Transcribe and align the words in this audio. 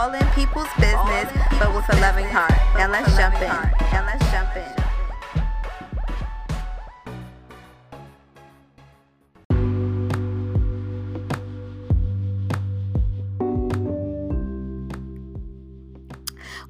all 0.00 0.14
in 0.14 0.26
people's 0.28 0.72
business, 0.80 1.30
but 1.58 1.74
with 1.74 1.86
a 1.92 2.00
loving 2.00 2.24
heart. 2.24 2.56
Now 2.74 2.90
let's 2.90 3.14
jump 3.18 3.34
in. 3.34 3.48
Now 3.92 4.06
let's 4.06 4.24
jump 4.30 4.56
in. 4.56 4.79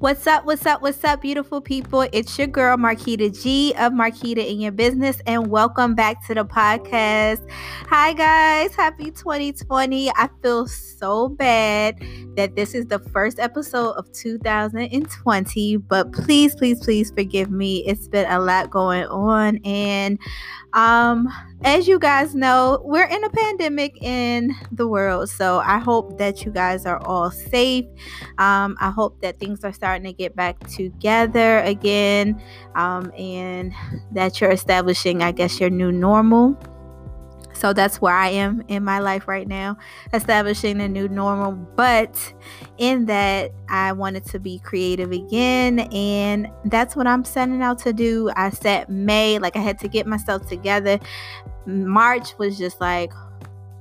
What's 0.01 0.25
up? 0.25 0.45
What's 0.45 0.65
up? 0.65 0.81
What's 0.81 1.03
up, 1.03 1.21
beautiful 1.21 1.61
people? 1.61 2.07
It's 2.11 2.35
your 2.35 2.47
girl, 2.47 2.75
Marquita 2.75 3.39
G 3.39 3.71
of 3.75 3.93
Marquita 3.93 4.39
in 4.39 4.59
Your 4.59 4.71
Business, 4.71 5.21
and 5.27 5.51
welcome 5.51 5.93
back 5.93 6.25
to 6.25 6.33
the 6.33 6.43
podcast. 6.43 7.47
Hi, 7.87 8.13
guys. 8.13 8.73
Happy 8.73 9.11
2020. 9.11 10.09
I 10.09 10.27
feel 10.41 10.65
so 10.65 11.29
bad 11.29 12.03
that 12.35 12.55
this 12.55 12.73
is 12.73 12.87
the 12.87 12.97
first 12.97 13.37
episode 13.37 13.91
of 13.91 14.11
2020, 14.11 15.77
but 15.77 16.11
please, 16.13 16.55
please, 16.55 16.83
please 16.83 17.11
forgive 17.11 17.51
me. 17.51 17.85
It's 17.85 18.07
been 18.07 18.27
a 18.27 18.39
lot 18.39 18.71
going 18.71 19.05
on, 19.05 19.57
and 19.57 20.17
um, 20.73 21.27
as 21.63 21.87
you 21.87 21.99
guys 21.99 22.33
know, 22.33 22.81
we're 22.83 23.05
in 23.05 23.23
a 23.23 23.29
pandemic 23.29 24.01
in 24.01 24.55
the 24.71 24.87
world. 24.87 25.29
So 25.29 25.59
I 25.59 25.79
hope 25.79 26.17
that 26.17 26.43
you 26.43 26.51
guys 26.51 26.85
are 26.85 26.99
all 27.05 27.29
safe. 27.29 27.85
Um, 28.37 28.77
I 28.79 28.89
hope 28.89 29.21
that 29.21 29.39
things 29.39 29.63
are 29.63 29.73
starting 29.73 30.05
to 30.05 30.13
get 30.13 30.35
back 30.35 30.59
together 30.67 31.59
again 31.59 32.41
um, 32.75 33.11
and 33.17 33.73
that 34.11 34.39
you're 34.39 34.51
establishing, 34.51 35.21
I 35.21 35.31
guess, 35.31 35.59
your 35.59 35.69
new 35.69 35.91
normal. 35.91 36.57
So 37.61 37.73
that's 37.73 38.01
where 38.01 38.15
I 38.15 38.29
am 38.29 38.63
in 38.69 38.83
my 38.83 38.97
life 38.97 39.27
right 39.27 39.47
now, 39.47 39.77
establishing 40.13 40.81
a 40.81 40.89
new 40.89 41.07
normal. 41.07 41.51
But 41.51 42.33
in 42.79 43.05
that, 43.05 43.51
I 43.69 43.91
wanted 43.91 44.25
to 44.25 44.39
be 44.39 44.57
creative 44.57 45.11
again. 45.11 45.81
And 45.91 46.49
that's 46.65 46.95
what 46.95 47.05
I'm 47.05 47.23
setting 47.23 47.61
out 47.61 47.77
to 47.79 47.93
do. 47.93 48.31
I 48.35 48.49
set 48.49 48.89
May, 48.89 49.37
like 49.37 49.55
I 49.55 49.59
had 49.59 49.77
to 49.81 49.87
get 49.87 50.07
myself 50.07 50.49
together. 50.49 50.99
March 51.67 52.35
was 52.39 52.57
just 52.57 52.81
like, 52.81 53.13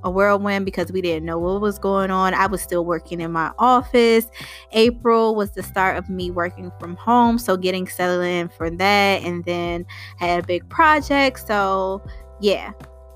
a 0.03 0.11
whirlwind 0.11 0.64
because 0.64 0.91
we 0.91 1.03
didn't 1.03 1.27
know 1.27 1.39
what 1.39 1.61
was 1.61 1.78
going 1.78 2.11
on. 2.11 2.33
I 2.33 2.47
was 2.47 2.62
still 2.62 2.86
working 2.86 3.20
in 3.20 3.33
my 3.33 3.53
office. 3.58 4.27
April 4.73 5.34
was 5.34 5.51
the 5.51 5.62
start 5.62 5.98
of 5.98 6.08
me 6.08 6.31
working 6.31 6.73
from 6.81 6.97
home, 6.97 7.39
so 7.39 7.55
getting 7.55 7.86
settled 7.86 8.25
in 8.25 8.48
for 8.48 8.70
that, 8.70 9.23
and 9.23 9.45
then 9.45 9.84
I 10.19 10.27
had 10.27 10.45
a 10.45 10.47
big 10.47 10.67
project. 10.70 11.47
So 11.47 12.03
yeah, 12.41 12.73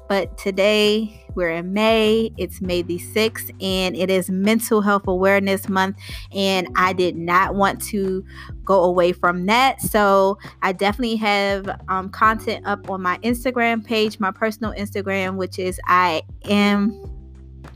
but 0.09 0.37
today 0.39 1.25
we're 1.35 1.51
in 1.51 1.73
May. 1.73 2.31
It's 2.37 2.61
May 2.61 2.83
the 2.83 2.99
6th, 2.99 3.51
and 3.63 3.97
it 3.97 4.11
is 4.11 4.31
Mental 4.31 4.81
Health 4.81 5.07
Awareness 5.07 5.69
Month. 5.69 5.99
And 6.33 6.69
I 6.77 6.93
did 6.93 7.17
not 7.17 7.55
want 7.55 7.83
to 7.87 8.25
go 8.65 8.85
away 8.85 9.13
from 9.13 9.47
that. 9.47 9.81
So 9.81 10.39
I 10.63 10.73
definitely 10.73 11.17
have 11.17 11.81
um, 11.89 12.09
content 12.11 12.67
up 12.67 12.89
on 12.91 13.03
my 13.03 13.19
Instagram 13.19 13.85
page, 13.85 14.21
my 14.21 14.31
personal 14.31 14.73
Instagram, 14.73 15.37
which 15.37 15.59
is 15.59 15.81
I 15.87 16.23
am 16.45 16.91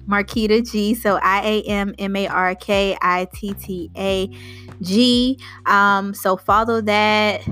Marquita 0.08 0.70
G. 0.70 0.94
So 0.94 1.18
I 1.22 1.40
A 1.42 1.62
M 1.62 1.94
M 1.98 2.16
A 2.16 2.28
R 2.28 2.54
K 2.54 2.96
I 3.02 3.26
T 3.34 3.54
T 3.54 3.90
A 3.96 4.30
G. 4.82 5.38
Um, 5.66 6.14
so 6.14 6.36
follow 6.36 6.80
that 6.82 7.42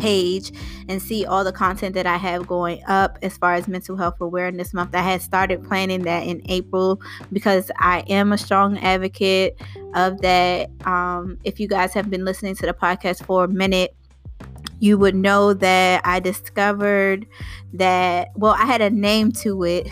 page 0.00 0.52
and 0.88 1.00
see 1.00 1.24
all 1.24 1.44
the 1.44 1.52
content 1.52 1.94
that 1.94 2.06
I 2.06 2.16
have 2.16 2.46
going 2.46 2.82
up 2.86 3.18
as 3.22 3.36
far 3.36 3.54
as 3.54 3.68
mental 3.68 3.96
health 3.96 4.20
awareness 4.20 4.74
month. 4.74 4.94
I 4.94 5.02
had 5.02 5.22
started 5.22 5.62
planning 5.62 6.02
that 6.02 6.26
in 6.26 6.42
April 6.46 7.00
because 7.32 7.70
I 7.78 8.00
am 8.08 8.32
a 8.32 8.38
strong 8.38 8.78
advocate 8.78 9.60
of 9.94 10.20
that. 10.22 10.70
Um, 10.86 11.38
if 11.44 11.60
you 11.60 11.68
guys 11.68 11.92
have 11.94 12.10
been 12.10 12.24
listening 12.24 12.54
to 12.56 12.66
the 12.66 12.72
podcast 12.72 13.24
for 13.24 13.44
a 13.44 13.48
minute, 13.48 13.94
you 14.80 14.96
would 14.96 15.14
know 15.14 15.52
that 15.52 16.00
I 16.04 16.20
discovered 16.20 17.26
that, 17.74 18.28
well, 18.34 18.52
I 18.52 18.64
had 18.64 18.80
a 18.80 18.90
name 18.90 19.30
to 19.32 19.62
it 19.64 19.88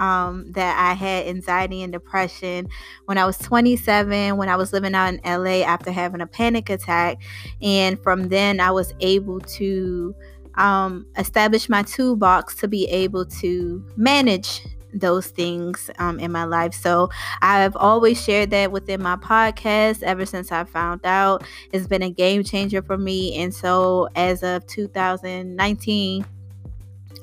um, 0.00 0.50
that 0.52 0.76
I 0.78 0.94
had 0.94 1.26
anxiety 1.26 1.82
and 1.82 1.92
depression 1.92 2.68
when 3.04 3.18
I 3.18 3.26
was 3.26 3.38
27, 3.38 4.36
when 4.36 4.48
I 4.48 4.56
was 4.56 4.72
living 4.72 4.94
out 4.94 5.14
in 5.14 5.20
LA 5.24 5.62
after 5.64 5.92
having 5.92 6.20
a 6.20 6.26
panic 6.26 6.70
attack. 6.70 7.18
And 7.62 8.02
from 8.02 8.28
then, 8.28 8.58
I 8.58 8.70
was 8.70 8.92
able 9.00 9.40
to 9.40 10.14
um, 10.54 11.06
establish 11.16 11.68
my 11.68 11.82
toolbox 11.82 12.56
to 12.56 12.68
be 12.68 12.86
able 12.88 13.26
to 13.26 13.84
manage 13.96 14.62
those 14.92 15.28
things 15.28 15.90
um, 15.98 16.18
in 16.18 16.32
my 16.32 16.44
life. 16.44 16.74
So 16.74 17.10
I've 17.42 17.76
always 17.76 18.22
shared 18.22 18.50
that 18.50 18.72
within 18.72 19.02
my 19.02 19.16
podcast 19.16 20.02
ever 20.02 20.26
since 20.26 20.50
I 20.50 20.64
found 20.64 21.02
out. 21.04 21.44
It's 21.72 21.86
been 21.86 22.02
a 22.02 22.10
game 22.10 22.42
changer 22.42 22.82
for 22.82 22.98
me. 22.98 23.36
And 23.36 23.54
so 23.54 24.08
as 24.16 24.42
of 24.42 24.66
2019, 24.66 26.24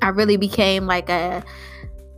I 0.00 0.08
really 0.08 0.36
became 0.36 0.86
like 0.86 1.08
a 1.08 1.44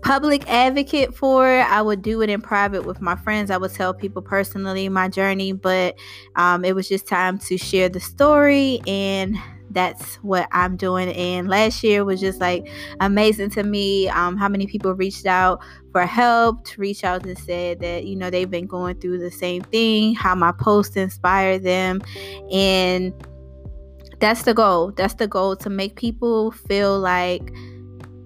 public 0.03 0.49
advocate 0.49 1.15
for 1.15 1.49
it. 1.49 1.63
I 1.63 1.83
would 1.83 2.03
do 2.03 2.23
it 2.23 2.31
in 2.31 2.41
private 2.41 2.85
with 2.85 3.01
my 3.01 3.17
friends. 3.17 3.51
I 3.51 3.57
would 3.57 3.73
tell 3.73 3.95
people 3.95 4.23
personally 4.23 4.89
my 4.89 5.09
journey, 5.09 5.53
but 5.53 5.99
um, 6.37 6.65
it 6.65 6.75
was 6.75 6.89
just 6.89 7.07
time 7.07 7.39
to 7.39 7.59
share 7.59 7.89
the 7.89 8.01
story 8.01 8.81
and 8.87 9.37
that's 9.71 10.17
what 10.17 10.49
I'm 10.53 10.77
doing. 10.77 11.11
And 11.11 11.49
last 11.49 11.83
year 11.85 12.05
was 12.05 12.21
just 12.21 12.41
like 12.41 12.69
amazing 13.01 13.51
to 13.51 13.63
me. 13.63 14.09
Um, 14.09 14.37
how 14.37 14.49
many 14.49 14.67
people 14.67 14.95
reached 14.95 15.27
out 15.27 15.61
for 15.93 16.07
help, 16.07 16.65
to 16.65 16.81
reach 16.81 17.05
out 17.05 17.25
and 17.25 17.39
said 17.39 17.81
that, 17.81 18.05
you 18.05 18.17
know, 18.17 18.31
they've 18.31 18.51
been 18.51 18.67
going 18.67 18.99
through 19.01 19.19
the 19.19 19.31
same 19.31 19.63
thing, 19.63 20.15
how 20.15 20.35
my 20.35 20.53
post 20.53 20.97
inspired 20.97 21.63
them. 21.63 22.03
And 22.51 23.13
that's 24.19 24.43
the 24.43 24.55
goal. 24.55 24.93
That's 24.93 25.15
the 25.15 25.27
goal 25.27 25.57
to 25.57 25.71
make 25.71 25.97
people 25.97 26.51
feel 26.51 26.99
like 26.99 27.53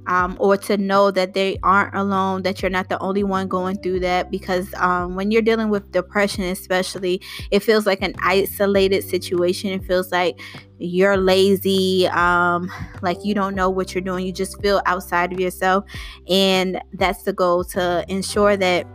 um, 0.07 0.37
or 0.39 0.57
to 0.57 0.77
know 0.77 1.11
that 1.11 1.35
they 1.35 1.59
aren't 1.63 1.95
alone, 1.95 2.43
that 2.43 2.63
you're 2.63 2.71
not 2.71 2.89
the 2.89 2.99
only 3.01 3.25
one 3.25 3.49
going 3.49 3.77
through 3.79 4.01
that. 4.01 4.31
Because 4.31 4.73
um, 4.75 5.15
when 5.15 5.31
you're 5.31 5.43
dealing 5.43 5.71
with 5.71 5.91
depression, 5.93 6.45
especially, 6.45 7.21
it 7.51 7.61
feels 7.61 7.87
like 7.87 8.03
an 8.03 8.15
isolated 8.21 9.05
situation. 9.05 9.71
It 9.71 9.85
feels 9.85 10.13
like 10.13 10.41
you're 10.79 11.17
lazy, 11.17 12.07
um, 12.09 12.71
like 13.03 13.25
you 13.25 13.35
don't 13.35 13.55
know 13.55 13.71
what 13.71 13.95
you're 13.95 14.03
doing. 14.03 14.27
You 14.27 14.33
just 14.33 14.61
feel 14.61 14.83
outside 14.87 15.33
of 15.33 15.41
yourself. 15.41 15.85
And 16.29 16.81
that's 16.93 17.23
the 17.23 17.33
goal 17.33 17.65
to 17.65 18.05
ensure 18.09 18.57
that 18.57 18.87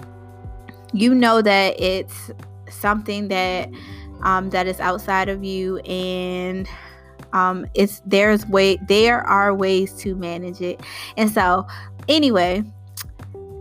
you 0.94 1.14
know 1.14 1.42
that 1.42 1.80
it's 1.80 2.32
something 2.70 3.28
that 3.30 3.70
um, 4.22 4.50
that 4.50 4.68
is 4.68 4.80
outside 4.80 5.30
of 5.30 5.44
you 5.44 5.78
and 5.80 6.68
um 7.34 7.66
it's 7.74 8.02
there's 8.06 8.46
way 8.48 8.78
there 8.88 9.22
are 9.22 9.54
ways 9.54 9.94
to 9.94 10.16
manage 10.16 10.62
it. 10.62 10.82
And 11.18 11.32
so 11.32 11.68
anyway 12.08 12.64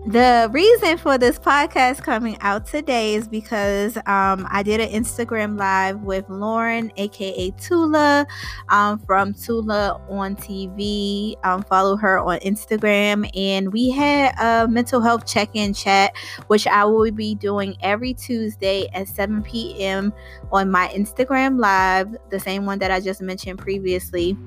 the 0.08 0.48
reason 0.52 0.96
for 0.96 1.18
this 1.18 1.38
podcast 1.38 2.02
coming 2.02 2.38
out 2.40 2.66
today 2.66 3.14
is 3.14 3.28
because 3.28 3.98
um, 4.06 4.48
I 4.50 4.62
did 4.62 4.80
an 4.80 4.88
Instagram 4.88 5.58
live 5.58 6.00
with 6.00 6.26
Lauren, 6.30 6.90
aka 6.96 7.50
Tula, 7.58 8.26
um, 8.70 8.98
from 9.00 9.34
Tula 9.34 10.00
on 10.08 10.34
TV. 10.34 11.34
Um, 11.44 11.62
follow 11.62 11.94
her 11.96 12.18
on 12.18 12.38
Instagram, 12.38 13.28
and 13.36 13.70
we 13.70 13.90
had 13.90 14.32
a 14.40 14.66
mental 14.66 15.02
health 15.02 15.26
check-in 15.26 15.74
chat, 15.74 16.16
which 16.46 16.66
I 16.66 16.86
will 16.86 17.10
be 17.10 17.34
doing 17.34 17.76
every 17.82 18.14
Tuesday 18.14 18.88
at 18.94 19.08
7 19.08 19.42
p.m. 19.42 20.14
on 20.50 20.70
my 20.70 20.88
Instagram 20.88 21.60
live, 21.60 22.16
the 22.30 22.40
same 22.40 22.64
one 22.64 22.78
that 22.78 22.90
I 22.90 23.00
just 23.00 23.20
mentioned 23.20 23.58
previously. 23.58 24.38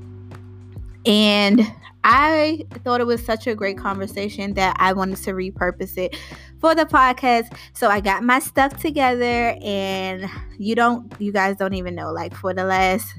And 1.05 1.61
I 2.03 2.65
thought 2.83 3.01
it 3.01 3.07
was 3.07 3.23
such 3.23 3.47
a 3.47 3.55
great 3.55 3.77
conversation 3.77 4.53
that 4.55 4.75
I 4.79 4.93
wanted 4.93 5.17
to 5.17 5.31
repurpose 5.31 5.97
it 5.97 6.17
for 6.59 6.73
the 6.73 6.85
podcast. 6.85 7.55
So 7.73 7.89
I 7.89 7.99
got 7.99 8.23
my 8.23 8.39
stuff 8.39 8.79
together 8.79 9.57
and 9.61 10.29
you 10.57 10.75
don't 10.75 11.13
you 11.19 11.31
guys 11.31 11.57
don't 11.57 11.73
even 11.73 11.95
know 11.95 12.11
like 12.11 12.35
for 12.35 12.53
the 12.53 12.63
last 12.63 13.15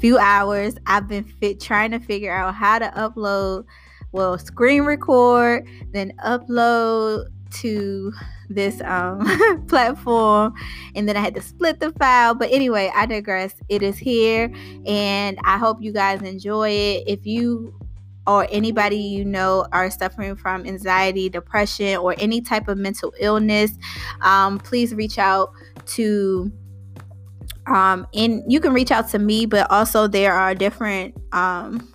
few 0.00 0.18
hours 0.18 0.76
I've 0.86 1.08
been 1.08 1.24
fit 1.24 1.60
trying 1.60 1.90
to 1.92 1.98
figure 1.98 2.32
out 2.32 2.54
how 2.54 2.78
to 2.78 2.88
upload 2.96 3.64
well 4.12 4.38
screen 4.38 4.82
record 4.82 5.66
then 5.92 6.12
upload 6.24 7.26
to 7.50 8.12
this 8.48 8.80
um, 8.82 9.66
platform 9.68 10.54
and 10.94 11.08
then 11.08 11.16
I 11.16 11.20
had 11.20 11.34
to 11.34 11.42
split 11.42 11.80
the 11.80 11.92
file. 11.92 12.34
But 12.34 12.50
anyway, 12.50 12.90
I 12.94 13.06
digress. 13.06 13.54
It 13.68 13.82
is 13.82 13.98
here 13.98 14.52
and 14.86 15.38
I 15.44 15.58
hope 15.58 15.78
you 15.80 15.92
guys 15.92 16.22
enjoy 16.22 16.70
it. 16.70 17.04
If 17.06 17.26
you 17.26 17.74
or 18.26 18.48
anybody 18.50 18.96
you 18.96 19.24
know 19.24 19.66
are 19.72 19.90
suffering 19.90 20.34
from 20.36 20.66
anxiety, 20.66 21.28
depression, 21.28 21.96
or 21.98 22.14
any 22.18 22.40
type 22.40 22.68
of 22.68 22.76
mental 22.76 23.14
illness, 23.20 23.72
um, 24.20 24.58
please 24.58 24.94
reach 24.94 25.18
out 25.18 25.52
to 25.86 26.50
um 27.66 28.06
and 28.14 28.42
you 28.50 28.60
can 28.60 28.72
reach 28.72 28.92
out 28.92 29.08
to 29.08 29.18
me 29.18 29.44
but 29.44 29.68
also 29.72 30.06
there 30.06 30.32
are 30.32 30.54
different 30.54 31.12
um 31.32 31.92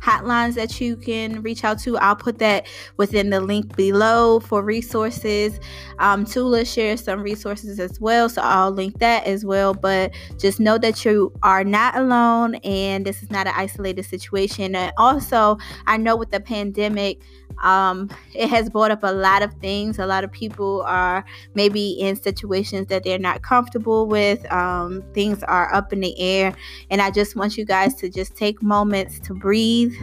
hotlines 0.00 0.54
that 0.54 0.80
you 0.80 0.96
can 0.96 1.42
reach 1.42 1.64
out 1.64 1.78
to. 1.80 1.96
I'll 1.98 2.16
put 2.16 2.38
that 2.38 2.66
within 2.96 3.30
the 3.30 3.40
link 3.40 3.76
below 3.76 4.40
for 4.40 4.62
resources. 4.62 5.58
Um, 5.98 6.24
Tula 6.24 6.64
shares 6.64 7.02
some 7.04 7.22
resources 7.22 7.78
as 7.78 8.00
well, 8.00 8.28
so 8.28 8.42
I'll 8.42 8.70
link 8.70 8.98
that 8.98 9.26
as 9.26 9.44
well. 9.44 9.74
But 9.74 10.12
just 10.38 10.60
know 10.60 10.78
that 10.78 11.04
you 11.04 11.32
are 11.42 11.64
not 11.64 11.96
alone 11.96 12.56
and 12.56 13.04
this 13.04 13.22
is 13.22 13.30
not 13.30 13.46
an 13.46 13.54
isolated 13.56 14.04
situation. 14.04 14.74
And 14.74 14.92
also, 14.96 15.58
I 15.86 15.96
know 15.96 16.16
with 16.16 16.30
the 16.30 16.40
pandemic, 16.40 17.20
um, 17.60 18.08
it 18.34 18.48
has 18.48 18.70
brought 18.70 18.90
up 18.90 19.02
a 19.02 19.12
lot 19.12 19.42
of 19.42 19.52
things. 19.54 19.98
A 19.98 20.06
lot 20.06 20.24
of 20.24 20.32
people 20.32 20.82
are 20.82 21.24
maybe 21.54 21.90
in 21.92 22.16
situations 22.16 22.86
that 22.88 23.04
they're 23.04 23.18
not 23.18 23.42
comfortable 23.42 24.06
with. 24.06 24.50
Um, 24.52 25.02
things 25.14 25.42
are 25.44 25.72
up 25.74 25.92
in 25.92 26.00
the 26.00 26.18
air. 26.18 26.54
And 26.90 27.00
I 27.00 27.10
just 27.10 27.36
want 27.36 27.56
you 27.56 27.64
guys 27.64 27.94
to 27.96 28.08
just 28.08 28.34
take 28.36 28.62
moments 28.62 29.20
to 29.20 29.34
breathe, 29.34 29.94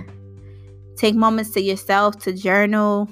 take 0.95 1.15
moments 1.15 1.51
to 1.51 1.61
yourself 1.61 2.19
to 2.19 2.33
journal. 2.33 3.09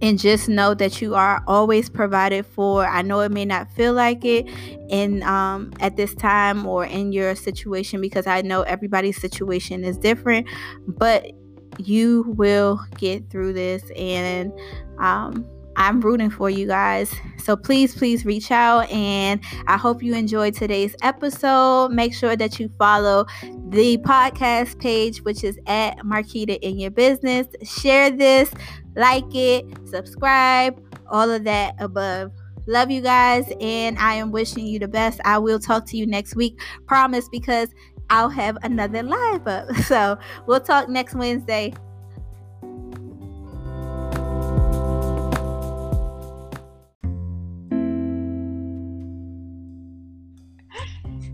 And 0.00 0.18
just 0.18 0.48
know 0.48 0.74
that 0.74 1.00
you 1.00 1.14
are 1.14 1.44
always 1.46 1.88
provided 1.88 2.44
for. 2.44 2.84
I 2.84 3.02
know 3.02 3.20
it 3.20 3.30
may 3.30 3.44
not 3.44 3.70
feel 3.70 3.92
like 3.92 4.24
it 4.24 4.48
in 4.88 5.22
um, 5.22 5.72
at 5.78 5.96
this 5.96 6.12
time 6.12 6.66
or 6.66 6.84
in 6.84 7.12
your 7.12 7.36
situation 7.36 8.00
because 8.00 8.26
I 8.26 8.42
know 8.42 8.62
everybody's 8.62 9.20
situation 9.20 9.84
is 9.84 9.96
different. 9.96 10.48
But 10.88 11.30
you 11.78 12.24
will 12.36 12.80
get 12.96 13.30
through 13.30 13.52
this 13.52 13.90
and 13.96 14.52
um, 14.98 15.46
I'm 15.76 16.00
rooting 16.00 16.30
for 16.30 16.50
you 16.50 16.66
guys. 16.66 17.14
So 17.38 17.56
please, 17.56 17.94
please 17.94 18.24
reach 18.24 18.50
out. 18.50 18.90
And 18.90 19.40
I 19.66 19.76
hope 19.76 20.02
you 20.02 20.14
enjoyed 20.14 20.54
today's 20.54 20.94
episode. 21.02 21.92
Make 21.92 22.14
sure 22.14 22.36
that 22.36 22.60
you 22.60 22.70
follow 22.78 23.26
the 23.68 23.98
podcast 23.98 24.78
page, 24.80 25.22
which 25.22 25.44
is 25.44 25.58
at 25.66 25.98
Marquita 25.98 26.58
in 26.60 26.78
your 26.78 26.90
business. 26.90 27.46
Share 27.64 28.10
this, 28.10 28.52
like 28.96 29.34
it, 29.34 29.64
subscribe, 29.86 30.80
all 31.10 31.30
of 31.30 31.44
that 31.44 31.74
above. 31.78 32.32
Love 32.68 32.92
you 32.92 33.00
guys, 33.00 33.52
and 33.60 33.98
I 33.98 34.14
am 34.14 34.30
wishing 34.30 34.64
you 34.64 34.78
the 34.78 34.86
best. 34.86 35.20
I 35.24 35.36
will 35.36 35.58
talk 35.58 35.84
to 35.86 35.96
you 35.96 36.06
next 36.06 36.36
week, 36.36 36.60
promise, 36.86 37.28
because 37.28 37.68
I'll 38.12 38.28
have 38.28 38.58
another 38.62 39.02
live 39.02 39.48
up. 39.48 39.74
So 39.84 40.18
we'll 40.46 40.60
talk 40.60 40.88
next 40.90 41.14
Wednesday. 41.14 41.72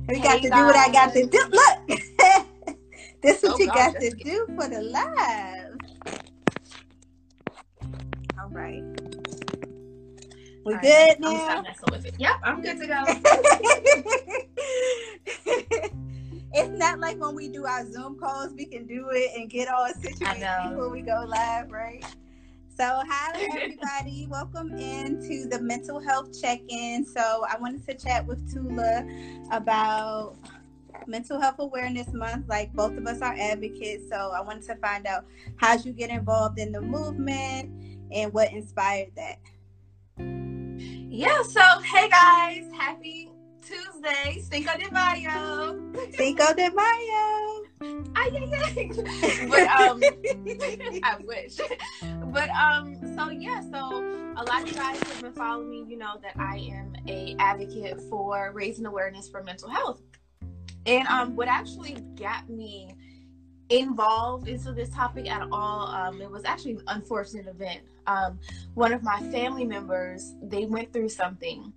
We 0.08 0.20
got 0.20 0.40
to 0.40 0.48
do 0.48 0.64
what 0.64 0.76
I 0.76 0.90
got 0.92 1.12
to 1.14 1.26
do. 1.26 1.38
Look, 1.50 1.78
this 3.22 3.42
is 3.42 3.50
what 3.50 3.52
oh, 3.52 3.58
you 3.58 3.66
God, 3.66 3.74
got 3.74 4.00
to 4.00 4.10
good. 4.10 4.22
do 4.24 4.46
for 4.56 4.68
the 4.68 4.80
live. 4.80 5.76
All 8.40 8.48
right. 8.50 8.84
We 10.64 10.74
All 10.74 10.80
good 10.80 11.08
right, 11.08 11.20
now? 11.20 11.64
I'm 11.66 12.04
yep, 12.18 12.36
I'm 12.44 12.62
good 12.62 12.78
to 12.78 12.86
go. 12.86 13.04
it's 16.52 16.78
not 16.78 16.98
like 16.98 17.18
when 17.20 17.34
we 17.34 17.48
do 17.48 17.66
our 17.66 17.84
Zoom 17.90 18.18
calls, 18.18 18.52
we 18.54 18.64
can 18.64 18.86
do 18.86 19.08
it 19.10 19.32
and 19.36 19.50
get 19.50 19.68
all 19.68 19.88
situated 19.88 20.48
before 20.70 20.90
we 20.90 21.02
go 21.02 21.24
live, 21.26 21.70
right? 21.70 22.04
So, 22.76 23.02
hi 23.06 23.48
everybody, 23.54 24.26
welcome 24.30 24.72
into 24.78 25.48
the 25.48 25.60
mental 25.60 26.00
health 26.00 26.40
check-in. 26.40 27.04
So, 27.04 27.44
I 27.48 27.58
wanted 27.58 27.84
to 27.86 27.94
chat 27.94 28.26
with 28.26 28.52
Tula 28.52 29.06
about 29.50 30.36
mental 31.06 31.40
health 31.40 31.56
awareness 31.58 32.12
month 32.12 32.48
like 32.48 32.72
both 32.72 32.96
of 32.96 33.06
us 33.06 33.20
are 33.22 33.34
advocates. 33.38 34.08
So 34.08 34.32
i 34.34 34.40
wanted 34.40 34.64
to 34.64 34.74
find 34.76 35.06
out 35.06 35.24
how'd 35.56 35.84
you 35.84 35.92
get 35.92 36.10
involved 36.10 36.58
in 36.58 36.72
the 36.72 36.80
movement 36.80 37.70
and 38.12 38.32
what 38.32 38.52
inspired 38.52 39.08
that? 39.16 39.38
Yeah 40.18 41.42
so 41.42 41.60
hey 41.82 42.08
guys. 42.08 42.64
Happy 42.76 43.27
Tuesday, 43.68 44.40
Cinco 44.40 44.78
de 44.78 44.90
Mayo. 44.90 45.78
Cinco 46.16 46.54
de 46.54 46.70
Mayo. 46.70 47.64
Ay, 48.16 48.30
ay, 48.32 48.50
ay. 48.64 48.90
But 49.50 49.68
um, 49.68 50.00
I 51.02 51.16
wish. 51.22 51.58
But 52.32 52.48
um, 52.50 52.96
so 53.14 53.28
yeah, 53.28 53.60
so 53.70 54.02
a 54.36 54.44
lot 54.44 54.62
of 54.62 54.68
you 54.68 54.74
guys 54.74 54.98
have 55.02 55.20
been 55.20 55.32
following 55.32 55.70
me. 55.70 55.84
You 55.86 55.98
know 55.98 56.14
that 56.22 56.32
I 56.38 56.56
am 56.72 56.94
a 57.06 57.36
advocate 57.38 58.00
for 58.08 58.52
raising 58.54 58.86
awareness 58.86 59.28
for 59.28 59.42
mental 59.42 59.68
health, 59.68 60.00
and 60.86 61.06
um, 61.08 61.36
what 61.36 61.48
actually 61.48 61.96
got 62.16 62.48
me 62.48 62.94
involved 63.68 64.48
into 64.48 64.72
this 64.72 64.88
topic 64.88 65.30
at 65.30 65.46
all. 65.52 65.88
Um, 65.88 66.22
it 66.22 66.30
was 66.30 66.46
actually 66.46 66.72
an 66.72 66.84
unfortunate 66.86 67.46
event. 67.46 67.82
Um, 68.06 68.40
one 68.72 68.94
of 68.94 69.02
my 69.02 69.20
family 69.30 69.66
members, 69.66 70.34
they 70.42 70.64
went 70.64 70.90
through 70.90 71.10
something 71.10 71.74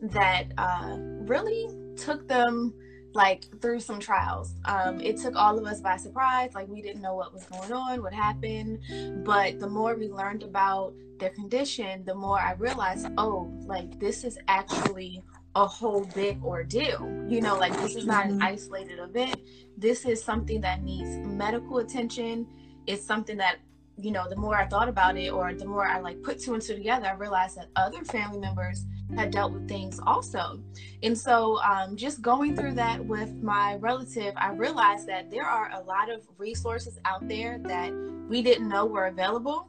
that 0.00 0.52
uh, 0.58 0.96
really 0.98 1.68
took 1.96 2.28
them 2.28 2.74
like 3.16 3.46
through 3.60 3.80
some 3.80 3.98
trials. 3.98 4.54
Um, 4.66 5.00
it 5.00 5.16
took 5.16 5.34
all 5.34 5.58
of 5.58 5.64
us 5.64 5.80
by 5.80 5.96
surprise. 5.96 6.54
Like 6.54 6.68
we 6.68 6.82
didn't 6.82 7.00
know 7.00 7.14
what 7.14 7.32
was 7.32 7.44
going 7.44 7.72
on, 7.72 8.02
what 8.02 8.12
happened. 8.12 8.80
But 9.24 9.58
the 9.58 9.68
more 9.68 9.96
we 9.96 10.08
learned 10.08 10.42
about 10.42 10.92
their 11.18 11.30
condition, 11.30 12.04
the 12.04 12.14
more 12.14 12.38
I 12.38 12.52
realized, 12.52 13.08
oh, 13.16 13.50
like 13.64 13.98
this 13.98 14.22
is 14.22 14.38
actually 14.48 15.22
a 15.54 15.66
whole 15.66 16.04
big 16.14 16.44
ordeal. 16.44 17.26
You 17.26 17.40
know, 17.40 17.56
like 17.56 17.72
this 17.80 17.96
is 17.96 18.04
not 18.04 18.26
an 18.26 18.32
mm-hmm. 18.32 18.42
isolated 18.42 18.98
event. 18.98 19.40
This 19.78 20.04
is 20.04 20.22
something 20.22 20.60
that 20.60 20.82
needs 20.82 21.08
medical 21.26 21.78
attention. 21.78 22.46
It's 22.86 23.04
something 23.04 23.38
that 23.38 23.56
you 23.98 24.10
know, 24.10 24.28
the 24.28 24.36
more 24.36 24.56
I 24.56 24.66
thought 24.66 24.90
about 24.90 25.16
it 25.16 25.30
or 25.30 25.54
the 25.54 25.64
more 25.64 25.86
I 25.86 26.00
like 26.00 26.22
put 26.22 26.38
two 26.38 26.52
and 26.52 26.62
two 26.62 26.74
together, 26.74 27.06
I 27.06 27.14
realized 27.14 27.56
that 27.56 27.68
other 27.76 28.04
family 28.04 28.38
members 28.38 28.84
had 29.14 29.30
dealt 29.30 29.52
with 29.52 29.68
things 29.68 30.00
also. 30.06 30.60
And 31.02 31.16
so, 31.16 31.60
um, 31.62 31.96
just 31.96 32.22
going 32.22 32.56
through 32.56 32.74
that 32.74 33.04
with 33.04 33.34
my 33.42 33.76
relative, 33.76 34.34
I 34.36 34.50
realized 34.50 35.06
that 35.08 35.30
there 35.30 35.46
are 35.46 35.70
a 35.72 35.80
lot 35.82 36.10
of 36.10 36.26
resources 36.38 36.98
out 37.04 37.26
there 37.28 37.58
that 37.64 37.92
we 38.28 38.42
didn't 38.42 38.68
know 38.68 38.84
were 38.84 39.06
available. 39.06 39.68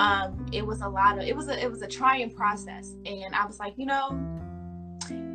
Um, 0.00 0.46
it 0.52 0.64
was 0.64 0.80
a 0.80 0.88
lot 0.88 1.18
of 1.18 1.24
it 1.24 1.36
was 1.36 1.48
a 1.48 1.62
it 1.62 1.70
was 1.70 1.82
a 1.82 1.86
trying 1.86 2.30
process, 2.34 2.92
and 3.04 3.34
I 3.34 3.46
was 3.46 3.58
like, 3.58 3.74
you 3.76 3.86
know, 3.86 4.18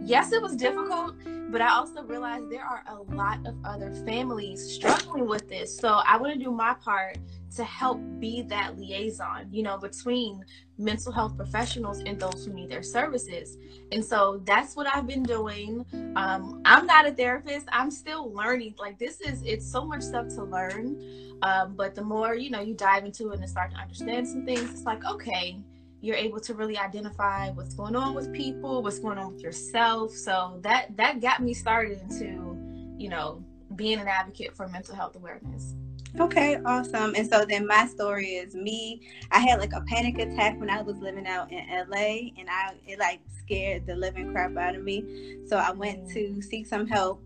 yes, 0.04 0.32
it 0.32 0.42
was 0.42 0.56
difficult, 0.56 1.16
but 1.52 1.62
I 1.62 1.70
also 1.70 2.04
realized 2.04 2.50
there 2.50 2.66
are 2.66 2.84
a 2.88 3.16
lot 3.16 3.46
of 3.46 3.56
other 3.64 3.92
families 4.06 4.74
struggling 4.74 5.28
with 5.28 5.48
this. 5.48 5.76
So 5.78 6.02
I 6.06 6.18
want 6.18 6.34
to 6.34 6.40
do 6.40 6.52
my 6.52 6.74
part 6.74 7.18
to 7.56 7.64
help 7.64 8.00
be 8.20 8.44
that 8.44 8.78
liaison, 8.78 9.48
you 9.52 9.64
know, 9.64 9.78
between 9.78 10.44
mental 10.78 11.12
health 11.12 11.36
professionals 11.36 12.00
and 12.00 12.20
those 12.20 12.46
who 12.46 12.54
need 12.54 12.70
their 12.70 12.84
services. 12.84 13.58
And 13.92 14.04
so 14.04 14.42
that's 14.46 14.76
what 14.76 14.88
I've 14.88 15.08
been 15.08 15.24
doing. 15.24 15.86
Um, 16.16 16.62
I'm 16.66 16.86
not 16.86 17.08
a 17.08 17.12
therapist. 17.12 17.68
I'm 17.72 17.92
still 17.92 18.32
learning. 18.34 18.76
Like 18.78 19.00
this 19.00 19.20
is, 19.22 19.42
it's 19.44 19.70
so 19.70 19.84
much 19.84 20.02
stuff 20.02 20.28
to 20.30 20.44
learn. 20.44 21.38
Um, 21.42 21.76
but 21.76 21.96
the 21.96 22.04
more, 22.04 22.36
you 22.36 22.50
know, 22.50 22.62
you 22.62 22.74
dive 22.74 23.06
into 23.06 23.32
it 23.32 23.40
and 23.40 23.50
start 23.50 23.72
to 23.72 23.78
understand 23.78 24.28
some 24.28 24.46
things, 24.46 24.72
it's 24.72 24.84
like, 24.84 25.04
okay, 25.06 25.58
you're 26.02 26.16
able 26.16 26.40
to 26.40 26.54
really 26.54 26.78
identify 26.78 27.50
what's 27.52 27.74
going 27.74 27.96
on 27.96 28.14
with 28.14 28.32
people, 28.32 28.82
what's 28.82 29.00
going 29.00 29.18
on 29.18 29.34
with 29.34 29.42
yourself. 29.42 30.12
So 30.12 30.60
that, 30.62 30.96
that 30.98 31.20
got 31.20 31.42
me 31.42 31.54
started 31.54 32.02
into, 32.02 32.58
you 32.98 33.10
know, 33.10 33.44
being 33.76 34.00
an 34.00 34.08
advocate 34.08 34.56
for 34.56 34.68
mental 34.68 34.96
health 34.96 35.16
awareness. 35.16 35.76
Okay, 36.18 36.58
awesome. 36.66 37.14
And 37.16 37.30
so 37.30 37.46
then 37.46 37.68
my 37.68 37.86
story 37.86 38.28
is 38.28 38.56
me. 38.56 39.02
I 39.32 39.40
had 39.40 39.60
like 39.60 39.74
a 39.74 39.82
panic 39.82 40.18
attack 40.18 40.60
when 40.60 40.70
I 40.70 40.82
was 40.82 40.98
living 40.98 41.28
out 41.28 41.52
in 41.52 41.60
LA 41.70 42.32
and 42.38 42.50
I 42.50 42.74
it 42.88 43.00
like 43.00 43.20
scared 43.38 43.86
the 43.86 43.96
living 43.96 44.32
crap 44.32 44.58
out 44.58 44.76
of 44.76 44.84
me. 44.84 45.38
So 45.48 45.58
I 45.58 45.72
went 45.72 46.10
to 46.12 46.42
seek 46.42 46.66
some 46.66 46.88
help 46.88 47.22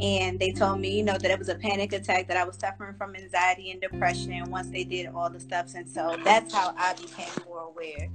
and 0.00 0.38
they 0.38 0.52
told 0.52 0.80
me, 0.80 0.96
you 0.96 1.02
know, 1.02 1.18
that 1.18 1.30
it 1.30 1.38
was 1.38 1.48
a 1.48 1.56
panic 1.56 1.92
attack, 1.92 2.28
that 2.28 2.36
I 2.36 2.44
was 2.44 2.56
suffering 2.56 2.94
from 2.96 3.16
anxiety 3.16 3.70
and 3.72 3.80
depression 3.80 4.48
once 4.50 4.68
they 4.68 4.84
did 4.84 5.06
all 5.08 5.28
the 5.30 5.40
steps. 5.40 5.74
And 5.74 5.88
so 5.88 6.16
that's 6.24 6.54
how 6.54 6.74
I 6.76 6.94
became 6.94 7.28
more 7.46 7.62
aware. 7.62 8.08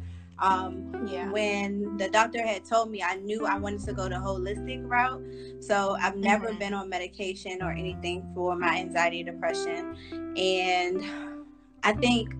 Um, 0.43 1.07
yeah. 1.07 1.31
When 1.31 1.95
the 1.97 2.09
doctor 2.09 2.45
had 2.45 2.65
told 2.65 2.91
me, 2.91 3.01
I 3.01 3.15
knew 3.15 3.45
I 3.45 3.57
wanted 3.57 3.83
to 3.85 3.93
go 3.93 4.09
the 4.09 4.15
holistic 4.15 4.81
route. 4.83 5.23
So 5.61 5.95
I've 6.01 6.17
never 6.17 6.49
mm-hmm. 6.49 6.59
been 6.59 6.73
on 6.73 6.89
medication 6.89 7.61
or 7.61 7.71
anything 7.71 8.29
for 8.35 8.55
my 8.57 8.77
anxiety 8.77 9.23
depression. 9.23 9.95
And 10.37 11.45
I 11.83 11.93
think 11.93 12.35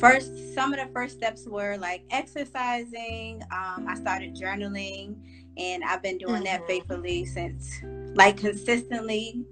first, 0.00 0.54
some 0.54 0.72
of 0.72 0.80
the 0.80 0.90
first 0.94 1.16
steps 1.16 1.46
were 1.46 1.76
like 1.76 2.04
exercising. 2.10 3.42
Um, 3.52 3.86
I 3.86 3.96
started 3.96 4.34
journaling, 4.34 5.16
and 5.58 5.84
I've 5.84 6.02
been 6.02 6.18
doing 6.18 6.42
mm-hmm. 6.42 6.44
that 6.44 6.66
faithfully 6.66 7.26
since, 7.26 7.82
like, 8.14 8.38
consistently 8.38 9.44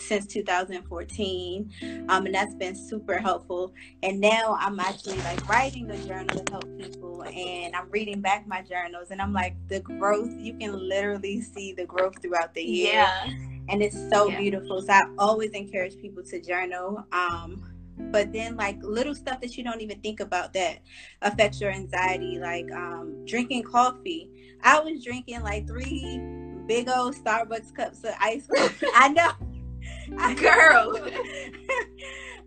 since 0.00 0.26
2014 0.26 1.72
um, 2.08 2.26
and 2.26 2.34
that's 2.34 2.54
been 2.54 2.74
super 2.74 3.18
helpful 3.18 3.72
and 4.02 4.20
now 4.20 4.56
i'm 4.60 4.78
actually 4.80 5.18
like 5.18 5.48
writing 5.48 5.90
a 5.90 5.98
journal 6.06 6.38
to 6.38 6.52
help 6.52 6.78
people 6.78 7.22
and 7.24 7.74
i'm 7.74 7.90
reading 7.90 8.20
back 8.20 8.46
my 8.46 8.62
journals 8.62 9.10
and 9.10 9.20
i'm 9.20 9.32
like 9.32 9.54
the 9.68 9.80
growth 9.80 10.32
you 10.38 10.56
can 10.56 10.72
literally 10.88 11.40
see 11.40 11.72
the 11.72 11.84
growth 11.86 12.20
throughout 12.22 12.52
the 12.54 12.62
year 12.62 12.92
yeah 12.92 13.26
and 13.68 13.82
it's 13.82 13.98
so 14.10 14.28
yeah. 14.28 14.40
beautiful 14.40 14.80
so 14.80 14.92
i 14.92 15.02
always 15.18 15.50
encourage 15.50 16.00
people 16.00 16.22
to 16.22 16.40
journal 16.40 17.04
um, 17.12 17.62
but 17.98 18.32
then 18.32 18.56
like 18.56 18.78
little 18.82 19.14
stuff 19.14 19.40
that 19.40 19.56
you 19.56 19.64
don't 19.64 19.80
even 19.80 20.00
think 20.00 20.20
about 20.20 20.52
that 20.52 20.80
affects 21.22 21.60
your 21.60 21.70
anxiety, 21.70 22.38
like 22.38 22.70
um, 22.72 23.24
drinking 23.26 23.62
coffee. 23.64 24.30
I 24.62 24.80
was 24.80 25.02
drinking 25.04 25.42
like 25.42 25.66
three 25.66 26.20
big 26.66 26.88
old 26.88 27.14
Starbucks 27.14 27.74
cups 27.74 28.04
of 28.04 28.14
ice 28.20 28.46
cream. 28.46 28.70
I 28.94 29.08
know. 29.08 29.32
Girl. 30.36 30.98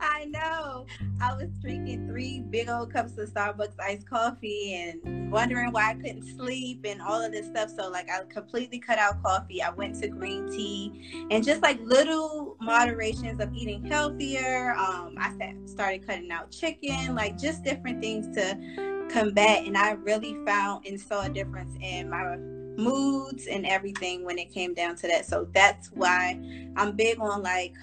I 0.01 0.25
know. 0.25 0.85
I 1.21 1.33
was 1.33 1.49
drinking 1.61 2.07
three 2.07 2.39
big 2.39 2.69
old 2.69 2.93
cups 2.93 3.17
of 3.17 3.29
Starbucks 3.29 3.73
iced 3.81 4.09
coffee 4.09 4.73
and 4.73 5.29
wondering 5.29 5.73
why 5.73 5.91
I 5.91 5.93
couldn't 5.95 6.25
sleep 6.37 6.85
and 6.85 7.01
all 7.01 7.21
of 7.21 7.33
this 7.33 7.47
stuff. 7.47 7.69
So, 7.75 7.89
like, 7.89 8.09
I 8.09 8.23
completely 8.33 8.79
cut 8.79 8.97
out 8.97 9.21
coffee. 9.21 9.61
I 9.61 9.71
went 9.71 10.01
to 10.01 10.07
green 10.07 10.49
tea 10.49 11.27
and 11.31 11.43
just 11.43 11.61
like 11.61 11.79
little 11.83 12.55
moderations 12.61 13.41
of 13.41 13.53
eating 13.53 13.85
healthier. 13.85 14.73
Um, 14.77 15.15
I 15.19 15.53
started 15.65 16.07
cutting 16.07 16.31
out 16.31 16.51
chicken, 16.51 17.15
like, 17.15 17.37
just 17.37 17.63
different 17.63 18.01
things 18.01 18.33
to 18.37 19.07
combat. 19.11 19.65
And 19.65 19.77
I 19.77 19.91
really 19.91 20.37
found 20.45 20.85
and 20.85 20.99
saw 20.99 21.23
a 21.23 21.29
difference 21.29 21.75
in 21.81 22.09
my 22.09 22.37
moods 22.79 23.47
and 23.47 23.65
everything 23.65 24.25
when 24.25 24.39
it 24.39 24.51
came 24.51 24.73
down 24.73 24.95
to 24.97 25.07
that. 25.07 25.25
So, 25.25 25.47
that's 25.53 25.89
why 25.89 26.39
I'm 26.75 26.95
big 26.95 27.19
on 27.19 27.43
like 27.43 27.73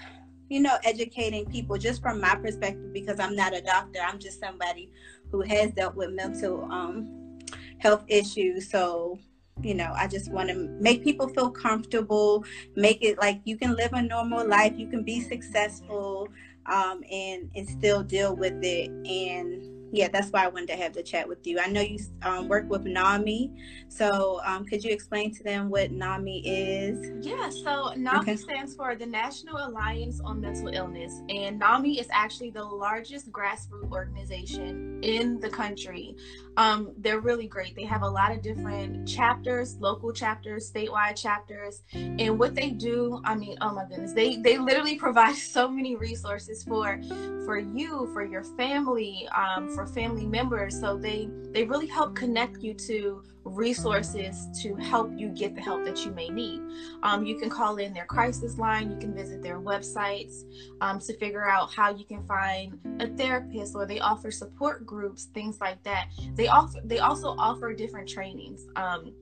you 0.48 0.60
know, 0.60 0.76
educating 0.84 1.44
people 1.46 1.76
just 1.76 2.00
from 2.00 2.20
my 2.20 2.34
perspective 2.36 2.92
because 2.92 3.18
I'm 3.18 3.34
not 3.34 3.54
a 3.54 3.60
doctor. 3.60 3.98
I'm 4.00 4.18
just 4.18 4.40
somebody 4.40 4.92
who 5.30 5.40
has 5.42 5.72
dealt 5.72 5.96
with 5.96 6.10
mental 6.10 6.64
um, 6.70 7.38
health 7.78 8.04
issues. 8.06 8.70
So, 8.70 9.18
you 9.62 9.74
know, 9.74 9.92
I 9.96 10.06
just 10.06 10.30
want 10.30 10.48
to 10.50 10.54
make 10.54 11.02
people 11.02 11.28
feel 11.28 11.50
comfortable, 11.50 12.44
make 12.76 13.02
it 13.02 13.18
like 13.18 13.40
you 13.44 13.56
can 13.56 13.74
live 13.74 13.92
a 13.92 14.02
normal 14.02 14.46
life, 14.46 14.74
you 14.76 14.86
can 14.88 15.02
be 15.02 15.20
successful, 15.20 16.28
um, 16.66 17.02
and 17.10 17.50
and 17.54 17.68
still 17.68 18.02
deal 18.02 18.36
with 18.36 18.62
it 18.62 18.90
and 18.90 19.75
yeah, 19.92 20.08
that's 20.08 20.30
why 20.30 20.44
I 20.44 20.48
wanted 20.48 20.68
to 20.68 20.76
have 20.76 20.92
the 20.92 21.02
chat 21.02 21.28
with 21.28 21.46
you. 21.46 21.60
I 21.60 21.68
know 21.68 21.80
you 21.80 21.98
um, 22.22 22.48
work 22.48 22.68
with 22.68 22.84
NAMI, 22.84 23.52
so 23.88 24.40
um, 24.44 24.64
could 24.64 24.82
you 24.82 24.92
explain 24.92 25.32
to 25.34 25.42
them 25.42 25.70
what 25.70 25.92
NAMI 25.92 26.42
is? 26.44 27.26
Yeah, 27.26 27.48
so 27.50 27.92
NAMI 27.96 28.18
okay. 28.20 28.36
stands 28.36 28.74
for 28.74 28.96
the 28.96 29.06
National 29.06 29.66
Alliance 29.66 30.20
on 30.20 30.40
Mental 30.40 30.68
Illness, 30.68 31.22
and 31.28 31.58
NAMI 31.58 32.00
is 32.00 32.08
actually 32.10 32.50
the 32.50 32.64
largest 32.64 33.30
grassroots 33.30 33.90
organization 33.92 35.00
in 35.02 35.38
the 35.40 35.48
country. 35.48 36.16
Um, 36.56 36.92
they're 36.98 37.20
really 37.20 37.46
great. 37.46 37.76
They 37.76 37.84
have 37.84 38.02
a 38.02 38.08
lot 38.08 38.32
of 38.32 38.42
different 38.42 39.06
chapters, 39.06 39.76
local 39.78 40.12
chapters, 40.12 40.70
statewide 40.70 41.16
chapters, 41.16 41.82
and 41.92 42.38
what 42.38 42.54
they 42.54 42.70
do, 42.70 43.20
I 43.24 43.34
mean, 43.34 43.56
oh 43.60 43.72
my 43.72 43.84
goodness, 43.84 44.12
they 44.12 44.36
they 44.36 44.58
literally 44.58 44.96
provide 45.06 45.36
so 45.36 45.68
many 45.68 45.96
resources 45.96 46.64
for 46.64 47.00
for 47.44 47.58
you, 47.58 48.10
for 48.12 48.24
your 48.24 48.42
family, 48.42 49.28
um, 49.28 49.75
for 49.76 49.86
family 49.86 50.26
members. 50.26 50.80
So 50.80 50.96
they 50.96 51.28
they 51.52 51.64
really 51.64 51.86
help 51.86 52.16
connect 52.16 52.62
you 52.62 52.74
to 52.74 53.22
resources 53.44 54.48
to 54.60 54.74
help 54.74 55.08
you 55.16 55.28
get 55.28 55.54
the 55.54 55.60
help 55.60 55.84
that 55.84 56.04
you 56.04 56.10
may 56.10 56.28
need. 56.28 56.60
Um, 57.04 57.24
you 57.24 57.38
can 57.38 57.48
call 57.48 57.76
in 57.76 57.94
their 57.94 58.06
crisis 58.06 58.58
line. 58.58 58.90
You 58.90 58.96
can 58.96 59.14
visit 59.14 59.40
their 59.42 59.60
websites 59.60 60.42
um, 60.80 60.98
to 61.00 61.16
figure 61.18 61.48
out 61.48 61.72
how 61.72 61.94
you 61.94 62.04
can 62.04 62.26
find 62.26 62.80
a 63.00 63.06
therapist, 63.06 63.76
or 63.76 63.86
they 63.86 64.00
offer 64.00 64.32
support 64.32 64.84
groups, 64.84 65.26
things 65.26 65.60
like 65.60 65.80
that. 65.84 66.08
They 66.34 66.48
offer 66.48 66.80
they 66.84 66.98
also 66.98 67.36
offer 67.38 67.72
different 67.72 68.08
trainings. 68.08 68.66
Um, 68.74 69.12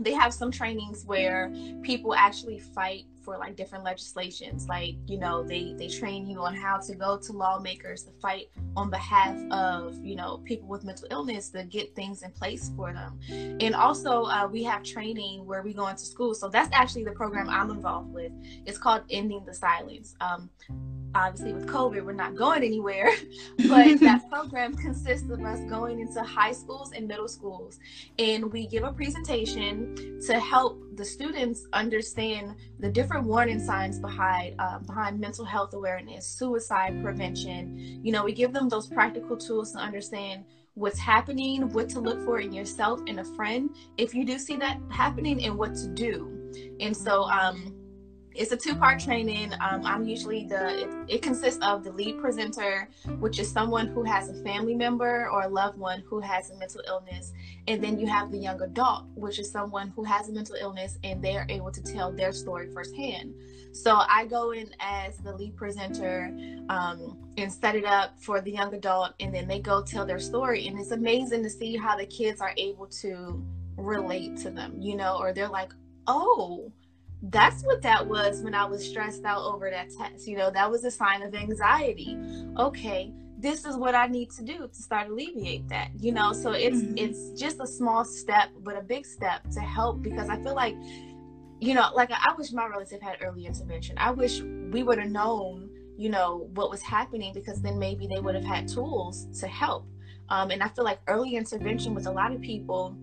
they 0.00 0.12
have 0.12 0.32
some 0.32 0.52
trainings 0.52 1.04
where 1.04 1.52
people 1.82 2.14
actually 2.14 2.60
fight 2.60 3.04
for 3.28 3.36
like 3.36 3.56
different 3.56 3.84
legislations 3.84 4.66
like 4.68 4.94
you 5.06 5.18
know 5.18 5.42
they 5.42 5.74
they 5.76 5.86
train 5.86 6.26
you 6.26 6.40
on 6.40 6.54
how 6.54 6.78
to 6.78 6.94
go 6.94 7.18
to 7.18 7.30
lawmakers 7.34 8.02
to 8.02 8.10
fight 8.22 8.48
on 8.74 8.88
behalf 8.88 9.36
of 9.50 10.02
you 10.02 10.16
know 10.16 10.38
people 10.46 10.66
with 10.66 10.82
mental 10.82 11.06
illness 11.10 11.50
to 11.50 11.62
get 11.64 11.94
things 11.94 12.22
in 12.22 12.30
place 12.30 12.70
for 12.74 12.90
them. 12.90 13.18
And 13.60 13.74
also 13.74 14.22
uh, 14.22 14.48
we 14.50 14.62
have 14.64 14.82
training 14.82 15.44
where 15.44 15.62
we 15.62 15.74
go 15.74 15.88
into 15.88 16.04
school. 16.04 16.34
So 16.34 16.48
that's 16.48 16.70
actually 16.72 17.04
the 17.04 17.12
program 17.12 17.50
i'm 17.50 17.70
involved 17.70 18.14
with. 18.14 18.32
It's 18.64 18.78
called 18.78 19.02
ending 19.10 19.44
the 19.44 19.52
silence. 19.52 20.14
Um, 20.22 20.48
obviously 21.14 21.52
with 21.52 21.66
COVID, 21.66 22.04
we're 22.04 22.12
not 22.12 22.36
going 22.36 22.62
anywhere. 22.62 23.10
but 23.68 23.98
that 24.00 24.28
program 24.30 24.74
consists 24.74 25.28
of 25.28 25.42
us 25.44 25.60
going 25.68 26.00
into 26.00 26.22
high 26.22 26.52
schools 26.52 26.92
and 26.92 27.06
middle 27.08 27.28
schools, 27.28 27.78
and 28.18 28.52
we 28.52 28.66
give 28.66 28.84
a 28.84 28.92
presentation 28.92 30.20
to 30.26 30.38
help 30.38 30.80
the 30.98 31.04
students 31.04 31.64
understand 31.72 32.56
the 32.80 32.90
different 32.90 33.24
warning 33.24 33.60
signs 33.60 34.00
behind 34.00 34.56
uh, 34.58 34.80
behind 34.80 35.18
mental 35.18 35.44
health 35.44 35.72
awareness, 35.72 36.26
suicide 36.26 37.00
prevention. 37.02 38.00
You 38.04 38.10
know, 38.10 38.24
we 38.24 38.32
give 38.32 38.52
them 38.52 38.68
those 38.68 38.88
practical 38.88 39.36
tools 39.36 39.72
to 39.72 39.78
understand 39.78 40.44
what's 40.74 40.98
happening, 40.98 41.72
what 41.72 41.88
to 41.90 42.00
look 42.00 42.24
for 42.24 42.40
in 42.40 42.52
yourself 42.52 43.00
and 43.06 43.20
a 43.20 43.24
friend 43.24 43.70
if 43.96 44.12
you 44.12 44.24
do 44.24 44.38
see 44.38 44.56
that 44.56 44.78
happening, 44.90 45.44
and 45.44 45.56
what 45.56 45.74
to 45.76 45.88
do. 45.88 46.34
And 46.80 46.96
so, 46.96 47.22
um, 47.24 47.77
it's 48.34 48.52
a 48.52 48.56
two-part 48.56 49.00
training. 49.00 49.52
Um, 49.54 49.84
I'm 49.84 50.04
usually 50.04 50.46
the 50.46 50.82
it, 50.82 51.16
it, 51.16 51.22
consists 51.22 51.58
of 51.62 51.82
the 51.84 51.92
lead 51.92 52.20
presenter, 52.20 52.88
which 53.18 53.38
is 53.38 53.50
someone 53.50 53.88
who 53.88 54.04
has 54.04 54.28
a 54.28 54.34
family 54.42 54.74
member 54.74 55.28
or 55.30 55.42
a 55.42 55.48
loved 55.48 55.78
one 55.78 56.02
who 56.06 56.20
has 56.20 56.50
a 56.50 56.56
mental 56.56 56.82
illness, 56.86 57.32
and 57.66 57.82
then 57.82 57.98
you 57.98 58.06
have 58.06 58.30
the 58.30 58.38
young 58.38 58.60
adult, 58.62 59.04
which 59.14 59.38
is 59.38 59.50
someone 59.50 59.88
who 59.96 60.04
has 60.04 60.28
a 60.28 60.32
mental 60.32 60.54
illness 60.56 60.98
and 61.04 61.22
they 61.22 61.36
are 61.36 61.46
able 61.48 61.70
to 61.72 61.82
tell 61.82 62.12
their 62.12 62.32
story 62.32 62.68
firsthand. 62.72 63.34
So 63.72 64.02
I 64.08 64.26
go 64.26 64.52
in 64.52 64.70
as 64.80 65.18
the 65.18 65.34
lead 65.34 65.56
presenter 65.56 66.34
um, 66.68 67.18
and 67.36 67.52
set 67.52 67.74
it 67.74 67.84
up 67.84 68.18
for 68.20 68.40
the 68.40 68.52
young 68.52 68.74
adult, 68.74 69.14
and 69.20 69.34
then 69.34 69.48
they 69.48 69.60
go 69.60 69.82
tell 69.82 70.06
their 70.06 70.18
story, 70.18 70.66
and 70.68 70.78
it's 70.78 70.90
amazing 70.90 71.42
to 71.42 71.50
see 71.50 71.76
how 71.76 71.96
the 71.96 72.06
kids 72.06 72.40
are 72.40 72.52
able 72.56 72.86
to 72.86 73.44
relate 73.76 74.36
to 74.38 74.50
them, 74.50 74.80
you 74.80 74.96
know, 74.96 75.16
or 75.18 75.32
they're 75.32 75.48
like, 75.48 75.72
oh 76.06 76.72
that's 77.22 77.62
what 77.62 77.82
that 77.82 78.06
was 78.06 78.42
when 78.42 78.54
I 78.54 78.64
was 78.64 78.86
stressed 78.86 79.24
out 79.24 79.42
over 79.42 79.70
that 79.70 79.90
test. 79.90 80.26
You 80.26 80.36
know, 80.36 80.50
that 80.50 80.70
was 80.70 80.84
a 80.84 80.90
sign 80.90 81.22
of 81.22 81.34
anxiety. 81.34 82.16
Okay, 82.56 83.12
this 83.38 83.64
is 83.64 83.76
what 83.76 83.94
I 83.94 84.06
need 84.06 84.30
to 84.32 84.42
do 84.42 84.68
to 84.68 84.82
start 84.82 85.08
alleviate 85.08 85.68
that. 85.68 85.90
You 85.98 86.12
know, 86.12 86.32
so 86.32 86.52
it's 86.52 86.78
mm-hmm. 86.78 86.98
it's 86.98 87.40
just 87.40 87.60
a 87.60 87.66
small 87.66 88.04
step, 88.04 88.50
but 88.62 88.76
a 88.76 88.82
big 88.82 89.04
step 89.04 89.48
to 89.50 89.60
help 89.60 90.02
because 90.02 90.28
I 90.28 90.40
feel 90.42 90.54
like, 90.54 90.76
you 91.60 91.74
know, 91.74 91.90
like 91.94 92.10
I 92.12 92.34
wish 92.36 92.52
my 92.52 92.66
relative 92.66 93.02
had 93.02 93.18
early 93.22 93.46
intervention. 93.46 93.96
I 93.98 94.12
wish 94.12 94.40
we 94.40 94.82
would 94.82 94.98
have 94.98 95.10
known, 95.10 95.70
you 95.96 96.10
know, 96.10 96.48
what 96.54 96.70
was 96.70 96.82
happening 96.82 97.32
because 97.32 97.60
then 97.60 97.78
maybe 97.78 98.06
they 98.06 98.20
would 98.20 98.36
have 98.36 98.44
had 98.44 98.68
tools 98.68 99.26
to 99.40 99.48
help. 99.48 99.86
Um, 100.30 100.50
and 100.50 100.62
I 100.62 100.68
feel 100.68 100.84
like 100.84 101.00
early 101.08 101.36
intervention 101.36 101.94
with 101.94 102.06
a 102.06 102.12
lot 102.12 102.32
of 102.32 102.40
people 102.40 102.96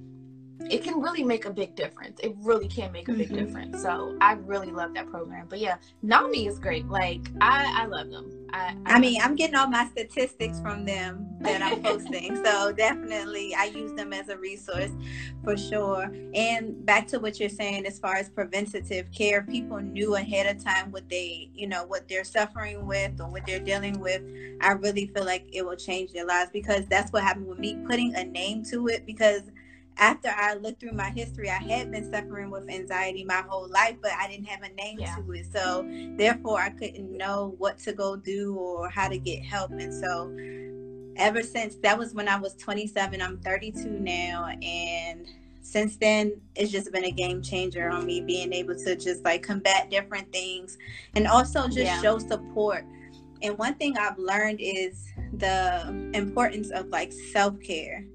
it 0.60 0.84
can 0.84 1.02
really 1.02 1.24
make 1.24 1.46
a 1.46 1.52
big 1.52 1.76
difference. 1.76 2.20
It 2.22 2.34
really 2.38 2.68
can 2.68 2.92
make 2.92 3.08
a 3.10 3.14
big 3.14 3.28
mm-hmm. 3.28 3.46
difference. 3.46 3.82
So 3.82 4.18
I 4.22 4.34
really 4.34 4.72
love 4.72 4.94
that 4.96 5.08
program. 5.08 5.48
But 5.50 5.60
yeah, 5.60 5.78
NAMI 6.02 6.48
is 6.48 6.60
great. 6.60 6.88
Like 6.88 7.28
I, 7.42 7.84
I 7.84 7.86
love 7.86 8.10
them. 8.10 8.48
I, 8.52 8.76
I, 8.86 8.96
I 8.96 9.00
mean, 9.00 9.22
I'm 9.22 9.36
getting 9.36 9.56
all 9.56 9.68
my 9.68 9.88
statistics 9.88 10.60
from 10.62 10.86
them 10.86 11.28
that 11.42 11.62
I'm 11.62 11.84
posting. 11.84 12.36
so 12.44 12.72
definitely 12.72 13.54
I 13.54 13.66
use 13.66 13.94
them 13.94 14.14
as 14.14 14.30
a 14.30 14.38
resource 14.38 14.92
for 15.44 15.58
sure. 15.58 16.12
And 16.34 16.84
back 16.86 17.08
to 17.08 17.20
what 17.20 17.40
you're 17.40 17.50
saying 17.50 17.86
as 17.86 18.00
far 18.00 18.16
as 18.16 18.30
preventative 18.30 19.12
care, 19.12 19.44
people 19.44 19.80
knew 19.80 20.16
ahead 20.16 20.56
of 20.56 20.64
time 20.64 20.92
what 20.92 21.08
they, 21.10 21.50
you 21.54 21.68
know, 21.68 21.86
what 21.86 22.08
they're 22.08 22.24
suffering 22.24 22.86
with 22.86 23.20
or 23.20 23.28
what 23.28 23.46
they're 23.46 23.60
dealing 23.60 24.00
with. 24.00 24.22
I 24.62 24.72
really 24.72 25.08
feel 25.08 25.26
like 25.26 25.48
it 25.52 25.66
will 25.66 25.76
change 25.76 26.14
their 26.14 26.26
lives 26.26 26.50
because 26.52 26.86
that's 26.88 27.12
what 27.12 27.24
happened 27.24 27.48
with 27.48 27.60
me 27.60 27.78
putting 27.88 28.16
a 28.16 28.24
name 28.24 28.64
to 28.72 28.88
it 28.88 29.06
because 29.06 29.42
after 29.98 30.30
I 30.30 30.56
looked 30.56 30.82
through 30.82 30.92
my 30.92 31.10
history, 31.10 31.50
I 31.50 31.58
had 31.58 31.92
been 31.92 32.12
suffering 32.12 32.50
with 32.50 32.70
anxiety 32.70 33.24
my 33.24 33.44
whole 33.48 33.70
life, 33.70 33.96
but 34.02 34.12
I 34.12 34.28
didn't 34.28 34.48
have 34.48 34.62
a 34.64 34.74
name 34.74 35.00
yeah. 35.00 35.16
to 35.16 35.32
it. 35.32 35.48
So 35.54 35.88
therefore, 36.18 36.60
I 36.60 36.70
couldn't 36.70 37.16
know 37.16 37.56
what 37.58 37.78
to 37.80 37.94
go 37.94 38.16
do 38.16 38.56
or 38.56 38.90
how 38.90 39.08
to 39.08 39.18
get 39.18 39.44
help. 39.44 39.72
And 39.72 39.94
so 39.94 40.36
ever 41.18 41.42
since 41.42 41.76
that 41.78 41.98
was 41.98 42.14
when 42.14 42.28
I 42.28 42.38
was 42.38 42.56
27, 42.56 43.22
I'm 43.22 43.40
32 43.40 43.90
now. 43.90 44.48
And 44.62 45.28
since 45.62 45.96
then, 45.96 46.42
it's 46.56 46.72
just 46.72 46.92
been 46.92 47.06
a 47.06 47.12
game 47.12 47.42
changer 47.42 47.90
on 47.90 48.06
me 48.06 48.22
being 48.22 48.52
able 48.52 48.76
to 48.76 48.96
just 48.96 49.24
like 49.24 49.44
combat 49.44 49.90
different 49.90 50.32
things 50.32 50.78
and 51.16 51.26
also 51.26 51.68
just 51.68 51.80
yeah. 51.80 52.02
show 52.02 52.20
support. 52.20 52.86
And 53.42 53.58
one 53.58 53.76
thing 53.76 53.98
I've 53.98 54.18
learned 54.18 54.60
is 54.60 55.08
the 55.34 56.12
importance 56.14 56.70
of 56.72 56.88
like 56.88 57.14
self 57.14 57.60
care 57.62 58.06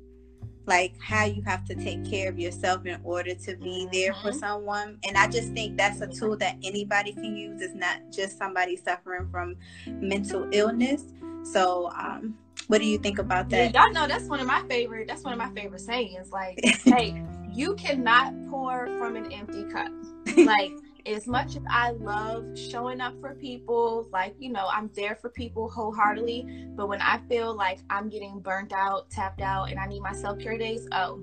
like 0.70 0.94
how 1.02 1.24
you 1.24 1.42
have 1.42 1.64
to 1.64 1.74
take 1.74 2.08
care 2.08 2.28
of 2.28 2.38
yourself 2.38 2.86
in 2.86 3.00
order 3.02 3.34
to 3.34 3.56
be 3.56 3.88
there 3.92 4.14
for 4.14 4.30
mm-hmm. 4.30 4.38
someone. 4.38 4.98
And 5.06 5.16
I 5.16 5.26
just 5.26 5.52
think 5.52 5.76
that's 5.76 6.00
a 6.00 6.06
tool 6.06 6.36
that 6.36 6.56
anybody 6.62 7.12
can 7.12 7.36
use. 7.36 7.60
It's 7.60 7.74
not 7.74 7.98
just 8.12 8.38
somebody 8.38 8.76
suffering 8.76 9.28
from 9.32 9.56
mental 9.86 10.48
illness. 10.52 11.02
So, 11.42 11.90
um, 11.98 12.38
what 12.68 12.78
do 12.78 12.86
you 12.86 12.98
think 12.98 13.18
about 13.18 13.50
that? 13.50 13.74
Yeah, 13.74 13.82
y'all 13.82 13.92
know 13.92 14.06
that's 14.06 14.26
one 14.26 14.38
of 14.38 14.46
my 14.46 14.62
favorite. 14.68 15.08
That's 15.08 15.24
one 15.24 15.32
of 15.32 15.40
my 15.40 15.50
favorite 15.60 15.80
sayings. 15.80 16.30
Like, 16.30 16.60
hey, 16.84 17.20
you 17.52 17.74
cannot 17.74 18.32
pour 18.48 18.86
from 18.96 19.16
an 19.16 19.32
empty 19.32 19.64
cup. 19.64 19.90
Like 20.36 20.70
as 21.06 21.26
much 21.26 21.56
as 21.56 21.62
I 21.68 21.90
love 21.90 22.58
showing 22.58 23.00
up 23.00 23.14
for 23.20 23.34
people, 23.34 24.08
like, 24.12 24.34
you 24.38 24.50
know, 24.50 24.68
I'm 24.70 24.90
there 24.94 25.16
for 25.16 25.30
people 25.30 25.68
wholeheartedly. 25.68 26.68
But 26.76 26.88
when 26.88 27.00
I 27.00 27.18
feel 27.28 27.54
like 27.54 27.80
I'm 27.90 28.08
getting 28.08 28.40
burnt 28.40 28.72
out, 28.72 29.10
tapped 29.10 29.40
out, 29.40 29.70
and 29.70 29.78
I 29.78 29.86
need 29.86 30.00
my 30.00 30.12
self 30.12 30.38
care 30.38 30.58
days, 30.58 30.86
oh, 30.92 31.22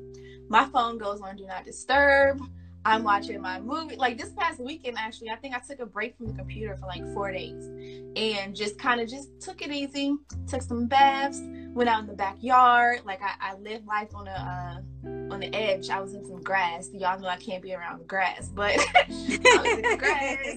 my 0.49 0.65
phone 0.65 0.97
goes 0.97 1.21
on 1.21 1.35
do 1.35 1.45
not 1.45 1.65
disturb. 1.65 2.41
I'm 2.85 3.03
watching 3.03 3.41
my 3.41 3.59
movie. 3.59 3.97
Like 3.97 4.17
this 4.17 4.31
past 4.31 4.61
weekend, 4.61 4.97
actually, 4.97 5.29
I 5.29 5.35
think 5.35 5.53
I 5.53 5.59
took 5.59 5.79
a 5.79 5.85
break 5.85 6.15
from 6.15 6.27
the 6.27 6.33
computer 6.33 6.77
for 6.77 6.85
like 6.85 7.03
four 7.13 7.31
days 7.33 7.65
and 8.15 8.55
just 8.55 8.79
kind 8.79 9.01
of 9.01 9.09
just 9.09 9.41
took 9.41 9.61
it 9.61 9.71
easy, 9.71 10.15
took 10.47 10.61
some 10.61 10.87
baths, 10.87 11.41
went 11.77 11.89
out 11.89 12.01
in 12.01 12.07
the 12.07 12.13
backyard. 12.13 13.01
Like 13.05 13.21
I, 13.21 13.51
I 13.51 13.55
live 13.57 13.85
life 13.85 14.13
on 14.15 14.27
a, 14.27 14.31
uh, 15.05 15.07
on 15.31 15.39
the 15.39 15.53
edge. 15.53 15.89
I 15.89 16.01
was 16.01 16.15
in 16.15 16.25
some 16.25 16.41
grass. 16.41 16.89
Y'all 16.91 17.19
know 17.19 17.27
I 17.27 17.37
can't 17.37 17.61
be 17.61 17.73
around 17.73 18.05
grass, 18.07 18.49
but 18.49 18.75
I 18.95 19.05
was 19.07 19.97
grass, 19.97 20.55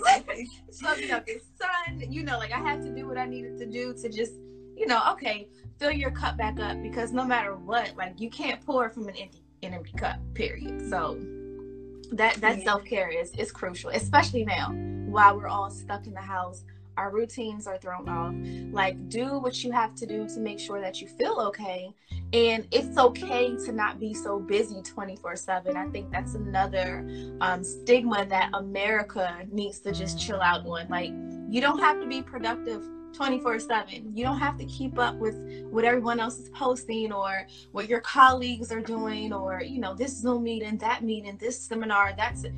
soaking 0.71 1.11
up 1.11 1.27
the 1.27 1.41
sun. 1.61 2.11
You 2.11 2.25
know, 2.25 2.39
like 2.39 2.53
I 2.53 2.59
had 2.59 2.83
to 2.83 2.91
do 2.91 3.07
what 3.07 3.19
I 3.19 3.27
needed 3.27 3.59
to 3.59 3.67
do 3.67 3.95
to 4.03 4.09
just, 4.09 4.33
you 4.75 4.87
know, 4.87 5.03
okay, 5.12 5.49
fill 5.79 5.93
your 5.93 6.11
cup 6.11 6.39
back 6.39 6.59
up 6.59 6.83
because 6.83 7.12
no 7.12 7.25
matter 7.25 7.55
what, 7.55 7.95
like 7.97 8.19
you 8.19 8.31
can't 8.31 8.65
pour 8.65 8.89
from 8.89 9.07
an 9.09 9.17
empty 9.17 9.43
an 9.62 9.75
empty 9.75 9.93
cup. 9.93 10.17
Period. 10.33 10.89
So 10.89 11.21
that 12.12 12.37
that 12.37 12.59
yeah. 12.59 12.65
self 12.65 12.85
care 12.87 13.11
is 13.11 13.31
is 13.33 13.53
crucial, 13.53 13.91
especially 13.91 14.45
now 14.45 14.71
while 15.07 15.37
we're 15.37 15.49
all 15.49 15.71
stuck 15.71 16.07
in 16.07 16.15
the 16.15 16.21
house. 16.21 16.65
Our 16.97 17.11
routines 17.11 17.67
are 17.67 17.79
thrown 17.79 18.09
off. 18.09 18.35
Like, 18.73 19.09
do 19.09 19.39
what 19.39 19.63
you 19.65 19.73
have 19.73 19.95
to 19.97 20.07
do 20.07 20.29
to 20.29 20.41
make 20.41 20.59
sure 20.59 20.81
that 20.81 21.01
you 21.01 21.09
feel 21.09 21.41
okay. 21.49 21.95
And 22.33 22.67
it's 22.71 22.97
okay 22.97 23.57
to 23.65 23.73
not 23.73 23.99
be 23.99 24.15
so 24.15 24.39
busy 24.39 24.83
24 24.83 25.37
7. 25.37 25.77
I 25.77 25.87
think 25.89 26.11
that's 26.11 26.35
another 26.35 27.07
um, 27.41 27.65
stigma 27.65 28.27
that 28.27 28.51
America 28.55 29.47
needs 29.51 29.81
to 29.81 29.93
just 29.93 30.21
chill 30.21 30.41
out 30.41 30.67
on. 30.67 30.89
Like, 30.89 31.13
you 31.49 31.61
don't 31.61 31.81
have 31.81 32.01
to 32.01 32.07
be 32.07 32.23
productive 32.23 32.85
24 33.13 33.59
7. 33.59 34.17
You 34.17 34.25
don't 34.25 34.39
have 34.39 34.57
to 34.59 34.65
keep 34.67 34.99
up 34.99 35.17
with 35.17 35.37
what 35.71 35.85
everyone 35.85 36.21
else 36.21 36.39
is 36.39 36.49
posting 36.51 37.13
or 37.13 37.47
what 37.73 37.89
your 37.89 38.01
colleagues 38.01 38.71
are 38.71 38.81
doing 38.81 39.33
or, 39.33 39.63
you 39.63 39.81
know, 39.81 39.95
this 39.95 40.17
Zoom 40.17 40.45
meeting, 40.45 40.79
that 40.79 41.03
meeting, 41.03 41.37
this 41.39 41.61
seminar, 41.61 42.15
that's 42.17 42.45
it. 42.45 42.55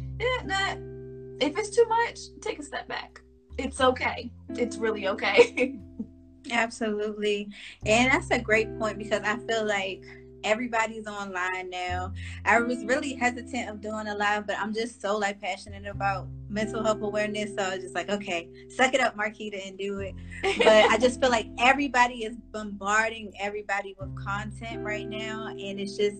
If 1.40 1.58
it's 1.58 1.70
too 1.70 1.86
much, 1.88 2.18
take 2.40 2.58
a 2.58 2.62
step 2.62 2.86
back. 2.86 3.21
It's 3.58 3.80
okay. 3.80 4.30
It's 4.50 4.76
really 4.76 5.08
okay. 5.08 5.78
Absolutely. 6.50 7.48
And 7.86 8.10
that's 8.10 8.30
a 8.30 8.38
great 8.38 8.78
point 8.78 8.98
because 8.98 9.22
I 9.22 9.36
feel 9.46 9.64
like 9.64 10.04
everybody's 10.44 11.06
online 11.06 11.70
now. 11.70 12.12
I 12.44 12.60
was 12.60 12.78
mm-hmm. 12.78 12.88
really 12.88 13.14
hesitant 13.14 13.68
of 13.68 13.80
doing 13.80 14.08
a 14.08 14.14
live, 14.14 14.46
but 14.46 14.58
I'm 14.58 14.74
just 14.74 15.00
so 15.00 15.16
like 15.16 15.40
passionate 15.40 15.86
about 15.86 16.26
mental 16.48 16.82
health 16.82 17.02
awareness. 17.02 17.54
So 17.56 17.62
I 17.62 17.74
was 17.74 17.84
just 17.84 17.94
like, 17.94 18.10
okay, 18.10 18.48
suck 18.68 18.94
it 18.94 19.00
up, 19.00 19.16
Marquita, 19.16 19.66
and 19.66 19.78
do 19.78 20.00
it. 20.00 20.14
But 20.42 20.66
I 20.66 20.98
just 20.98 21.20
feel 21.20 21.30
like 21.30 21.46
everybody 21.58 22.24
is 22.24 22.36
bombarding 22.52 23.32
everybody 23.40 23.94
with 23.98 24.14
content 24.16 24.82
right 24.82 25.08
now, 25.08 25.48
and 25.48 25.80
it's 25.80 25.96
just 25.96 26.16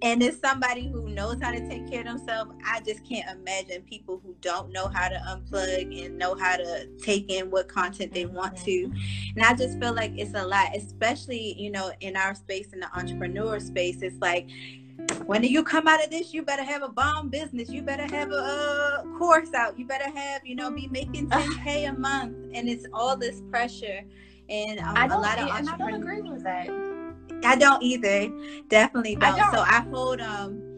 and 0.00 0.22
as 0.22 0.38
somebody 0.38 0.88
who 0.88 1.08
knows 1.08 1.42
how 1.42 1.50
to 1.50 1.68
take 1.68 1.90
care 1.90 2.00
of 2.00 2.06
themselves, 2.06 2.52
I 2.64 2.80
just 2.80 3.04
can't 3.04 3.28
imagine 3.36 3.82
people 3.82 4.20
who 4.24 4.34
don't 4.40 4.70
know 4.70 4.86
how 4.86 5.08
to 5.08 5.16
unplug 5.16 6.06
and 6.06 6.16
know 6.16 6.36
how 6.36 6.56
to 6.56 6.86
take 7.02 7.30
in 7.30 7.50
what 7.50 7.68
content 7.68 8.14
they 8.14 8.26
want 8.26 8.56
to. 8.58 8.70
Mm-hmm. 8.70 9.38
And 9.38 9.44
I 9.44 9.54
just 9.54 9.80
feel 9.80 9.94
like 9.94 10.12
it's 10.16 10.34
a 10.34 10.46
lot, 10.46 10.76
especially, 10.76 11.60
you 11.60 11.72
know, 11.72 11.90
in 12.00 12.16
our 12.16 12.34
space, 12.36 12.72
in 12.72 12.80
the 12.80 12.96
entrepreneur 12.96 13.58
space. 13.58 14.02
It's 14.02 14.20
like, 14.20 14.48
when 15.26 15.42
do 15.42 15.48
you 15.48 15.64
come 15.64 15.88
out 15.88 16.02
of 16.04 16.10
this, 16.10 16.32
you 16.32 16.42
better 16.42 16.64
have 16.64 16.82
a 16.82 16.88
bomb 16.88 17.28
business. 17.28 17.68
You 17.68 17.82
better 17.82 18.06
have 18.14 18.30
a 18.30 18.36
uh, 18.36 19.02
course 19.18 19.52
out. 19.52 19.78
You 19.78 19.86
better 19.86 20.10
have, 20.10 20.46
you 20.46 20.54
know, 20.54 20.70
be 20.70 20.86
making 20.88 21.28
10K 21.30 21.88
a 21.88 21.92
month. 21.92 22.36
And 22.54 22.68
it's 22.68 22.86
all 22.92 23.16
this 23.16 23.42
pressure. 23.50 24.04
And 24.48 24.78
um, 24.78 25.10
a 25.10 25.18
lot 25.18 25.38
of 25.38 25.48
entrepreneurs. 25.48 25.68
I 25.68 25.76
don't 25.76 25.94
agree 25.94 26.22
with 26.22 26.44
that 26.44 26.97
I 27.44 27.56
don't 27.56 27.82
either. 27.82 28.30
Definitely 28.68 29.16
don't. 29.16 29.34
I 29.34 29.38
don't. 29.38 29.54
So 29.54 29.60
I 29.60 29.80
hold 29.90 30.20
um 30.20 30.68